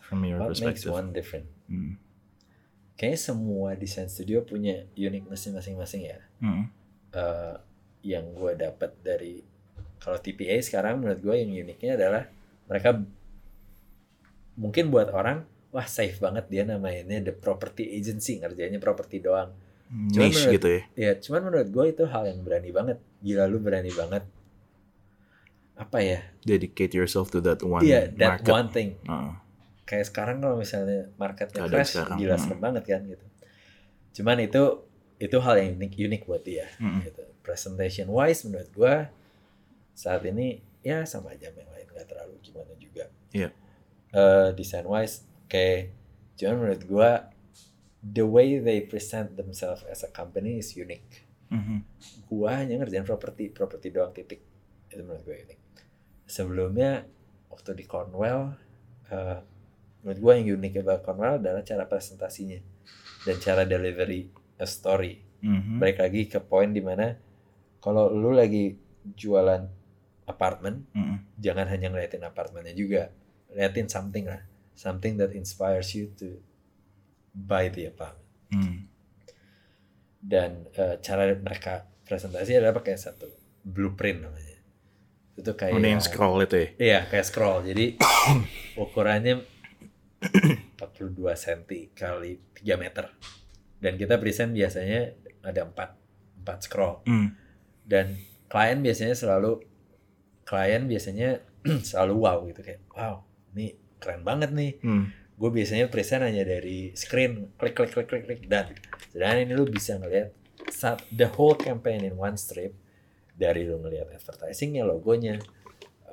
from 0.00 0.24
your 0.24 0.40
What 0.40 0.56
makes 0.56 0.80
perspective? 0.86 0.90
one 0.90 1.08
different? 1.10 1.46
Hmm. 1.66 2.00
Kayaknya 2.94 3.20
semua 3.20 3.68
desain 3.74 4.06
studio 4.06 4.40
punya 4.40 4.86
uniqueness 4.94 5.44
masing-masing 5.46 6.06
ya. 6.06 6.18
Hmm. 6.38 6.70
Eh, 7.10 7.54
yang 8.06 8.32
gue 8.32 8.54
dapat 8.54 8.94
dari 9.00 9.42
kalau 9.98 10.16
TPA 10.16 10.56
sekarang 10.58 11.00
menurut 11.00 11.20
gue 11.20 11.34
yang 11.34 11.50
uniknya 11.50 11.96
adalah 11.96 12.28
mereka 12.64 13.00
mungkin 14.54 14.88
buat 14.88 15.10
orang 15.10 15.44
wah 15.74 15.84
safe 15.84 16.16
banget 16.16 16.46
dia 16.46 16.62
namainnya 16.62 17.18
the 17.20 17.34
property 17.34 17.90
agency 17.92 18.38
ngerjainnya 18.38 18.78
property 18.78 19.18
doang. 19.18 19.50
Cuman 19.90 20.22
Niche 20.24 20.38
menurut- 20.40 20.54
gitu 20.54 20.68
ya. 20.70 20.80
Ya 20.94 21.12
cuman 21.18 21.40
menurut 21.44 21.68
gue 21.68 21.84
itu 21.90 22.04
hal 22.06 22.24
yang 22.24 22.40
berani 22.40 22.70
banget. 22.70 22.98
Gila 23.20 23.44
lu 23.44 23.58
berani 23.58 23.90
banget. 23.90 24.22
Apa 25.74 25.98
ya? 26.00 26.22
Dedicate 26.40 26.94
yourself 26.94 27.28
to 27.28 27.42
that 27.42 27.58
one 27.60 27.82
Iya 27.82 28.06
that 28.14 28.40
market. 28.40 28.52
one 28.52 28.68
thing. 28.70 28.90
Heeh. 29.02 29.32
kayak 29.84 30.08
sekarang 30.08 30.40
kalau 30.40 30.56
misalnya 30.56 31.12
marketnya 31.14 31.60
Keadaan 31.60 31.76
crash 31.76 31.92
sekarang, 31.92 32.16
gila 32.16 32.32
hmm. 32.32 32.40
serem 32.40 32.56
banget 32.58 32.84
kan 32.88 33.00
gitu 33.04 33.26
cuman 34.16 34.36
itu 34.40 34.62
itu 35.20 35.36
hal 35.36 35.54
yang 35.60 35.76
unik 35.76 35.92
unik 36.00 36.22
buat 36.24 36.40
dia 36.40 36.64
Hmm. 36.80 37.04
gitu 37.04 37.20
presentation 37.44 38.08
wise 38.08 38.48
menurut 38.48 38.72
gua 38.72 39.12
saat 39.92 40.24
ini 40.24 40.56
ya 40.80 41.04
sama 41.04 41.36
aja 41.36 41.52
yang 41.52 41.68
lain 41.68 41.84
nggak 41.84 42.08
terlalu 42.08 42.32
gimana 42.40 42.72
juga 42.80 43.12
Iya. 43.28 43.52
Eh, 44.08 44.48
design 44.56 44.88
wise 44.88 45.28
oke. 45.44 45.68
Cuman 46.34 46.54
menurut 46.58 46.82
gua 46.84 47.10
the 48.00 48.24
way 48.24 48.58
they 48.58 48.82
present 48.82 49.36
themselves 49.36 49.84
as 49.86 50.02
a 50.02 50.10
company 50.10 50.58
is 50.58 50.72
unique. 50.74 51.22
Mhm. 51.44 51.84
gua 52.26 52.58
hanya 52.58 52.80
ngerjain 52.82 53.04
properti 53.04 53.48
properti 53.48 53.88
doang 53.88 54.10
titik. 54.10 54.42
Itu 54.88 55.04
menurut 55.04 55.22
gue 55.22 55.36
unik 55.44 55.60
sebelumnya 56.24 57.04
waktu 57.52 57.76
di 57.76 57.84
Cornwall 57.84 58.56
eh, 59.06 59.38
menurut 60.02 60.18
gua 60.18 60.32
yang 60.34 60.56
unik 60.56 60.82
about 60.82 61.04
Cornwall 61.04 61.36
adalah 61.38 61.60
cara 61.62 61.84
presentasinya 61.84 62.58
dan 63.22 63.36
cara 63.38 63.62
delivery 63.64 64.32
a 64.58 64.66
story. 64.66 65.20
Mhm. 65.44 65.76
balik 65.76 66.00
lagi 66.00 66.24
ke 66.24 66.40
poin 66.40 66.72
di 66.72 66.80
mana 66.80 67.20
kalau 67.78 68.08
lu 68.08 68.32
lagi 68.32 68.72
jualan 69.04 69.68
apartemen 70.24 70.88
Mhm. 70.90 71.36
jangan 71.36 71.68
hanya 71.68 71.92
ngeliatin 71.92 72.24
apartemennya 72.24 72.72
juga. 72.72 73.12
Liatin 73.52 73.86
something 73.86 74.24
lah 74.24 74.40
something 74.74 75.16
that 75.16 75.30
inspires 75.30 75.90
you 75.92 76.10
to 76.12 76.38
buy 77.30 77.66
the 77.66 77.86
apartment 77.86 78.22
Mhm. 78.50 78.78
dan 80.20 80.66
eh, 80.70 80.96
cara 80.98 81.30
mereka 81.32 81.74
presentasi 82.02 82.54
adalah 82.54 82.74
pakai 82.74 82.94
satu 82.94 83.26
blueprint 83.60 84.20
namanya 84.20 84.58
itu 85.34 85.50
kayak 85.52 85.74
yang 85.76 85.98
scroll 85.98 86.38
itu 86.40 86.56
ya. 86.56 86.68
iya 86.78 87.00
kayak 87.04 87.26
scroll 87.26 87.60
jadi 87.60 87.98
ukurannya 88.78 89.42
42 90.78 90.78
cm 91.34 91.62
kali 91.92 92.38
3 92.56 92.78
meter 92.78 93.06
dan 93.78 93.92
kita 93.94 94.16
present 94.16 94.52
biasanya 94.52 95.12
ada 95.40 95.66
4 95.66 95.74
4 96.40 96.64
scroll 96.64 97.02
Hmm. 97.04 97.34
dan 97.82 98.16
klien 98.46 98.78
biasanya 98.78 99.12
selalu 99.12 99.60
klien 100.42 100.86
biasanya 100.86 101.42
selalu 101.88 102.14
wow 102.16 102.38
gitu 102.46 102.60
kayak 102.60 102.80
wow 102.90 103.24
ini 103.52 103.74
keren 104.04 104.20
banget 104.20 104.52
nih 104.52 104.76
Hmm. 104.78 105.08
gue 105.34 105.50
biasanya 105.50 105.88
present 105.88 106.20
hanya 106.22 106.44
dari 106.44 106.92
screen 106.92 107.48
klik 107.56 107.72
klik 107.72 107.90
klik 107.90 108.06
klik 108.06 108.22
klik 108.22 108.40
dan 108.44 108.70
sedangkan 109.10 109.38
ini 109.42 109.52
lu 109.52 109.64
bisa 109.66 109.96
ngelihat 109.96 110.30
the 111.10 111.26
whole 111.26 111.56
campaign 111.56 112.04
in 112.04 112.14
one 112.14 112.36
strip 112.36 112.76
dari 113.34 113.64
lu 113.64 113.80
ngelihat 113.80 114.12
advertisingnya 114.12 114.84
logonya 114.84 115.40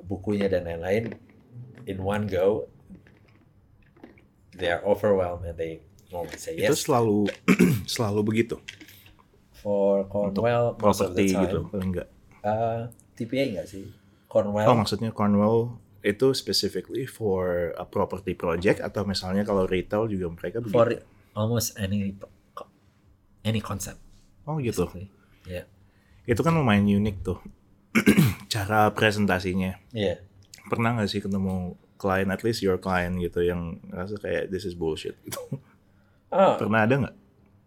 bukunya 0.02 0.48
dan 0.48 0.66
lain-lain 0.66 1.14
in 1.86 2.00
one 2.00 2.26
go 2.26 2.66
they 4.52 4.68
are 4.68 4.82
overwhelmed 4.82 5.46
and 5.46 5.56
they 5.56 5.80
normally 6.10 6.38
say 6.38 6.56
Itu 6.56 6.74
yes 6.74 6.86
selalu 6.86 7.30
selalu 7.94 8.22
begitu. 8.24 8.58
for 9.54 10.10
Cornwell 10.10 10.74
most 10.82 11.06
of 11.06 11.14
the 11.14 11.22
Properti 11.22 11.38
time 11.38 11.46
gitu, 11.46 11.60
enggak. 11.78 12.08
Uh, 12.42 12.90
TPA 13.14 13.44
enggak 13.54 13.68
sih 13.70 13.86
Cornwell 14.26 14.66
Oh, 14.66 14.74
maksudnya 14.74 15.14
Cornwall 15.14 15.78
itu 16.02 16.34
specifically 16.34 17.06
for 17.06 17.74
a 17.78 17.86
property 17.86 18.34
project 18.34 18.82
atau 18.82 19.06
misalnya 19.06 19.46
kalau 19.46 19.70
retail 19.70 20.10
juga 20.10 20.34
mereka 20.34 20.58
begitu. 20.58 20.74
for 20.74 20.90
almost 21.38 21.78
any 21.78 22.18
any 23.46 23.62
concept 23.62 24.02
oh 24.50 24.58
gitu. 24.58 24.90
basically. 24.90 25.08
yeah 25.46 25.66
Itu 26.22 26.46
kan 26.46 26.54
lumayan 26.54 26.86
unik 26.86 27.18
tuh. 27.26 27.42
Cara 28.54 28.94
presentasinya. 28.94 29.82
yeah 29.90 30.22
Pernah 30.70 30.96
nggak 30.98 31.10
sih 31.10 31.22
ketemu 31.22 31.76
klien, 31.98 32.30
at 32.30 32.42
least 32.46 32.62
your 32.62 32.78
client 32.78 33.18
gitu 33.22 33.42
yang 33.46 33.82
ngerasa 33.90 34.22
kayak 34.22 34.44
this 34.54 34.66
is 34.66 34.78
bullshit 34.78 35.18
gitu. 35.26 35.42
oh 36.38 36.54
Pernah 36.62 36.86
ada 36.86 36.94
nggak? 36.98 37.16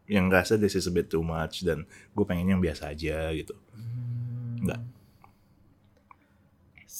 Yang 0.06 0.24
ngerasa 0.30 0.52
this 0.58 0.74
is 0.78 0.86
a 0.86 0.94
bit 0.94 1.10
too 1.10 1.22
much 1.22 1.66
dan 1.66 1.86
gue 2.14 2.24
pengen 2.26 2.54
yang 2.54 2.62
biasa 2.62 2.94
aja 2.94 3.30
gitu. 3.34 3.54
Nggak. 4.62 4.93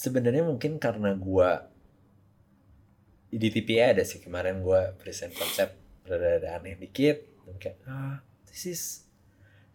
Sebenarnya 0.04 0.44
mungkin 0.44 0.76
karena 0.76 1.16
gua 1.16 1.72
di 3.26 3.48
TPA 3.48 3.90
ada 3.90 4.04
sih 4.04 4.20
kemarin 4.20 4.60
gua 4.60 4.94
present 4.94 5.32
konsep 5.32 5.74
rada-rada 6.04 6.54
aneh 6.54 6.76
dikit 6.76 7.24
dan 7.42 7.54
kayak 7.56 7.76
ah 7.84 8.20
this 8.46 8.64
is 8.64 8.82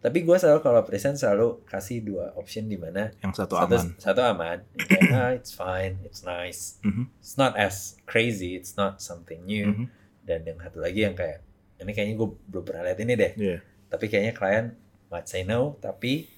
tapi 0.00 0.24
gua 0.24 0.40
selalu 0.40 0.60
kalau 0.60 0.80
present 0.80 1.12
selalu 1.14 1.60
kasih 1.64 2.00
dua 2.00 2.32
option 2.32 2.64
di 2.64 2.80
mana 2.80 3.12
Yang 3.20 3.44
satu 3.44 3.54
satu 3.54 3.66
aman. 3.68 3.86
satu 3.98 4.20
aman 4.24 4.58
kayak, 4.80 5.02
ah 5.12 5.32
it's 5.34 5.52
fine 5.52 6.00
it's 6.00 6.22
nice 6.22 6.80
Mhm. 6.80 7.12
it's 7.20 7.36
not 7.36 7.52
as 7.54 8.00
crazy 8.04 8.56
it's 8.56 8.74
not 8.74 8.96
something 8.98 9.44
new 9.44 9.68
Mhm. 9.68 9.84
dan 10.24 10.40
yang 10.42 10.56
satu 10.58 10.80
lagi 10.80 11.04
yang 11.04 11.12
kayak 11.12 11.44
ini 11.76 11.92
kayaknya 11.92 12.16
gue 12.16 12.28
belum 12.46 12.64
pernah 12.64 12.82
lihat 12.86 12.98
ini 12.98 13.12
deh 13.12 13.32
Iya. 13.36 13.56
tapi 13.88 14.08
kayaknya 14.08 14.32
klien 14.32 14.66
might 15.08 15.26
say 15.26 15.42
no 15.42 15.76
tapi 15.76 16.32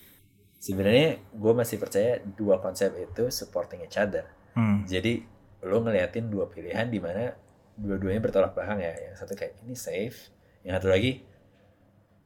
sebenarnya 0.63 1.19
gue 1.29 1.53
masih 1.53 1.77
percaya 1.77 2.23
dua 2.23 2.63
konsep 2.63 2.95
itu 2.95 3.27
supporting 3.29 3.83
each 3.83 3.99
other 3.99 4.23
Hmm. 4.53 4.85
jadi 4.85 5.25
lo 5.65 5.81
ngeliatin 5.81 6.29
dua 6.29 6.45
pilihan 6.47 6.87
di 6.87 7.01
mana 7.01 7.33
dua-duanya 7.73 8.21
bertolak 8.21 8.53
belakang 8.53 8.79
ya 8.79 8.93
yang 8.93 9.15
satu 9.17 9.33
kayak 9.33 9.57
ini 9.61 9.73
safe 9.73 10.29
yang 10.63 10.77
satu 10.77 10.87
lagi 10.87 11.25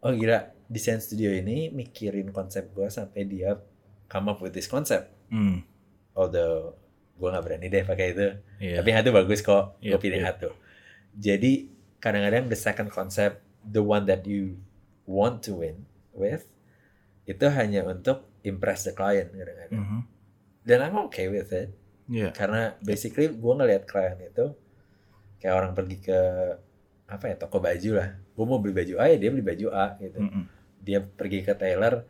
oh 0.01 0.11
gila 0.11 0.43
desain 0.67 0.99
studio 0.99 1.31
ini 1.31 1.71
mikirin 1.71 2.29
konsep 2.29 2.67
gue 2.73 2.89
sampai 2.89 3.23
dia 3.25 3.57
come 4.05 4.27
up 4.29 4.39
with 4.39 4.53
this 4.53 4.67
concept 4.67 5.07
Hmm. 5.27 5.63
although 6.13 6.75
gue 7.15 7.27
nggak 7.27 7.43
berani 7.43 7.67
deh 7.67 7.83
pakai 7.83 8.07
itu 8.11 8.27
Iya. 8.59 8.79
tapi 8.79 8.89
yang 8.91 8.99
satu 9.01 9.13
bagus 9.13 9.41
kok 9.41 9.79
gue 9.79 9.95
Yep, 9.95 10.01
pilih 10.01 10.19
yep. 10.19 10.27
satu 10.29 10.49
jadi 11.15 11.53
kadang-kadang 11.99 12.47
the 12.47 12.59
second 12.59 12.91
concept 12.91 13.39
the 13.63 13.81
one 13.81 14.05
that 14.05 14.27
you 14.27 14.59
want 15.07 15.41
to 15.41 15.55
win 15.55 15.87
with 16.11 16.43
itu 17.27 17.47
hanya 17.49 17.83
untuk 17.83 18.31
impress 18.41 18.87
the 18.87 18.93
client 18.93 19.31
kadang-kadang 19.31 19.77
Mhm. 19.77 20.01
dan 20.63 20.79
I'm 20.81 20.97
okay 21.05 21.27
with 21.27 21.51
it 21.51 21.75
Iya. 22.07 22.31
karena 22.31 22.79
basically 22.81 23.27
gue 23.29 23.53
ngelihat 23.53 23.83
klien 23.85 24.15
itu 24.21 24.55
kayak 25.37 25.55
orang 25.55 25.73
pergi 25.75 25.99
ke 26.01 26.21
apa 27.07 27.25
ya 27.25 27.37
toko 27.37 27.59
baju 27.59 27.91
lah 27.93 28.09
gue 28.15 28.45
mau 28.45 28.59
beli 28.59 28.75
baju 28.75 28.95
A 28.97 29.11
ya 29.11 29.17
dia 29.17 29.31
beli 29.31 29.43
baju 29.43 29.67
A 29.71 29.95
gitu 29.97 30.19
Mhm. 30.19 30.43
dia 30.81 30.99
pergi 31.03 31.43
ke 31.43 31.53
tailor 31.53 32.07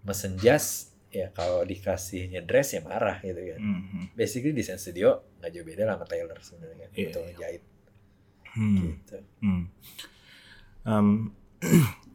mesen 0.00 0.36
jas 0.36 0.88
ya 1.10 1.28
kalau 1.30 1.60
dikasihnya 1.62 2.40
dress 2.40 2.72
ya 2.72 2.80
marah 2.80 3.20
gitu 3.20 3.36
kan 3.36 3.60
Mhm. 3.60 4.16
basically 4.16 4.52
desain 4.52 4.76
studio 4.76 5.20
nggak 5.38 5.50
jauh 5.50 5.66
beda 5.66 5.82
lah 5.84 5.94
sama 5.96 6.06
tailor 6.06 6.38
sebenarnya 6.40 6.86
Iya, 6.90 7.06
untuk 7.06 7.20
iya. 7.20 7.28
ngejahit 7.28 7.62
Hmm. 8.50 8.76
gitu 8.80 9.18
Hmm. 9.40 9.64
Um, 10.82 11.08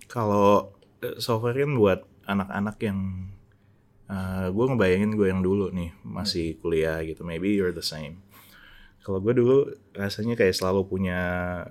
kalau 0.07 0.74
software 1.21 1.57
kan 1.61 1.77
buat 1.77 1.99
anak-anak 2.25 2.77
yang 2.81 2.99
gue 4.53 4.65
ngebayangin 4.69 5.17
gue 5.17 5.27
yang 5.33 5.41
dulu 5.41 5.73
nih 5.73 5.89
masih 6.05 6.61
kuliah 6.61 7.01
gitu. 7.01 7.25
Maybe 7.25 7.57
you're 7.57 7.73
the 7.73 7.85
same. 7.85 8.21
Kalau 9.05 9.21
gue 9.21 9.37
dulu 9.37 9.69
rasanya 9.93 10.33
kayak 10.33 10.57
selalu 10.57 10.89
punya 10.89 11.19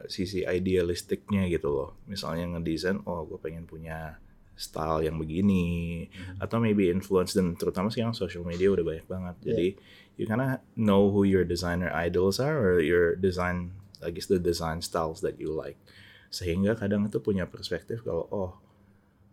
sisi 0.06 0.46
idealistiknya 0.46 1.50
gitu 1.50 1.70
loh. 1.70 1.90
Misalnya 2.06 2.46
ngedesain 2.54 3.02
oh 3.06 3.26
gue 3.26 3.38
pengen 3.38 3.66
punya 3.66 4.18
style 4.54 5.02
yang 5.06 5.18
begini. 5.18 6.06
Atau 6.42 6.58
maybe 6.62 6.90
influence 6.90 7.34
dan 7.34 7.54
terutama 7.54 7.90
sekarang 7.90 8.14
social 8.14 8.42
media 8.46 8.70
udah 8.70 8.86
banyak 8.86 9.06
banget. 9.06 9.36
Jadi 9.42 9.66
you 10.18 10.26
kinda 10.26 10.62
know 10.78 11.10
who 11.10 11.26
your 11.26 11.42
designer 11.42 11.90
idols 11.90 12.38
are 12.42 12.54
or 12.54 12.78
your 12.82 13.18
design 13.18 13.74
I 14.02 14.10
guess 14.10 14.26
the 14.26 14.42
design 14.42 14.82
styles 14.82 15.22
that 15.22 15.38
you 15.38 15.54
like. 15.54 15.78
Sehingga 16.34 16.74
kadang 16.74 17.06
itu 17.06 17.22
punya 17.22 17.46
perspektif 17.46 18.02
kalau 18.02 18.26
oh 18.30 18.50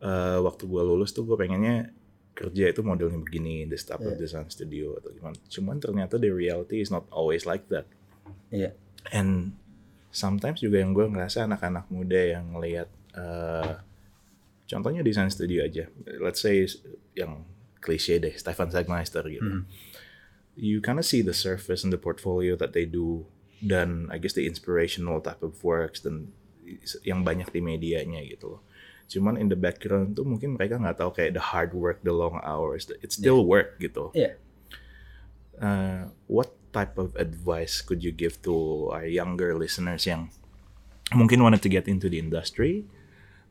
eh, 0.02 0.40
waktu 0.40 0.66
gue 0.66 0.82
lulus 0.82 1.14
tuh 1.14 1.24
gue 1.24 1.34
pengennya 1.36 1.94
kerja 2.32 2.68
itu 2.68 2.82
modelnya 2.82 3.20
begini 3.20 3.68
of 4.02 4.16
Yeah. 4.16 4.20
design 4.20 4.48
studio 4.48 4.98
atau 4.98 5.12
gimana 5.12 5.38
cuman 5.46 5.78
ternyata 5.78 6.16
the 6.16 6.32
reality 6.32 6.80
is 6.80 6.90
not 6.90 7.06
always 7.10 7.44
like 7.44 7.68
that 7.68 7.86
Iya. 8.50 8.74
and 9.12 9.54
sometimes 10.10 10.60
juga 10.60 10.80
yang 10.80 10.92
gue 10.92 11.06
ngerasa 11.06 11.46
anak-anak 11.46 11.88
muda 11.88 12.40
yang 12.40 12.52
ngelihat 12.52 12.88
eh, 13.14 13.74
contohnya 14.66 15.04
desain 15.04 15.28
studio 15.28 15.62
aja 15.62 15.92
let's 16.20 16.40
say 16.40 16.64
yang 17.14 17.44
klise 17.78 18.16
deh 18.18 18.32
Stefan 18.34 18.72
Sagmeister 18.72 19.22
gitu 19.28 19.44
Hmm. 19.44 19.64
you 20.56 20.80
kind 20.80 20.98
of 20.98 21.06
see 21.06 21.20
the 21.20 21.36
surface 21.36 21.84
and 21.84 21.92
the 21.92 22.00
portfolio 22.00 22.56
that 22.56 22.72
they 22.72 22.88
do 22.88 23.28
dan 23.60 24.08
I 24.10 24.18
guess 24.18 24.34
the 24.34 24.48
inspirational 24.48 25.20
type 25.20 25.44
of 25.44 25.60
works 25.62 26.02
dan 26.02 26.32
yang 27.04 27.22
banyak 27.22 27.52
di 27.52 27.60
medianya 27.60 28.24
gitu 28.26 28.58
loh 28.58 28.62
cuman 29.12 29.36
in 29.36 29.52
the 29.52 29.60
background 29.60 30.16
tuh 30.16 30.24
mungkin 30.24 30.56
mereka 30.56 30.80
nggak 30.80 30.96
tahu 30.96 31.12
kayak 31.12 31.36
the 31.36 31.44
hard 31.52 31.76
work 31.76 32.00
the 32.08 32.16
long 32.16 32.40
hours 32.48 32.88
it's 33.04 33.20
still 33.20 33.44
work 33.44 33.76
gitu 33.78 34.08
Iya. 34.16 34.40
uh, 35.60 36.02
what 36.32 36.56
type 36.72 36.96
of 36.96 37.12
advice 37.20 37.84
could 37.84 38.00
you 38.00 38.12
give 38.16 38.40
to 38.42 38.88
our 38.96 39.04
younger 39.04 39.52
listeners 39.52 40.08
yang 40.08 40.32
mungkin 41.12 41.44
wanted 41.44 41.60
to 41.60 41.68
get 41.68 41.92
into 41.92 42.08
the 42.08 42.16
industry 42.16 42.88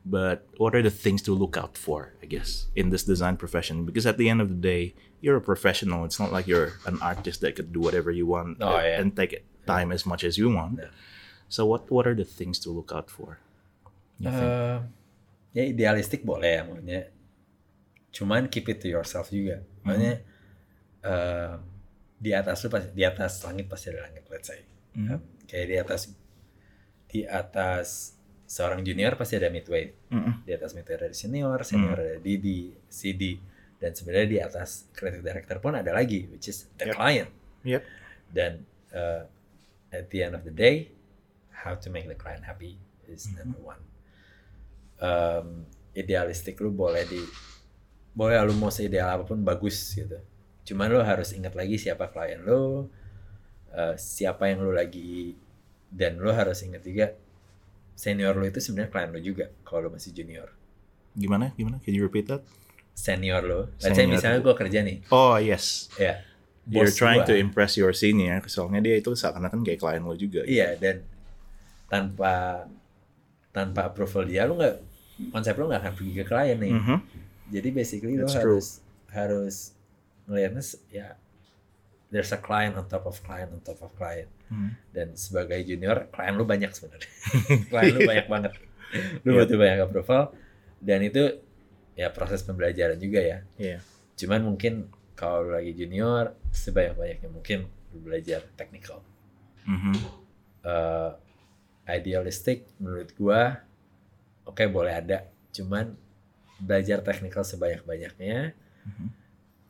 but 0.01 0.41
what 0.57 0.73
are 0.73 0.81
the 0.81 0.89
things 0.89 1.21
to 1.21 1.29
look 1.29 1.53
out 1.53 1.77
for 1.77 2.17
i 2.17 2.25
guess 2.25 2.65
in 2.73 2.89
this 2.89 3.05
design 3.05 3.37
profession 3.37 3.85
because 3.85 4.09
at 4.09 4.17
the 4.17 4.25
end 4.25 4.41
of 4.41 4.49
the 4.49 4.57
day 4.57 4.97
you're 5.21 5.37
a 5.37 5.43
professional 5.45 6.01
it's 6.01 6.17
not 6.17 6.33
like 6.33 6.49
you're 6.49 6.73
an 6.89 6.97
artist 7.05 7.45
that 7.45 7.53
could 7.53 7.69
do 7.69 7.77
whatever 7.77 8.09
you 8.09 8.25
want 8.25 8.57
Oh, 8.57 8.81
and, 8.81 8.85
yeah. 8.89 8.97
and 8.97 9.07
take 9.13 9.45
time 9.69 9.93
as 9.93 10.09
much 10.09 10.25
as 10.25 10.41
you 10.41 10.49
want 10.49 10.81
Yeah. 10.81 10.89
so 11.45 11.69
what 11.69 11.85
what 11.93 12.09
are 12.09 12.17
the 12.17 12.25
things 12.25 12.57
to 12.65 12.73
look 12.73 12.89
out 12.89 13.13
for? 13.13 13.37
Eh, 14.25 14.81
ya 15.51 15.63
idealistik 15.63 16.23
boleh 16.23 16.51
ya 16.51 16.61
maksudnya. 16.63 17.01
Cuman 18.11 18.47
keep 18.47 18.67
it 18.67 18.79
to 18.79 18.87
yourself 18.87 19.29
juga. 19.29 19.63
Maksudnya 19.83 20.15
eh, 21.01 21.53
di 22.21 22.31
atas 22.31 22.61
lu 22.61 22.69
pasti 22.69 22.89
di 22.93 23.01
atas 23.01 23.41
langit 23.41 23.65
pasti 23.65 23.89
ada 23.89 24.05
langit 24.05 24.23
let's 24.27 24.47
say. 24.47 24.61
Mhm. 24.93 25.17
Kayak 25.47 25.65
di 25.67 25.75
atas 25.77 26.01
di 27.07 27.21
atas 27.23 27.87
seorang 28.47 28.83
junior 28.83 29.15
pasti 29.15 29.35
ada 29.35 29.47
midway. 29.47 29.91
Mm-mm. 30.11 30.43
Di 30.43 30.51
atas 30.51 30.71
midway 30.71 30.95
ada 30.97 31.11
senior, 31.11 31.59
senior 31.63 31.95
ada 31.95 32.15
DD, 32.17 32.47
CD 32.87 33.39
dan 33.81 33.95
sebenarnya 33.95 34.27
di 34.27 34.39
atas 34.39 34.85
creative 34.93 35.25
director 35.25 35.57
pun 35.57 35.73
ada 35.73 35.89
lagi 35.89 36.27
which 36.29 36.47
is 36.47 36.67
the 36.77 36.91
Yep. 36.91 36.95
client. 36.95 37.29
yep 37.63 37.81
Dan 38.29 38.63
uh, 38.91 39.25
at 39.89 40.07
the 40.07 40.19
end 40.21 40.35
of 40.35 40.43
the 40.43 40.53
day, 40.53 40.91
how 41.51 41.75
to 41.75 41.87
make 41.89 42.05
the 42.05 42.15
client 42.15 42.43
happy 42.43 42.75
is 43.07 43.27
number 43.33 43.59
one. 43.59 43.79
Um, 45.01 45.65
idealistik 45.91 46.61
lu 46.61 46.69
boleh 46.69 47.03
di 47.09 47.19
boleh 48.13 48.37
lu 48.45 48.53
mau 48.53 48.69
seideal 48.69 49.17
apa 49.17 49.23
pun 49.25 49.41
bagus 49.41 49.97
gitu. 49.97 50.21
Cuman 50.61 50.93
lu 50.93 51.01
harus 51.01 51.33
ingat 51.33 51.57
lagi 51.57 51.81
siapa 51.81 52.13
klien 52.13 52.37
lu, 52.39 52.85
uh, 53.73 53.95
siapa 53.97 54.47
yang 54.53 54.61
lu 54.61 54.71
lagi 54.71 55.33
dan 55.89 56.21
lu 56.21 56.29
harus 56.31 56.61
ingat 56.63 56.85
juga 56.85 57.11
senior 57.97 58.33
lu 58.37 58.47
itu 58.47 58.61
sebenarnya 58.63 58.91
klien 58.93 59.09
lu 59.11 59.19
juga 59.19 59.45
kalau 59.67 59.89
lu 59.89 59.97
masih 59.97 60.13
junior. 60.15 60.47
gimana 61.11 61.51
gimana 61.59 61.75
can 61.83 61.91
you 61.91 62.07
repeat 62.07 62.23
that 62.23 62.39
Senior 62.95 63.43
lu, 63.43 63.67
let's 63.83 63.83
say 63.83 64.07
Senior. 64.07 64.15
misalnya 64.15 64.39
gue 64.39 64.55
kerja 64.55 64.79
nih, 64.79 64.97
oh 65.11 65.35
yes 65.35 65.91
ya. 65.99 66.23
you're 66.63 66.87
bos 66.87 66.95
trying 66.95 67.23
gua- 67.23 67.27
to 67.27 67.35
impress 67.35 67.75
your 67.75 67.91
senior 67.91 68.39
soalnya 68.47 68.79
dia 68.79 68.95
itu 68.95 69.11
seakan-akan 69.11 69.59
kayak 69.63 69.79
klien 69.83 70.03
lo 70.03 70.15
juga 70.15 70.47
Iya 70.47 70.79
dan 70.79 71.03
tanpa 71.91 72.63
tanpa 73.51 73.91
approval 73.91 74.23
dia 74.23 74.47
lu 74.47 74.55
nggak 74.55 74.75
konsep 75.29 75.53
lu 75.59 75.69
nggak 75.69 75.81
akan 75.85 75.93
pergi 75.93 76.13
ke 76.17 76.23
klien 76.25 76.57
nih. 76.57 76.73
Mhm. 76.73 76.97
Jadi 77.51 77.69
basically 77.69 78.15
That's 78.17 78.33
true. 78.33 78.57
harus 78.57 78.67
harus 79.11 79.55
ngelihatnya 80.25 80.63
ya 80.89 81.07
there's 82.11 82.31
a 82.31 82.39
client 82.39 82.75
on 82.79 82.87
top 82.87 83.07
of 83.07 83.19
client 83.23 83.51
on 83.53 83.59
top 83.61 83.79
of 83.85 83.91
client. 83.95 84.27
Hmm. 84.51 84.75
Dan 84.91 85.15
sebagai 85.15 85.59
junior 85.63 86.11
klien 86.11 86.35
lu 86.35 86.43
banyak 86.43 86.71
sebenarnya. 86.71 87.11
klien 87.71 87.91
lu 87.95 88.01
banyak 88.03 88.27
banget. 88.27 88.51
Lu 89.23 89.35
butuh 89.39 89.57
banyak 89.59 89.79
approval 89.87 90.35
dan 90.83 90.99
itu 91.05 91.39
ya 91.95 92.11
proses 92.11 92.43
pembelajaran 92.43 92.99
juga 92.99 93.19
ya. 93.23 93.37
Iya. 93.55 93.79
Cuman 94.19 94.43
mungkin 94.43 94.91
kalau 95.15 95.47
lu 95.47 95.51
lagi 95.55 95.71
junior 95.77 96.35
sebanyak-banyaknya 96.51 97.29
mungkin 97.31 97.69
lu 97.95 97.99
belajar 98.03 98.43
technical. 98.57 99.03
Mhm. 99.61 99.93
eh 100.61 101.11
idealistik 101.89 102.69
menurut 102.77 103.09
gua 103.17 103.65
oke 104.51 104.63
boleh 104.67 104.93
ada 104.93 105.17
cuman 105.49 105.95
belajar 106.59 106.99
technical 107.01 107.41
sebanyak-banyaknya 107.41 108.53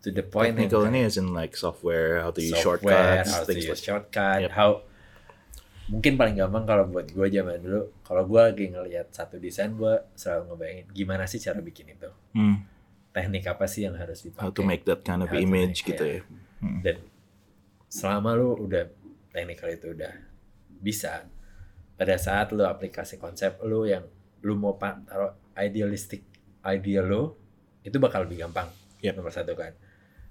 to 0.01 0.09
the 0.09 0.25
point 0.25 0.57
Technical 0.57 0.89
ini 0.89 1.05
as 1.05 1.15
in 1.15 1.29
like 1.31 1.53
software, 1.53 2.19
how 2.19 2.33
to 2.33 2.41
use 2.41 2.57
software, 2.57 3.21
shortcuts, 3.21 3.31
how 3.31 3.43
to 3.45 3.53
use 3.53 3.69
like 3.69 3.77
shortcut, 3.79 4.39
Yep. 4.43 4.51
how 4.51 4.69
mungkin 5.87 6.15
paling 6.15 6.35
gampang 6.35 6.63
kalau 6.63 6.87
buat 6.87 7.11
gua 7.11 7.27
zaman 7.27 7.59
dulu 7.59 7.81
kalau 8.01 8.23
gua 8.25 8.49
lagi 8.49 8.71
ngelihat 8.71 9.11
satu 9.11 9.37
desain 9.37 9.75
gua 9.75 10.01
selalu 10.15 10.55
ngebayangin 10.55 10.85
gimana 10.89 11.23
sih 11.27 11.37
cara 11.37 11.59
bikin 11.59 11.91
itu 11.91 12.07
Hmm, 12.31 12.63
teknik 13.11 13.43
apa 13.45 13.67
sih 13.67 13.83
yang 13.83 13.99
harus 13.99 14.23
dipakai 14.23 14.41
how 14.41 14.49
to 14.49 14.63
make 14.63 14.87
that 14.87 15.03
kind 15.03 15.19
of 15.19 15.27
How 15.27 15.35
image 15.37 15.83
make, 15.83 15.89
gitu 15.91 16.03
ya. 16.07 16.17
ya. 16.17 16.21
Hmm. 16.63 16.79
dan 16.81 16.97
selama 17.91 18.39
lu 18.39 18.55
udah 18.57 18.87
technical 19.29 19.67
itu 19.67 19.91
udah 19.91 20.13
bisa 20.79 21.27
pada 21.93 22.15
saat 22.15 22.55
lu 22.55 22.63
aplikasi 22.63 23.19
konsep 23.19 23.59
lu 23.61 23.83
yang 23.83 24.07
lu 24.41 24.53
mau 24.55 24.73
taruh 24.75 25.33
idealistik 25.53 26.21
ideal 26.63 27.05
lu 27.05 27.23
itu 27.81 27.97
bakal 27.97 28.25
lebih 28.25 28.45
gampang 28.45 28.69
Yep. 29.01 29.17
nomor 29.17 29.33
satu 29.33 29.53
kan 29.53 29.73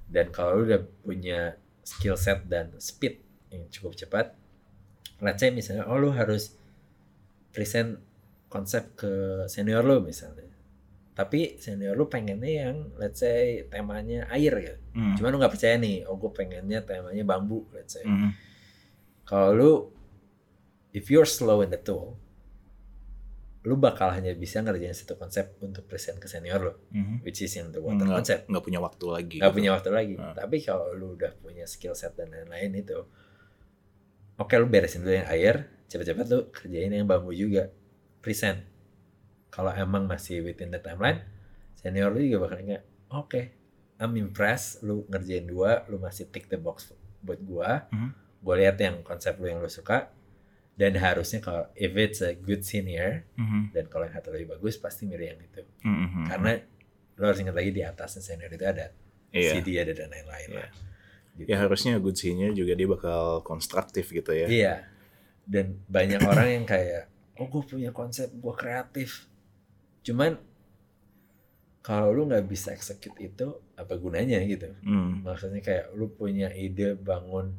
dan 0.07 0.31
kalau 0.31 0.59
lu 0.59 0.67
udah 0.67 0.83
punya 1.03 1.55
skill 1.83 2.15
set 2.15 2.47
dan 2.47 2.71
speed 2.79 3.19
yang 3.51 3.67
cukup 3.67 3.95
cepat 3.95 4.35
let's 5.19 5.39
say 5.39 5.51
misalnya 5.51 5.87
oh 5.87 5.99
lu 5.99 6.11
harus 6.11 6.55
present 7.51 7.99
konsep 8.47 8.95
ke 8.95 9.11
senior 9.47 9.83
lu 9.83 9.99
misalnya 10.01 10.47
tapi 11.11 11.59
senior 11.59 11.95
lu 11.95 12.07
pengennya 12.07 12.71
yang 12.71 12.77
let's 12.97 13.21
say 13.21 13.67
temanya 13.67 14.31
air 14.31 14.55
gitu 14.57 14.79
Hmm. 14.91 15.15
Cuman 15.15 15.31
lu 15.31 15.39
nggak 15.39 15.55
percaya 15.55 15.79
nih, 15.79 16.03
oh 16.03 16.19
gue 16.19 16.35
pengennya 16.35 16.83
temanya 16.83 17.23
bambu, 17.23 17.63
let's 17.71 17.95
say. 17.95 18.03
Mhm. 18.03 18.35
Kalau 19.23 19.55
lu, 19.55 19.73
if 20.91 21.07
you're 21.07 21.23
slow 21.23 21.63
in 21.63 21.71
the 21.71 21.79
tool, 21.79 22.19
lu 23.61 23.77
bakal 23.77 24.09
hanya 24.09 24.33
bisa 24.33 24.65
ngerjain 24.65 24.97
satu 24.97 25.21
konsep 25.21 25.61
untuk 25.61 25.85
present 25.85 26.17
ke 26.17 26.25
senior 26.25 26.61
lu, 26.61 26.73
Mhm. 26.97 27.21
which 27.21 27.45
is 27.45 27.53
yang 27.53 27.69
the 27.69 27.77
water 27.77 28.01
Nggak- 28.01 28.17
concept. 28.17 28.43
nggak 28.49 28.65
punya 28.65 28.81
waktu 28.81 29.05
lagi. 29.07 29.37
Gak 29.37 29.53
gitu. 29.53 29.57
punya 29.61 29.71
waktu 29.77 29.91
lagi. 29.93 30.15
Ah. 30.17 30.33
Tapi 30.33 30.57
kalau 30.61 30.87
lu 30.93 31.13
udah 31.13 31.33
punya 31.37 31.69
skill 31.69 31.93
set 31.93 32.17
dan 32.17 32.33
lain-lain 32.33 32.73
itu, 32.75 33.05
oke 34.37 34.55
lu 34.57 34.65
beresin 34.65 35.05
dulu 35.05 35.13
yang 35.13 35.29
air, 35.29 35.55
cepet-cepet 35.87 36.27
lu 36.27 36.41
kerjain 36.49 36.89
yang 36.91 37.05
bambu 37.05 37.33
juga, 37.33 37.69
present. 38.21 38.65
Kalau 39.51 39.75
emang 39.75 40.07
masih 40.07 40.41
within 40.41 40.71
the 40.71 40.79
timeline, 40.79 41.21
senior 41.75 42.09
lu 42.09 42.23
juga 42.23 42.49
bakal 42.49 42.59
ingat, 42.63 42.83
oke, 43.11 43.43
I'm 44.01 44.17
impressed, 44.17 44.81
lu 44.81 45.05
ngerjain 45.07 45.45
dua, 45.45 45.85
lu 45.87 46.01
masih 46.01 46.33
tick 46.33 46.49
the 46.49 46.57
box 46.57 46.97
buat 47.21 47.37
gua, 47.43 47.85
Mhm. 47.93 48.11
gua 48.41 48.55
lihat 48.57 48.81
yang 48.81 49.05
konsep 49.05 49.37
lu 49.37 49.45
yang 49.45 49.61
lu 49.61 49.69
suka, 49.69 50.09
dan 50.81 50.97
harusnya 50.97 51.45
kalau 51.45 51.69
if 51.77 51.93
it's 51.93 52.25
a 52.25 52.33
good 52.33 52.65
senior, 52.65 53.29
Mhm. 53.37 53.77
dan 53.77 53.85
kalau 53.93 54.09
yang 54.09 54.17
satu 54.17 54.33
lebih 54.33 54.57
bagus, 54.57 54.81
pasti 54.81 55.05
milih 55.05 55.37
yang 55.37 55.41
itu. 55.45 55.61
Mhm. 55.85 56.25
Karena 56.25 56.57
lu 57.21 57.25
harus 57.29 57.37
ingat 57.37 57.53
lagi 57.53 57.69
di 57.69 57.85
atasnya 57.85 58.25
senior 58.25 58.49
itu 58.49 58.65
ada 58.65 58.89
Iya. 59.29 59.61
CD 59.61 59.77
ada 59.77 59.93
dan 59.93 60.09
lain-lain 60.09 60.49
Iya. 60.49 60.57
lah. 60.57 60.71
Gitu. 61.37 61.47
Ya 61.53 61.57
harusnya 61.61 62.01
good 62.01 62.17
senior 62.17 62.57
juga 62.57 62.73
dia 62.73 62.89
bakal 62.89 63.45
konstruktif 63.45 64.09
gitu 64.09 64.33
ya. 64.33 64.49
Iya. 64.49 64.75
Dan 65.45 65.85
banyak 65.85 66.25
orang 66.25 66.49
yang 66.49 66.65
kayak, 66.65 67.13
oh 67.37 67.45
gue 67.45 67.61
punya 67.61 67.93
konsep, 67.93 68.33
gue 68.33 68.55
kreatif. 68.57 69.29
Cuman 70.01 70.41
kalau 71.81 72.13
lu 72.13 72.29
nggak 72.29 72.45
bisa 72.45 72.73
execute 72.73 73.17
itu, 73.19 73.47
apa 73.75 73.97
gunanya 73.97 74.41
gitu? 74.45 74.69
Hmm. 74.81 75.25
Maksudnya 75.25 75.61
kayak 75.61 75.93
lu 75.93 76.09
punya 76.09 76.49
ide 76.53 76.97
bangun 76.97 77.53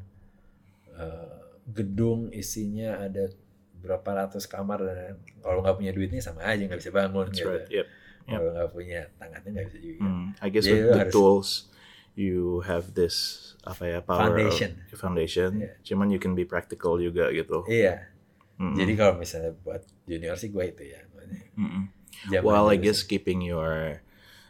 eh, 0.92 1.41
gedung 1.68 2.34
isinya 2.34 2.98
ada 3.00 3.30
berapa 3.82 4.06
ratus 4.06 4.46
kamar 4.46 4.80
dan 4.82 5.18
kalau 5.42 5.62
nggak 5.62 5.78
punya 5.78 5.92
duitnya 5.92 6.22
sama 6.22 6.46
aja 6.46 6.62
nggak 6.62 6.78
bisa 6.78 6.94
bangun 6.94 7.26
That's 7.30 7.38
gitu. 7.38 7.50
right. 7.50 7.70
Yep. 7.70 7.88
Kalau 8.22 8.50
nggak 8.54 8.70
punya 8.70 9.00
tangannya 9.18 9.50
nggak 9.52 9.66
bisa 9.68 9.80
juga. 9.80 10.02
Hmm. 10.02 10.26
I 10.38 10.48
guess 10.48 10.66
Jadi 10.66 10.74
with 10.76 10.86
the 10.88 11.00
harus- 11.02 11.14
tools 11.14 11.50
you 12.14 12.60
have 12.62 12.94
this 12.94 13.16
apa 13.64 13.84
ya 13.88 14.00
power 14.00 14.30
of- 14.30 14.38
Foundation. 14.38 14.72
foundation. 14.94 15.50
Iya. 15.58 15.72
Cuman 15.82 16.08
you 16.10 16.20
can 16.20 16.34
be 16.34 16.46
practical 16.46 16.98
juga 16.98 17.34
gitu. 17.34 17.66
Iya. 17.66 18.14
Mm-mm. 18.62 18.78
Jadi 18.78 18.94
kalau 18.94 19.18
misalnya 19.18 19.58
buat 19.58 19.82
junior 20.06 20.38
sih 20.38 20.54
gue 20.54 20.62
itu 20.64 20.84
ya. 20.86 21.02
Mm-mm. 21.58 21.90
zaman 22.30 22.46
Well, 22.46 22.70
I 22.70 22.78
guess 22.78 23.02
keeping 23.02 23.42
your 23.42 23.98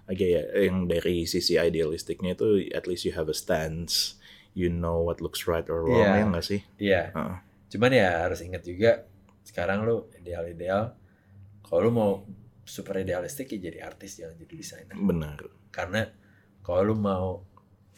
agak 0.03 0.27
ya 0.27 0.43
yang 0.67 0.91
dari 0.91 1.23
sisi 1.23 1.55
idealistiknya 1.55 2.35
itu 2.35 2.67
at 2.75 2.83
least 2.83 3.07
you 3.07 3.15
have 3.15 3.31
a 3.31 3.37
stance, 3.37 4.19
you 4.53 4.67
know 4.67 4.99
what 4.99 5.19
looks 5.19 5.45
right 5.45 5.65
or 5.67 5.81
wrong 5.81 5.97
Iya. 5.97 6.17
ya 6.17 6.25
nggak 6.27 6.45
sih? 6.45 6.59
Iya. 6.77 7.01
Heeh. 7.11 7.37
cuman 7.71 7.87
ya 7.89 8.27
harus 8.27 8.39
inget 8.41 8.61
juga 8.61 9.07
sekarang 9.41 9.83
lu 9.83 10.11
ideal-ideal 10.13 10.91
kalau 11.61 11.79
lu 11.81 11.91
mau 11.91 12.11
super 12.61 12.95
idealistik 12.95 13.47
ya 13.49 13.63
jadi 13.63 13.79
artis 13.85 14.19
jangan 14.19 14.35
jadi 14.37 14.53
desainer 14.53 14.91
Benar. 14.93 15.39
karena 15.69 16.03
kalau 16.59 16.83
lu 16.83 16.95
mau 16.95 17.39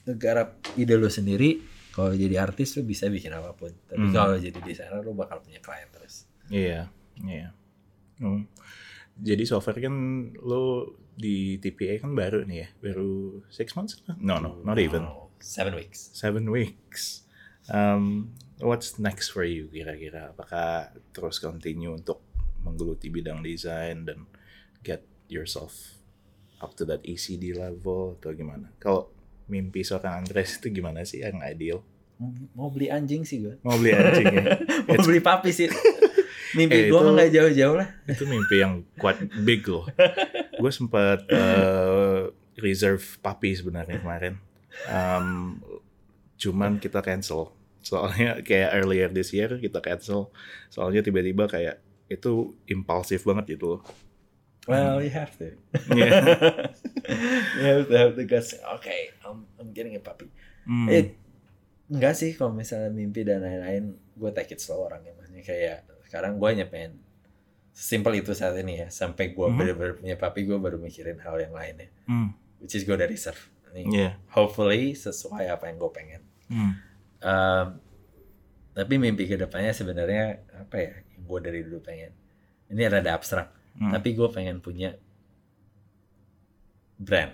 ngegarap 0.03 0.61
ide 0.75 0.93
lu 0.93 1.09
sendiri 1.09 1.57
kalau 1.89 2.11
jadi 2.11 2.37
artis 2.39 2.75
lu 2.75 2.83
bisa 2.83 3.05
bikin 3.07 3.31
apa 3.31 3.53
pun 3.53 3.73
tapi 3.83 4.03
Hmm. 4.03 4.13
kalau 4.13 4.35
jadi 4.35 4.53
desainer 4.55 4.99
lu 4.99 5.13
bakal 5.13 5.41
punya 5.41 5.57
klien 5.57 5.89
terus 5.89 6.29
Iya, 6.47 6.91
iya. 7.23 7.49
Hmm. 8.19 8.45
Jadi 9.15 9.45
so 9.45 9.57
far 9.57 9.73
kan 9.75 9.95
lo 10.37 10.89
di 11.13 11.55
TPA 11.55 11.97
kan 11.97 12.11
baru 12.11 12.43
nih 12.43 12.57
ya, 12.57 12.67
baru 12.79 13.41
six 13.47 13.73
months? 13.73 14.01
No, 14.17 14.37
no, 14.37 14.57
not 14.59 14.75
even. 14.75 15.05
Oh, 15.05 15.22
seven 15.43 15.75
weeks 15.75 16.15
Seven 16.15 16.47
weeks. 16.47 17.27
Um, 17.67 18.31
what's 18.63 18.95
next 18.95 19.35
for 19.35 19.43
you 19.43 19.67
kira-kira? 19.67 20.31
Apakah 20.31 20.95
terus 21.11 21.43
continue 21.43 21.91
untuk 21.91 22.23
menggeluti 22.63 23.11
bidang 23.11 23.43
desain 23.43 24.07
dan 24.07 24.23
get 24.87 25.03
yourself 25.27 25.99
up 26.63 26.71
to 26.79 26.87
that 26.87 27.03
ACD 27.03 27.51
level 27.51 28.15
atau 28.19 28.31
gimana? 28.31 28.71
Kalau 28.79 29.11
mimpi 29.51 29.83
seorang 29.83 30.23
Andres 30.23 30.63
itu 30.63 30.71
gimana 30.71 31.03
sih 31.03 31.19
yang 31.23 31.43
ideal? 31.43 31.83
mau 32.55 32.71
beli 32.71 32.87
anjing 32.87 33.25
sih 33.27 33.43
gue 33.43 33.59
Mau 33.65 33.75
beli 33.75 33.91
anjing 33.91 34.31
ya? 34.31 34.55
mau 34.87 35.01
beli 35.01 35.19
papi 35.19 35.49
sih 35.51 35.67
mimpi 36.57 36.87
Eh, 36.87 36.89
gue 36.93 36.99
mah 37.01 37.11
nggak 37.19 37.31
jauh-jauh 37.33 37.75
lah 37.75 37.89
itu 38.05 38.23
mimpi 38.29 38.61
yang 38.61 38.85
kuat 39.01 39.17
big 39.41 39.65
loh. 39.65 39.89
Gue 40.61 40.69
sempat 40.69 41.25
eh, 41.25 42.29
reserve 42.61 43.01
puppy 43.25 43.57
sebenarnya 43.57 43.99
kemarin. 43.99 44.37
Um, 44.85 45.59
cuman 46.35 46.77
kita 46.77 46.99
cancel. 46.99 47.53
Soalnya 47.79 48.39
kayak 48.41 48.73
earlier 48.73 49.07
this 49.07 49.31
year 49.31 49.55
kita 49.57 49.79
cancel. 49.79 50.31
Soalnya 50.67 51.01
tiba-tiba 51.01 51.45
kayak 51.45 51.79
itu 52.07 52.53
impulsif 52.65 53.23
banget 53.23 53.55
gitu 53.55 53.77
loh. 53.77 53.81
well 54.63 55.03
you 55.03 55.11
have 55.11 55.35
to 55.35 55.51
Iya. 55.91 56.07
you 57.59 57.63
have 57.65 57.83
to 57.83 57.95
have 57.97 58.13
the 58.15 58.23
guts 58.23 58.55
okay 58.79 59.11
I'm, 59.19 59.43
I'm 59.59 59.75
getting 59.75 59.91
a 59.91 59.99
puppy 59.99 60.31
Hmm. 60.63 60.87
Eh, 60.87 61.19
enggak 61.91 62.15
sih 62.15 62.31
kalau 62.31 62.55
misalnya 62.55 62.87
mimpi 62.87 63.27
dan 63.27 63.43
lain-lain, 63.43 63.99
gue 64.15 64.31
take 64.31 64.55
it 64.55 64.63
slow 64.63 64.87
orangnya. 64.87 65.11
Maksudnya 65.13 65.43
kayak 65.43 65.77
sekarang 66.07 66.39
gue 66.39 66.47
hanya 66.47 66.71
pengen 66.71 67.03
simpel 67.69 68.15
itu 68.15 68.31
saat 68.31 68.55
ini 68.55 68.79
ya. 68.79 68.87
Sampai 68.87 69.35
gue 69.35 69.43
Mhm. 69.43 69.57
bener-bener 69.59 69.93
punya 69.99 70.15
papi, 70.15 70.47
gue 70.47 70.55
baru 70.55 70.79
mikirin 70.79 71.19
hal 71.19 71.35
yang 71.35 71.51
lainnya. 71.51 71.91
Hmm. 72.07 72.31
Which 72.63 72.79
is 72.79 72.87
gue 72.87 72.95
udah 72.95 73.03
reserve. 73.03 73.51
Ini 73.73 73.89
Iya. 73.89 74.11
hopefully 74.29 74.93
sesuai 74.93 75.49
apa 75.49 75.65
yang 75.65 75.77
gue 75.77 75.91
pengen. 75.91 76.21
Hmm. 76.45 76.73
Um, 77.19 77.67
tapi 78.71 78.93
mimpi 78.95 79.25
ke 79.25 79.33
depannya 79.33 79.73
sebenarnya 79.73 80.23
apa 80.53 80.75
ya? 80.77 80.93
Yang 81.11 81.23
gue 81.25 81.39
dari 81.41 81.59
dulu 81.65 81.79
pengen. 81.81 82.11
Ini 82.69 82.85
rada 82.85 83.11
abstrak. 83.11 83.49
Hmm. 83.73 83.89
Tapi 83.89 84.13
gue 84.13 84.29
pengen 84.29 84.61
punya 84.61 84.93
brand. 86.95 87.33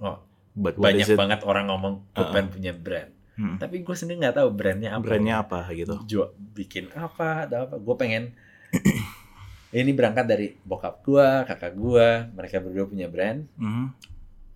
Oh, 0.00 0.18
But 0.50 0.76
banyak 0.76 1.14
banget 1.14 1.40
orang 1.46 1.70
ngomong 1.70 1.94
gue 2.10 2.18
Uh-uh. 2.18 2.34
pengen 2.34 2.50
punya 2.50 2.72
brand. 2.74 3.10
Hmm. 3.38 3.56
Tapi 3.56 3.80
gue 3.80 3.94
sendiri 3.94 4.20
nggak 4.20 4.36
tahu 4.42 4.48
brandnya 4.50 4.90
apa. 4.92 5.04
Brandnya 5.06 5.34
apa 5.40 5.58
gitu? 5.72 5.94
Jual, 6.04 6.34
bikin 6.52 6.90
apa 6.92 7.46
atau 7.46 7.64
apa. 7.64 7.74
Gue 7.78 7.94
pengen 7.96 8.34
ini 9.72 9.92
berangkat 9.94 10.26
dari 10.26 10.46
bokap 10.60 11.00
gue, 11.00 11.28
kakak 11.46 11.72
gue, 11.72 12.08
mereka 12.34 12.58
berdua 12.58 12.84
punya 12.84 13.06
brand. 13.06 13.46
Hmm. 13.54 13.94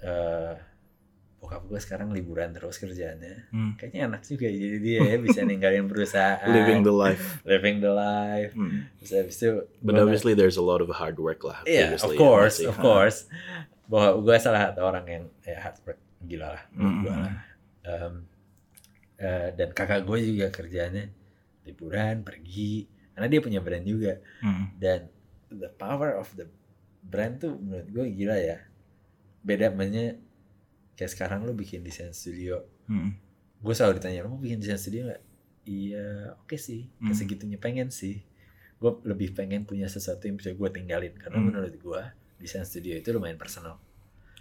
Eh 0.03 0.74
bokap 1.45 1.69
gue 1.69 1.77
sekarang 1.77 2.09
liburan 2.09 2.57
terus 2.57 2.81
kerjaannya. 2.81 3.53
Hmm. 3.53 3.77
Kayaknya 3.77 4.01
enak 4.09 4.23
juga 4.25 4.49
ya, 4.49 4.57
jadi 4.57 4.79
dia 4.81 4.99
ya 5.05 5.17
bisa 5.21 5.41
ninggalin 5.45 5.85
perusahaan, 5.85 6.49
Living 6.49 6.81
the 6.81 6.95
life. 6.97 7.45
living 7.45 7.77
the 7.85 7.93
life. 7.93 8.57
Hmm. 8.57 8.89
Terus 8.97 9.11
habis 9.13 9.37
itu 9.37 9.51
But 9.85 10.01
obviously 10.01 10.33
there's 10.33 10.57
a 10.57 10.65
lot 10.65 10.81
of 10.81 10.89
hard 10.97 11.21
work 11.21 11.45
lah. 11.45 11.61
Iya, 11.69 12.01
of 12.01 12.09
previously, 12.09 12.17
course, 12.17 12.57
ya, 12.65 12.73
of 12.73 12.81
course. 12.81 13.29
Bahwa 13.85 14.17
gue 14.25 14.37
salah 14.41 14.73
satu 14.73 14.81
orang 14.89 15.05
yang 15.05 15.25
ya 15.45 15.61
hard 15.61 15.77
work 15.85 16.01
gila 16.25 16.57
lah, 16.57 16.63
gua 16.73 16.89
Mm-mm. 16.89 17.05
lah. 17.05 17.35
Em, 17.85 18.15
eh, 19.21 19.49
dan 19.53 19.69
kakak 19.77 20.09
gue 20.09 20.19
juga 20.25 20.49
kerjanya 20.49 21.05
liburan, 21.69 22.25
pergi, 22.25 22.89
karena 23.13 23.29
dia 23.29 23.41
punya 23.45 23.61
brand 23.61 23.85
juga. 23.85 24.17
Hmm. 24.41 24.73
Dan 24.81 25.13
the 25.53 25.69
power 25.69 26.17
of 26.17 26.33
the 26.41 26.49
brand 27.05 27.37
tuh 27.37 27.61
menurut 27.61 27.89
gue 27.93 28.05
gila 28.17 28.41
ya. 28.41 28.65
Beda 29.45 29.69
namanya 29.69 30.17
kayak 30.95 31.11
sekarang 31.11 31.43
lu 31.43 31.53
bikin 31.53 31.81
desain 31.81 32.11
studio. 32.11 32.63
Hmm. 32.87 33.15
Gue 33.59 33.73
selalu 33.73 33.99
ditanya, 33.99 34.23
lu 34.23 34.31
mau 34.31 34.39
bikin 34.39 34.59
desain 34.59 34.77
studio 34.77 35.07
nggak? 35.07 35.23
Iya, 35.65 36.07
oke 36.39 36.55
sih. 36.55 36.89
Hmm. 36.99 37.11
Segitunya 37.11 37.57
pengen 37.57 37.89
sih. 37.89 38.21
Gue 38.77 39.01
lebih 39.03 39.33
pengen 39.33 39.65
punya 39.65 39.87
sesuatu 39.87 40.25
yang 40.25 40.37
bisa 40.37 40.53
gue 40.53 40.69
tinggalin. 40.71 41.15
Karena 41.15 41.39
Hmm. 41.39 41.47
menurut 41.49 41.73
gue 41.73 42.03
desain 42.37 42.63
studio 42.63 42.95
itu 42.95 43.09
lumayan 43.09 43.37
personal. 43.37 43.81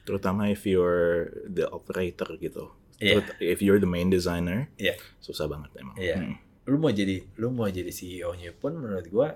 Terutama 0.04 0.48
if 0.48 0.64
you're 0.64 1.32
the 1.46 1.64
operator 1.66 2.28
gitu. 2.36 2.76
Iya. 3.00 3.24
Terut- 3.24 3.40
If 3.40 3.60
you're 3.60 3.80
the 3.80 3.88
main 3.88 4.08
designer, 4.08 4.68
Iya. 4.76 5.00
susah 5.18 5.48
banget 5.48 5.72
emang. 5.76 5.96
Iya. 5.96 6.18
Hmm. 6.20 6.36
Lu 6.64 6.76
mau 6.78 6.92
jadi 6.92 7.24
lu 7.36 7.50
mau 7.50 7.68
jadi 7.68 7.88
CEO-nya 7.88 8.52
pun 8.54 8.76
menurut 8.76 9.08
gue, 9.08 9.28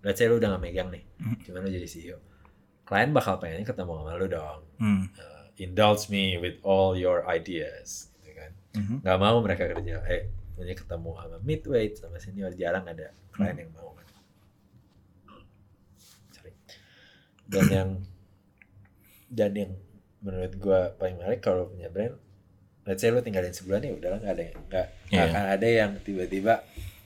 let's 0.00 0.16
say 0.16 0.24
lu 0.24 0.36
udah 0.36 0.56
gak 0.56 0.62
megang 0.62 0.88
nih, 0.88 1.04
Hmm. 1.16 1.36
cuman 1.40 1.60
lu 1.62 1.70
jadi 1.70 1.84
CEO. 1.84 2.18
Klien 2.82 3.12
bakal 3.12 3.36
pengen 3.36 3.62
ketemu 3.62 3.92
sama 3.94 4.16
lu 4.16 4.26
dong. 4.26 4.60
Hmm. 4.76 5.04
Uh, 5.14 5.39
indulge 5.60 6.08
me 6.08 6.34
with 6.34 6.56
all 6.62 6.96
your 6.96 7.22
ideas. 7.22 8.08
Gitu 8.16 8.32
kan. 8.32 8.50
Mhm. 8.74 8.96
Gak 9.00 9.18
mau 9.18 9.36
mereka 9.38 9.68
kerja, 9.68 10.00
eh, 10.06 10.26
punya 10.52 10.72
ketemu 10.72 11.10
sama 11.14 11.36
midweight, 11.40 11.92
sama 11.94 12.16
senior, 12.16 12.52
jarang 12.52 12.84
ada 12.84 13.12
klien 13.30 13.52
Hmm. 13.52 13.60
yang 13.60 13.70
mau. 13.72 13.92
kan. 13.92 14.06
Sorry. 16.30 16.52
Dan 17.46 17.64
yang 17.76 17.90
dan 19.28 19.52
yang 19.54 19.72
menurut 20.18 20.52
gua 20.56 20.92
paling 20.92 21.16
menarik 21.16 21.40
kalau 21.40 21.64
punya 21.66 21.86
brand, 21.86 22.16
let's 22.82 23.00
say 23.00 23.08
lu 23.08 23.20
tinggalin 23.20 23.50
sebulan 23.50 23.80
ya 23.80 23.92
udahlah 23.94 24.18
nggak 24.18 24.34
ada 24.34 24.44
yang 24.44 24.58
nggak 24.66 24.86
Iya. 25.08 25.22
akan 25.24 25.44
ada 25.48 25.68
yang 25.68 25.90
tiba-tiba 26.00 26.54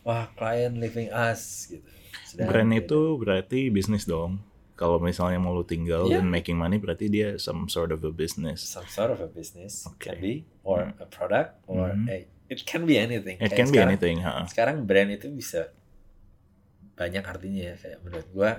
wah 0.00 0.26
klien 0.32 0.72
leaving 0.74 1.10
us 1.10 1.68
gitu. 1.68 1.84
Sedangkan 2.24 2.50
Brand 2.50 2.72
itu 2.74 3.00
berarti 3.16 3.60
bisnis 3.68 4.04
dong. 4.04 4.38
Kalau 4.74 4.98
misalnya 4.98 5.38
mau 5.38 5.54
lu 5.54 5.62
tinggal 5.62 6.10
Iya. 6.10 6.18
dan 6.18 6.26
making 6.26 6.58
money 6.58 6.76
berarti 6.76 7.06
dia 7.06 7.38
some 7.38 7.70
sort 7.70 7.90
of 7.90 8.02
a 8.02 8.10
business. 8.10 8.58
some 8.64 8.86
sort 8.86 9.08
of 9.08 9.22
a 9.22 9.30
business 9.30 9.86
Okay. 9.86 10.10
can 10.10 10.16
be 10.18 10.34
or 10.62 10.90
a 10.98 11.06
product 11.06 11.62
or 11.64 11.94
Mhm. 11.94 12.10
a- 12.10 12.26
it 12.48 12.60
can 12.62 12.82
be 12.82 12.98
anything. 12.98 13.38
It 13.38 13.50
Kayak 13.50 13.56
can 13.56 13.66
be 13.66 13.78
sekarang- 13.78 13.88
anything, 13.88 14.16
ha. 14.20 14.42
sekarang 14.44 14.76
brand 14.82 15.10
itu 15.10 15.30
bisa 15.30 15.70
banyak 16.94 17.22
artinya 17.22 17.70
ya 17.70 17.76
kayak 17.76 17.98
menurut 18.02 18.28
gua 18.30 18.50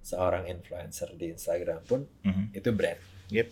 seorang 0.00 0.46
influencer 0.46 1.10
di 1.14 1.30
Instagram 1.30 1.82
pun 1.82 2.06
Mhm. 2.22 2.50
itu 2.52 2.70
brand 2.70 2.98
Yep. 3.30 3.48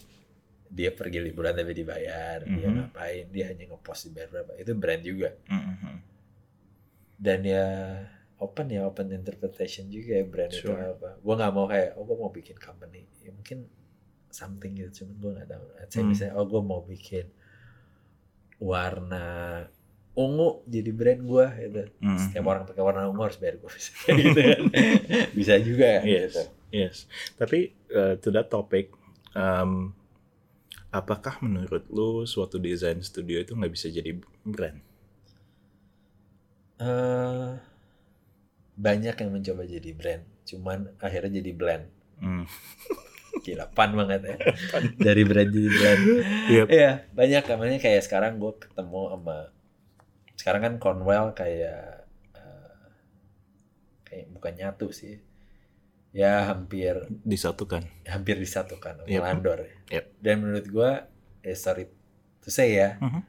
dia 0.68 0.90
pergi 0.90 1.18
liburan 1.20 1.54
tapi 1.54 1.72
dibayar 1.72 2.42
dia 2.42 2.66
Mhm. 2.66 2.74
ngapain 2.82 3.26
dia 3.28 3.44
hanya 3.46 3.64
ngepost 3.68 4.08
dibayar 4.08 4.28
berapa 4.28 4.52
itu 4.56 4.72
brand 4.74 5.02
juga 5.02 5.30
Mhm. 5.44 5.96
dan 7.16 7.40
ya 7.42 7.64
open 8.38 8.66
ya 8.70 8.86
open 8.86 9.10
interpretation 9.10 9.86
juga 9.88 10.14
ya 10.14 10.24
brand 10.24 10.50
itu 10.50 10.66
Sure. 10.66 10.78
apa 10.94 11.18
gua 11.18 11.34
nggak 11.36 11.52
mau 11.52 11.66
kayak 11.66 11.90
oh 11.94 12.02
gua 12.02 12.16
mau 12.18 12.30
bikin 12.30 12.56
company 12.56 13.02
ya 13.20 13.30
mungkin 13.30 13.66
something 14.30 14.72
gitu 14.74 15.02
cuman 15.02 15.14
gua 15.18 15.30
nggak 15.36 15.48
tahu 15.48 15.64
saya 15.84 16.00
Hmm. 16.00 16.08
misalnya 16.08 16.34
oh 16.34 16.46
gua 16.46 16.62
mau 16.62 16.80
bikin 16.80 17.26
warna 18.58 19.26
ungu 20.14 20.66
jadi 20.66 20.90
brand 20.90 21.22
gua 21.22 21.46
gitu 21.52 21.86
Mhm. 21.98 22.18
setiap 22.20 22.44
orang 22.44 22.62
pakai 22.64 22.82
warna 22.82 23.06
ungu 23.06 23.22
harus 23.22 23.38
bayar 23.38 23.56
gue 23.56 23.70
gitu 24.18 24.40
kan 24.40 24.60
bisa 25.38 25.54
juga 25.58 25.86
ya 25.86 26.02
Yes. 26.02 26.34
gitu 26.34 26.42
Yes. 26.68 27.08
Tapi 27.32 27.72
uh, 27.88 28.20
to 28.20 28.28
that 28.28 28.52
topic, 28.52 28.92
um, 29.32 29.96
apakah 30.90 31.40
menurut 31.40 31.88
lu 31.88 32.22
suatu 32.24 32.60
desain 32.60 33.00
studio 33.00 33.40
itu 33.40 33.56
nggak 33.56 33.72
bisa 33.72 33.88
jadi 33.88 34.12
brand? 34.44 34.76
Eh, 36.76 37.50
banyak 38.78 39.12
yang 39.12 39.30
mencoba 39.30 39.62
jadi 39.64 39.90
brand 39.92 40.22
cuman 40.44 40.78
akhirnya 40.98 41.38
jadi 41.38 41.52
blend 41.52 41.84
Hmm. 42.18 42.46
gila 43.44 43.66
pan 43.68 43.92
banget 43.92 44.20
ya 44.24 44.36
dari 44.98 45.22
brand 45.22 45.46
jadi 45.48 45.68
brand 45.68 46.02
Yep. 46.48 46.66
iya 46.68 46.90
banyak 47.08 47.44
namanya 47.44 47.78
kayak 47.78 48.02
sekarang 48.02 48.38
gue 48.38 48.54
ketemu 48.56 49.00
sama 49.08 49.38
sekarang 50.34 50.60
kan 50.60 50.74
Cornwell 50.78 51.30
kayak 51.32 52.06
eh, 52.32 52.74
kayak 54.04 54.26
bukan 54.32 54.52
nyatu 54.56 54.90
sih 54.90 55.18
ya 56.10 56.48
hampir 56.48 57.06
Disatukan. 57.22 57.86
hampir 58.04 58.34
disatukan 58.36 58.96
sama 58.96 59.06
Yep. 59.06 59.22
Landor 59.22 59.58
ya. 59.60 59.72
Yep. 59.92 60.04
Dan 60.18 60.34
menurut 60.40 60.66
gua, 60.66 60.90
eh 61.40 61.52
sorry 61.54 61.84
to 62.40 62.48
say 62.48 62.74
ya, 62.74 62.96
Mhm. 62.98 63.20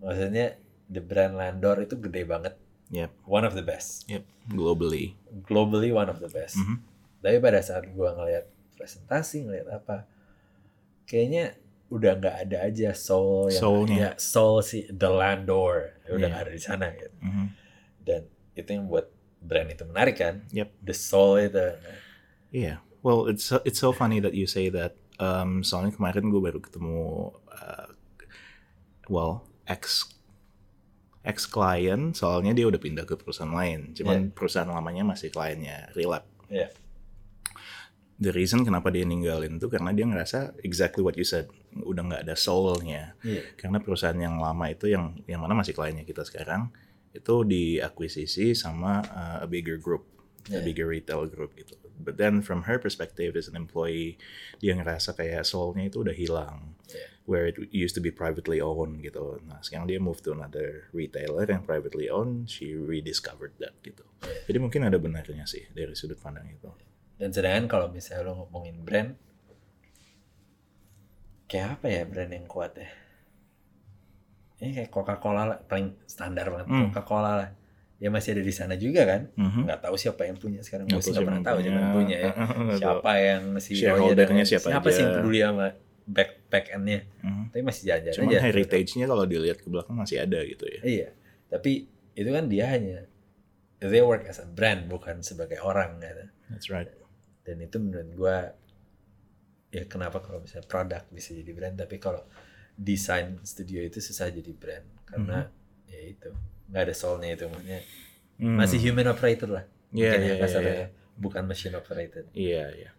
maksudnya 0.00 0.56
the 0.86 0.98
brand 0.98 1.36
Landor 1.36 1.78
itu 1.80 2.00
gede 2.00 2.24
banget, 2.24 2.56
Yep. 2.92 3.10
one 3.24 3.44
of 3.44 3.54
the 3.54 3.64
best, 3.64 4.04
Yep. 4.06 4.24
Globally. 4.52 5.16
globally 5.44 5.88
one 5.88 6.08
of 6.08 6.20
the 6.20 6.28
best. 6.28 6.56
Mhm. 6.56 6.84
Tapi 7.20 7.40
pada 7.40 7.60
saat 7.60 7.88
gua 7.92 8.12
ngeliat 8.12 8.44
presentasi, 8.76 9.44
ngeliat 9.44 9.68
apa, 9.72 10.04
kayaknya 11.04 11.56
udah 11.88 12.16
nggak 12.16 12.36
ada 12.48 12.56
aja 12.64 12.90
soul 12.92 13.48
yang 13.48 13.60
Soulnya. 13.60 13.96
ya, 13.96 14.10
soul 14.16 14.60
si 14.60 14.84
the 14.88 15.06
Landor 15.06 16.00
udah 16.06 16.26
nggak 16.26 16.42
ada 16.48 16.52
di 16.52 16.62
sana 16.62 16.92
gitu. 16.92 17.12
Mhm. 17.20 17.46
Dan 18.02 18.22
itu 18.52 18.68
yang 18.68 18.86
buat 18.86 19.08
brand 19.40 19.68
itu 19.68 19.84
menarik 19.84 20.16
kan 20.16 20.44
Yep. 20.50 20.68
the 20.82 20.96
soul 20.96 21.36
itu 21.36 21.76
Yeah. 22.50 22.80
Well, 23.02 23.28
it's 23.28 23.44
so, 23.44 23.60
it's 23.66 23.76
so 23.76 23.92
funny 23.92 24.16
that 24.20 24.32
you 24.32 24.46
say 24.46 24.70
that. 24.70 24.96
Um, 25.18 25.60
soalnya 25.60 25.92
kemarin 25.92 26.26
gue 26.26 26.40
baru 26.40 26.58
ketemu, 26.58 27.30
uh, 27.50 27.88
well, 29.06 29.44
ex 29.64 30.08
ex 31.24 31.48
klien. 31.48 32.12
Soalnya 32.12 32.52
dia 32.52 32.68
udah 32.68 32.78
pindah 32.78 33.08
ke 33.08 33.16
perusahaan 33.16 33.50
lain. 33.50 33.96
Cuman 33.96 34.30
perusahaan 34.30 34.68
lamanya 34.68 35.02
masih 35.16 35.32
kliennya 35.32 35.90
Relap. 35.96 36.28
ya 36.52 36.68
The 38.14 38.30
reason 38.30 38.62
kenapa 38.62 38.94
dia 38.94 39.02
ninggalin 39.02 39.58
tuh 39.58 39.66
karena 39.66 39.90
dia 39.90 40.06
ngerasa 40.06 40.54
exactly 40.62 41.02
what 41.02 41.18
you 41.18 41.26
said, 41.26 41.50
udah 41.74 42.06
nggak 42.06 42.22
ada 42.30 42.38
soulnya. 42.38 43.18
Iya. 43.26 43.42
Karena 43.58 43.82
perusahaan 43.82 44.14
yang 44.14 44.38
lama 44.38 44.70
itu 44.70 44.86
yang 44.86 45.18
yang 45.26 45.42
mana 45.42 45.58
masih 45.58 45.74
kliennya 45.74 46.06
kita 46.06 46.22
sekarang 46.22 46.70
itu 47.10 47.34
diakuisisi 47.42 48.54
sama 48.54 49.02
uh, 49.02 49.42
a 49.42 49.48
bigger 49.50 49.82
group, 49.82 50.06
a 50.46 50.60
Yeah. 50.60 50.62
bigger 50.62 50.86
retail 50.86 51.26
group 51.26 51.58
gitu. 51.58 51.74
But 51.98 52.18
then 52.18 52.42
from 52.42 52.66
her 52.66 52.76
perspective 52.76 53.34
as 53.34 53.46
an 53.46 53.54
employee, 53.54 54.18
dia 54.58 54.74
ngerasa 54.74 55.14
kayak 55.14 55.46
soulnya 55.46 55.86
itu 55.88 56.02
udah 56.02 56.12
hilang. 56.12 56.74
Yeah. 56.90 57.08
Where 57.24 57.48
it 57.48 57.56
used 57.72 57.96
to 57.96 58.02
be 58.04 58.12
privately 58.12 58.60
owned 58.60 59.00
gitu. 59.00 59.40
Nah 59.48 59.64
sekarang 59.64 59.88
dia 59.88 59.96
move 59.96 60.20
to 60.26 60.36
another 60.36 60.92
retailer 60.92 61.48
yang 61.48 61.64
privately 61.64 62.12
owned, 62.12 62.52
she 62.52 62.76
rediscovered 62.76 63.56
that 63.62 63.72
gitu. 63.80 64.04
Jadi 64.44 64.58
mungkin 64.60 64.84
ada 64.84 65.00
benarnya 65.00 65.48
sih 65.48 65.64
dari 65.72 65.96
sudut 65.96 66.18
pandang 66.18 66.48
itu. 66.50 66.68
dan 67.14 67.30
sedangkan 67.30 67.70
kalau 67.70 67.86
misalnya 67.94 68.26
lo 68.26 68.42
ngomongin 68.42 68.82
brand 68.82 69.14
kayak 71.46 71.78
apa 71.78 71.86
ya 71.86 72.02
brand 72.10 72.32
yang 72.32 72.46
kuat 72.50 72.74
ya 72.74 72.90
ini 74.58 74.74
kayak 74.74 74.90
Coca-Cola 74.90 75.42
lah 75.44 75.58
paling 75.62 75.94
standar 76.08 76.48
banget 76.48 76.66
Hmm. 76.66 76.90
Coca-Cola 76.90 77.32
lah 77.38 77.48
ya 77.98 78.08
masih 78.10 78.34
ada 78.36 78.42
di 78.42 78.54
sana 78.54 78.74
juga 78.74 79.06
kan? 79.06 79.30
Mhm. 79.38 79.70
nggak 79.70 79.80
tahu 79.86 79.94
siapa 79.96 80.26
yang 80.26 80.36
punya 80.36 80.60
sekarang. 80.60 80.90
Gue 80.90 80.98
nggak 80.98 81.24
pernah 81.24 81.42
tahu 81.42 81.58
siapa 81.62 81.78
yang 81.78 81.92
punya. 81.94 82.16
ya. 82.18 82.32
Siapa 82.82 83.12
yang 83.16 83.42
masih 83.54 83.72
Shareholdernya 83.78 84.44
siapa 84.44 84.66
siapa 84.68 84.88
sih 84.90 85.02
yang 85.02 85.14
peduli 85.18 85.38
sama 85.40 85.66
back 86.04 86.30
back 86.52 86.64
endnya? 86.74 87.00
Mhm. 87.24 87.44
tapi 87.54 87.62
masih 87.62 87.82
jalan-jalan 87.88 88.16
Cuman 88.18 88.32
aja. 88.34 88.40
heritage-nya 88.44 89.04
kalau 89.06 89.24
dilihat 89.24 89.58
ke 89.62 89.68
belakang 89.70 89.94
masih 89.96 90.16
ada 90.20 90.38
gitu 90.42 90.64
ya. 90.68 90.80
iya. 90.84 91.08
Tapi 91.48 91.86
itu 92.14 92.30
kan 92.30 92.44
dia 92.50 92.66
hanya 92.70 93.06
they 93.78 94.02
work 94.02 94.26
as 94.26 94.38
a 94.38 94.46
brand 94.46 94.90
bukan 94.90 95.22
sebagai 95.22 95.58
orang 95.60 95.96
gitu. 95.98 96.24
That's 96.50 96.68
right. 96.68 96.90
dan 97.44 97.60
itu 97.60 97.76
menurut 97.76 98.08
gua 98.16 98.36
ya 99.68 99.84
kenapa 99.84 100.18
kalau 100.18 100.40
misalnya 100.40 100.64
produk 100.64 101.02
bisa 101.10 101.34
jadi 101.34 101.50
brand 101.52 101.76
tapi 101.76 101.98
kalau 101.98 102.22
desain 102.74 103.38
studio 103.42 103.80
itu 103.80 104.02
susah 104.02 104.28
jadi 104.28 104.50
brand. 104.50 104.86
Karena 105.04 105.46
ya 105.86 106.00
itu 106.00 106.30
nggak 106.74 106.82
ada 106.82 106.94
soulnya 106.94 107.30
itu 107.32 107.46
maksudnya 107.46 107.80
Hmm. 108.34 108.58
masih 108.58 108.82
human 108.82 109.06
operated 109.06 109.46
lah 109.46 109.62
Iya, 109.94 110.10
Mungkin 110.10 110.20
ya 110.20 110.34
kasarnya 110.42 110.74
iya. 110.74 110.82
ya. 110.82 110.88
bukan 111.14 111.42
machine 111.46 111.78
operated 111.78 112.26
Iya, 112.34 112.64
iya. 112.74 112.90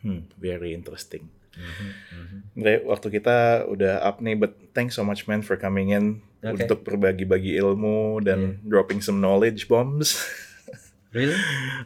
Hmm, 0.00 0.24
very 0.34 0.72
interesting. 0.72 1.28
Mhm. 1.54 2.56
Andre, 2.56 2.74
waktu 2.82 3.06
kita 3.10 3.36
udah 3.68 4.00
up 4.00 4.18
nih, 4.18 4.34
but 4.34 4.56
thanks 4.72 4.96
so 4.96 5.04
much 5.04 5.24
man 5.24 5.40
for 5.40 5.54
coming 5.54 5.92
in 5.92 6.24
Oke. 6.40 6.56
Iya. 6.56 6.64
untuk 6.64 6.80
berbagi-bagi 6.82 7.54
ilmu 7.56 8.18
dan 8.20 8.58
dropping 8.64 8.98
some 8.98 9.20
knowledge 9.20 9.68
bombs. 9.68 10.16
really 11.14 11.36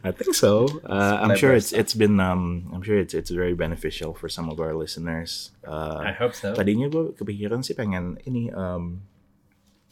I 0.01 0.09
think 0.09 0.33
so. 0.33 0.65
Uh, 0.81 1.21
I'm 1.21 1.37
sure 1.37 1.53
it's 1.53 1.69
it's 1.69 1.93
been 1.93 2.17
um 2.17 2.65
I'm 2.73 2.81
sure 2.81 2.97
it's 2.97 3.13
it's 3.13 3.29
very 3.29 3.53
beneficial 3.53 4.15
for 4.15 4.25
some 4.25 4.49
of 4.49 4.57
our 4.57 4.73
listeners. 4.73 5.53
Uh, 5.61 6.01
I 6.01 6.15
hope 6.17 6.33
so 6.33 6.55
Tadinya 6.55 6.89
gue 6.89 7.13
kepikiran 7.13 7.61
sih 7.61 7.77
pengen 7.77 8.17
ini 8.25 8.49
um, 8.49 9.05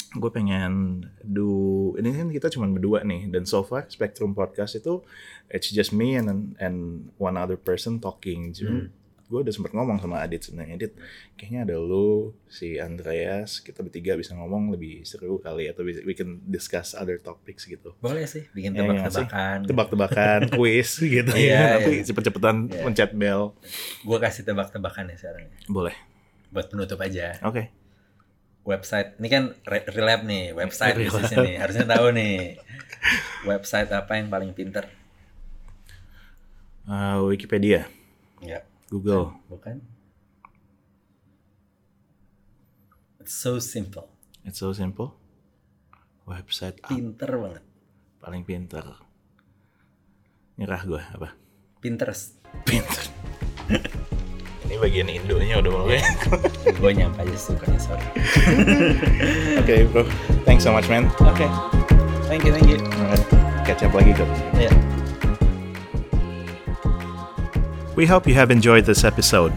gue 0.10 0.30
pengen 0.30 1.04
do 1.20 1.50
ini 1.96 2.14
kan 2.14 2.28
kita 2.30 2.48
cuma 2.48 2.66
berdua 2.68 3.04
nih 3.04 3.28
dan 3.28 3.44
so 3.44 3.60
far 3.60 3.84
Spectrum 3.88 4.32
Podcast 4.32 4.76
itu 4.76 5.04
it's 5.48 5.68
just 5.68 5.92
me 5.92 6.16
and 6.16 6.56
and 6.58 6.78
one 7.18 7.36
other 7.36 7.56
person 7.56 7.98
talking. 7.98 8.52
Cuma 8.52 8.88
gue 9.28 9.40
udah 9.44 9.52
sempet 9.52 9.76
ngomong 9.76 10.00
sama 10.00 10.24
Adit 10.24 10.40
sebenarnya 10.40 10.80
Adit 10.80 10.94
kayaknya 11.36 11.68
ada 11.68 11.76
lu 11.76 12.32
si 12.48 12.80
Andreas 12.80 13.60
kita 13.60 13.84
bertiga 13.84 14.16
bisa 14.16 14.32
ngomong 14.32 14.72
lebih 14.72 15.04
seru 15.04 15.36
kali 15.38 15.68
atau 15.68 15.84
we 15.84 16.16
can 16.16 16.40
discuss 16.46 16.96
other 16.96 17.20
topics 17.20 17.68
gitu. 17.68 17.92
boleh 18.00 18.24
sih 18.24 18.48
bikin 18.56 18.72
Ya, 18.72 18.88
iya 18.88 18.96
nggak 18.96 19.12
sih? 19.12 19.28
tebak-tebakan 19.28 19.58
Tebak-tebakan, 19.68 20.40
quiz 20.56 20.90
gitu 20.98 21.28
Iya, 21.36 21.52
ya. 21.52 21.60
Nanti 21.76 21.92
iya. 21.94 22.04
cepet-cepetan 22.08 22.56
Iya. 22.72 22.84
pencet 22.88 23.12
bell. 23.12 23.52
gua 24.08 24.18
kasih 24.18 24.48
tebak-tebakan 24.48 25.12
ya 25.12 25.20
sekarang 25.20 25.44
Boleh. 25.68 25.96
buat 26.48 26.72
penutup 26.72 26.96
aja 26.98 27.36
Oke. 27.44 27.68
Website 28.68 29.16
ini 29.16 29.28
kan 29.28 29.44
re- 29.64 29.88
relab 29.88 30.22
nih 30.22 30.52
website 30.52 30.94
Relab. 30.94 31.08
bisnisnya 31.08 31.38
nih 31.42 31.56
harusnya 31.58 31.86
tahu 31.88 32.08
nih 32.12 32.36
website 33.44 33.90
apa 33.90 34.12
yang 34.14 34.28
paling 34.28 34.52
pinter 34.52 34.84
Uh, 36.84 37.20
Wikipedia, 37.28 37.84
Enggak. 38.40 38.64
Google. 38.88 39.36
bukan 39.48 39.84
It's 43.20 43.36
so 43.36 43.60
simple 43.60 44.08
It's 44.44 44.56
so 44.58 44.72
simple. 44.72 45.12
Website 46.24 46.80
pinter 46.84 47.28
banget 47.28 47.64
paling 48.18 48.44
pinter? 48.44 48.84
Nyerah 50.56 50.82
gue 50.84 51.02
apa? 51.12 51.36
Pinterest 51.78 52.40
Pinter. 52.64 53.04
Ini 54.68 54.76
bagian 54.78 55.08
Indonya 55.08 55.64
udah 55.64 55.72
mulai. 55.72 56.04
gue 56.68 56.92
nyampe 56.92 57.24
aja 57.24 57.38
sukanya 57.40 57.80
sorry 57.80 58.04
Oke 59.64 59.88
bro, 59.90 60.04
thanks 60.44 60.68
so 60.68 60.76
much 60.76 60.86
man. 60.92 61.08
oke 61.24 61.48
thank 62.28 62.44
you 62.44 62.52
thank 62.52 62.68
you 62.68 62.78
Catch 63.64 63.88
up 63.88 63.96
lagi 63.96 64.12
kok. 64.12 64.28
ya 64.60 64.72
We 67.98 68.06
hope 68.06 68.30
you 68.30 68.38
have 68.38 68.54
enjoyed 68.54 68.86
this 68.86 69.02
episode. 69.02 69.50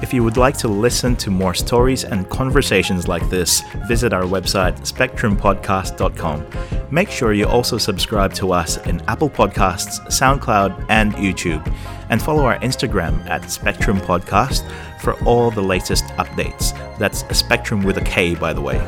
If 0.00 0.14
you 0.14 0.22
would 0.22 0.36
like 0.36 0.56
to 0.58 0.68
listen 0.68 1.16
to 1.16 1.30
more 1.30 1.54
stories 1.54 2.04
and 2.04 2.30
conversations 2.30 3.08
like 3.08 3.28
this, 3.30 3.62
visit 3.88 4.12
our 4.12 4.22
website 4.22 4.78
spectrumpodcast.com. 4.80 6.46
Make 6.90 7.10
sure 7.10 7.32
you 7.32 7.46
also 7.46 7.78
subscribe 7.78 8.32
to 8.34 8.52
us 8.52 8.76
in 8.86 9.00
Apple 9.08 9.28
Podcasts, 9.28 9.98
SoundCloud, 10.06 10.86
and 10.88 11.14
YouTube, 11.14 11.66
and 12.10 12.22
follow 12.22 12.44
our 12.44 12.60
Instagram 12.60 13.28
at 13.28 13.50
Spectrum 13.50 13.98
Podcast 13.98 14.64
for 15.00 15.14
all 15.24 15.50
the 15.50 15.62
latest 15.62 16.04
updates. 16.16 16.72
That's 16.98 17.24
Spectrum 17.36 17.82
with 17.82 17.98
a 17.98 18.02
K, 18.02 18.36
by 18.36 18.52
the 18.52 18.60
way. 18.60 18.78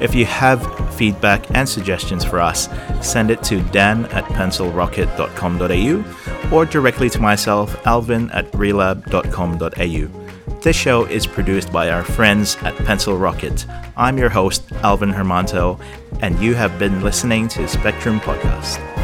If 0.00 0.14
you 0.14 0.26
have 0.26 0.94
feedback 0.94 1.50
and 1.56 1.68
suggestions 1.68 2.24
for 2.24 2.40
us, 2.40 2.68
send 3.00 3.30
it 3.30 3.42
to 3.44 3.62
dan 3.70 4.06
at 4.06 4.24
pencilrocket.com.au 4.26 6.48
or 6.52 6.66
directly 6.66 7.08
to 7.10 7.20
myself, 7.20 7.86
alvin 7.86 8.28
at 8.30 8.50
relab.com.au. 8.52 10.21
This 10.62 10.76
show 10.76 11.06
is 11.06 11.26
produced 11.26 11.72
by 11.72 11.90
our 11.90 12.04
friends 12.04 12.56
at 12.62 12.76
Pencil 12.76 13.16
Rocket. 13.16 13.66
I'm 13.96 14.16
your 14.16 14.28
host, 14.28 14.62
Alvin 14.84 15.10
Hermanto, 15.10 15.80
and 16.20 16.38
you 16.38 16.54
have 16.54 16.78
been 16.78 17.02
listening 17.02 17.48
to 17.48 17.66
Spectrum 17.66 18.20
Podcast. 18.20 19.01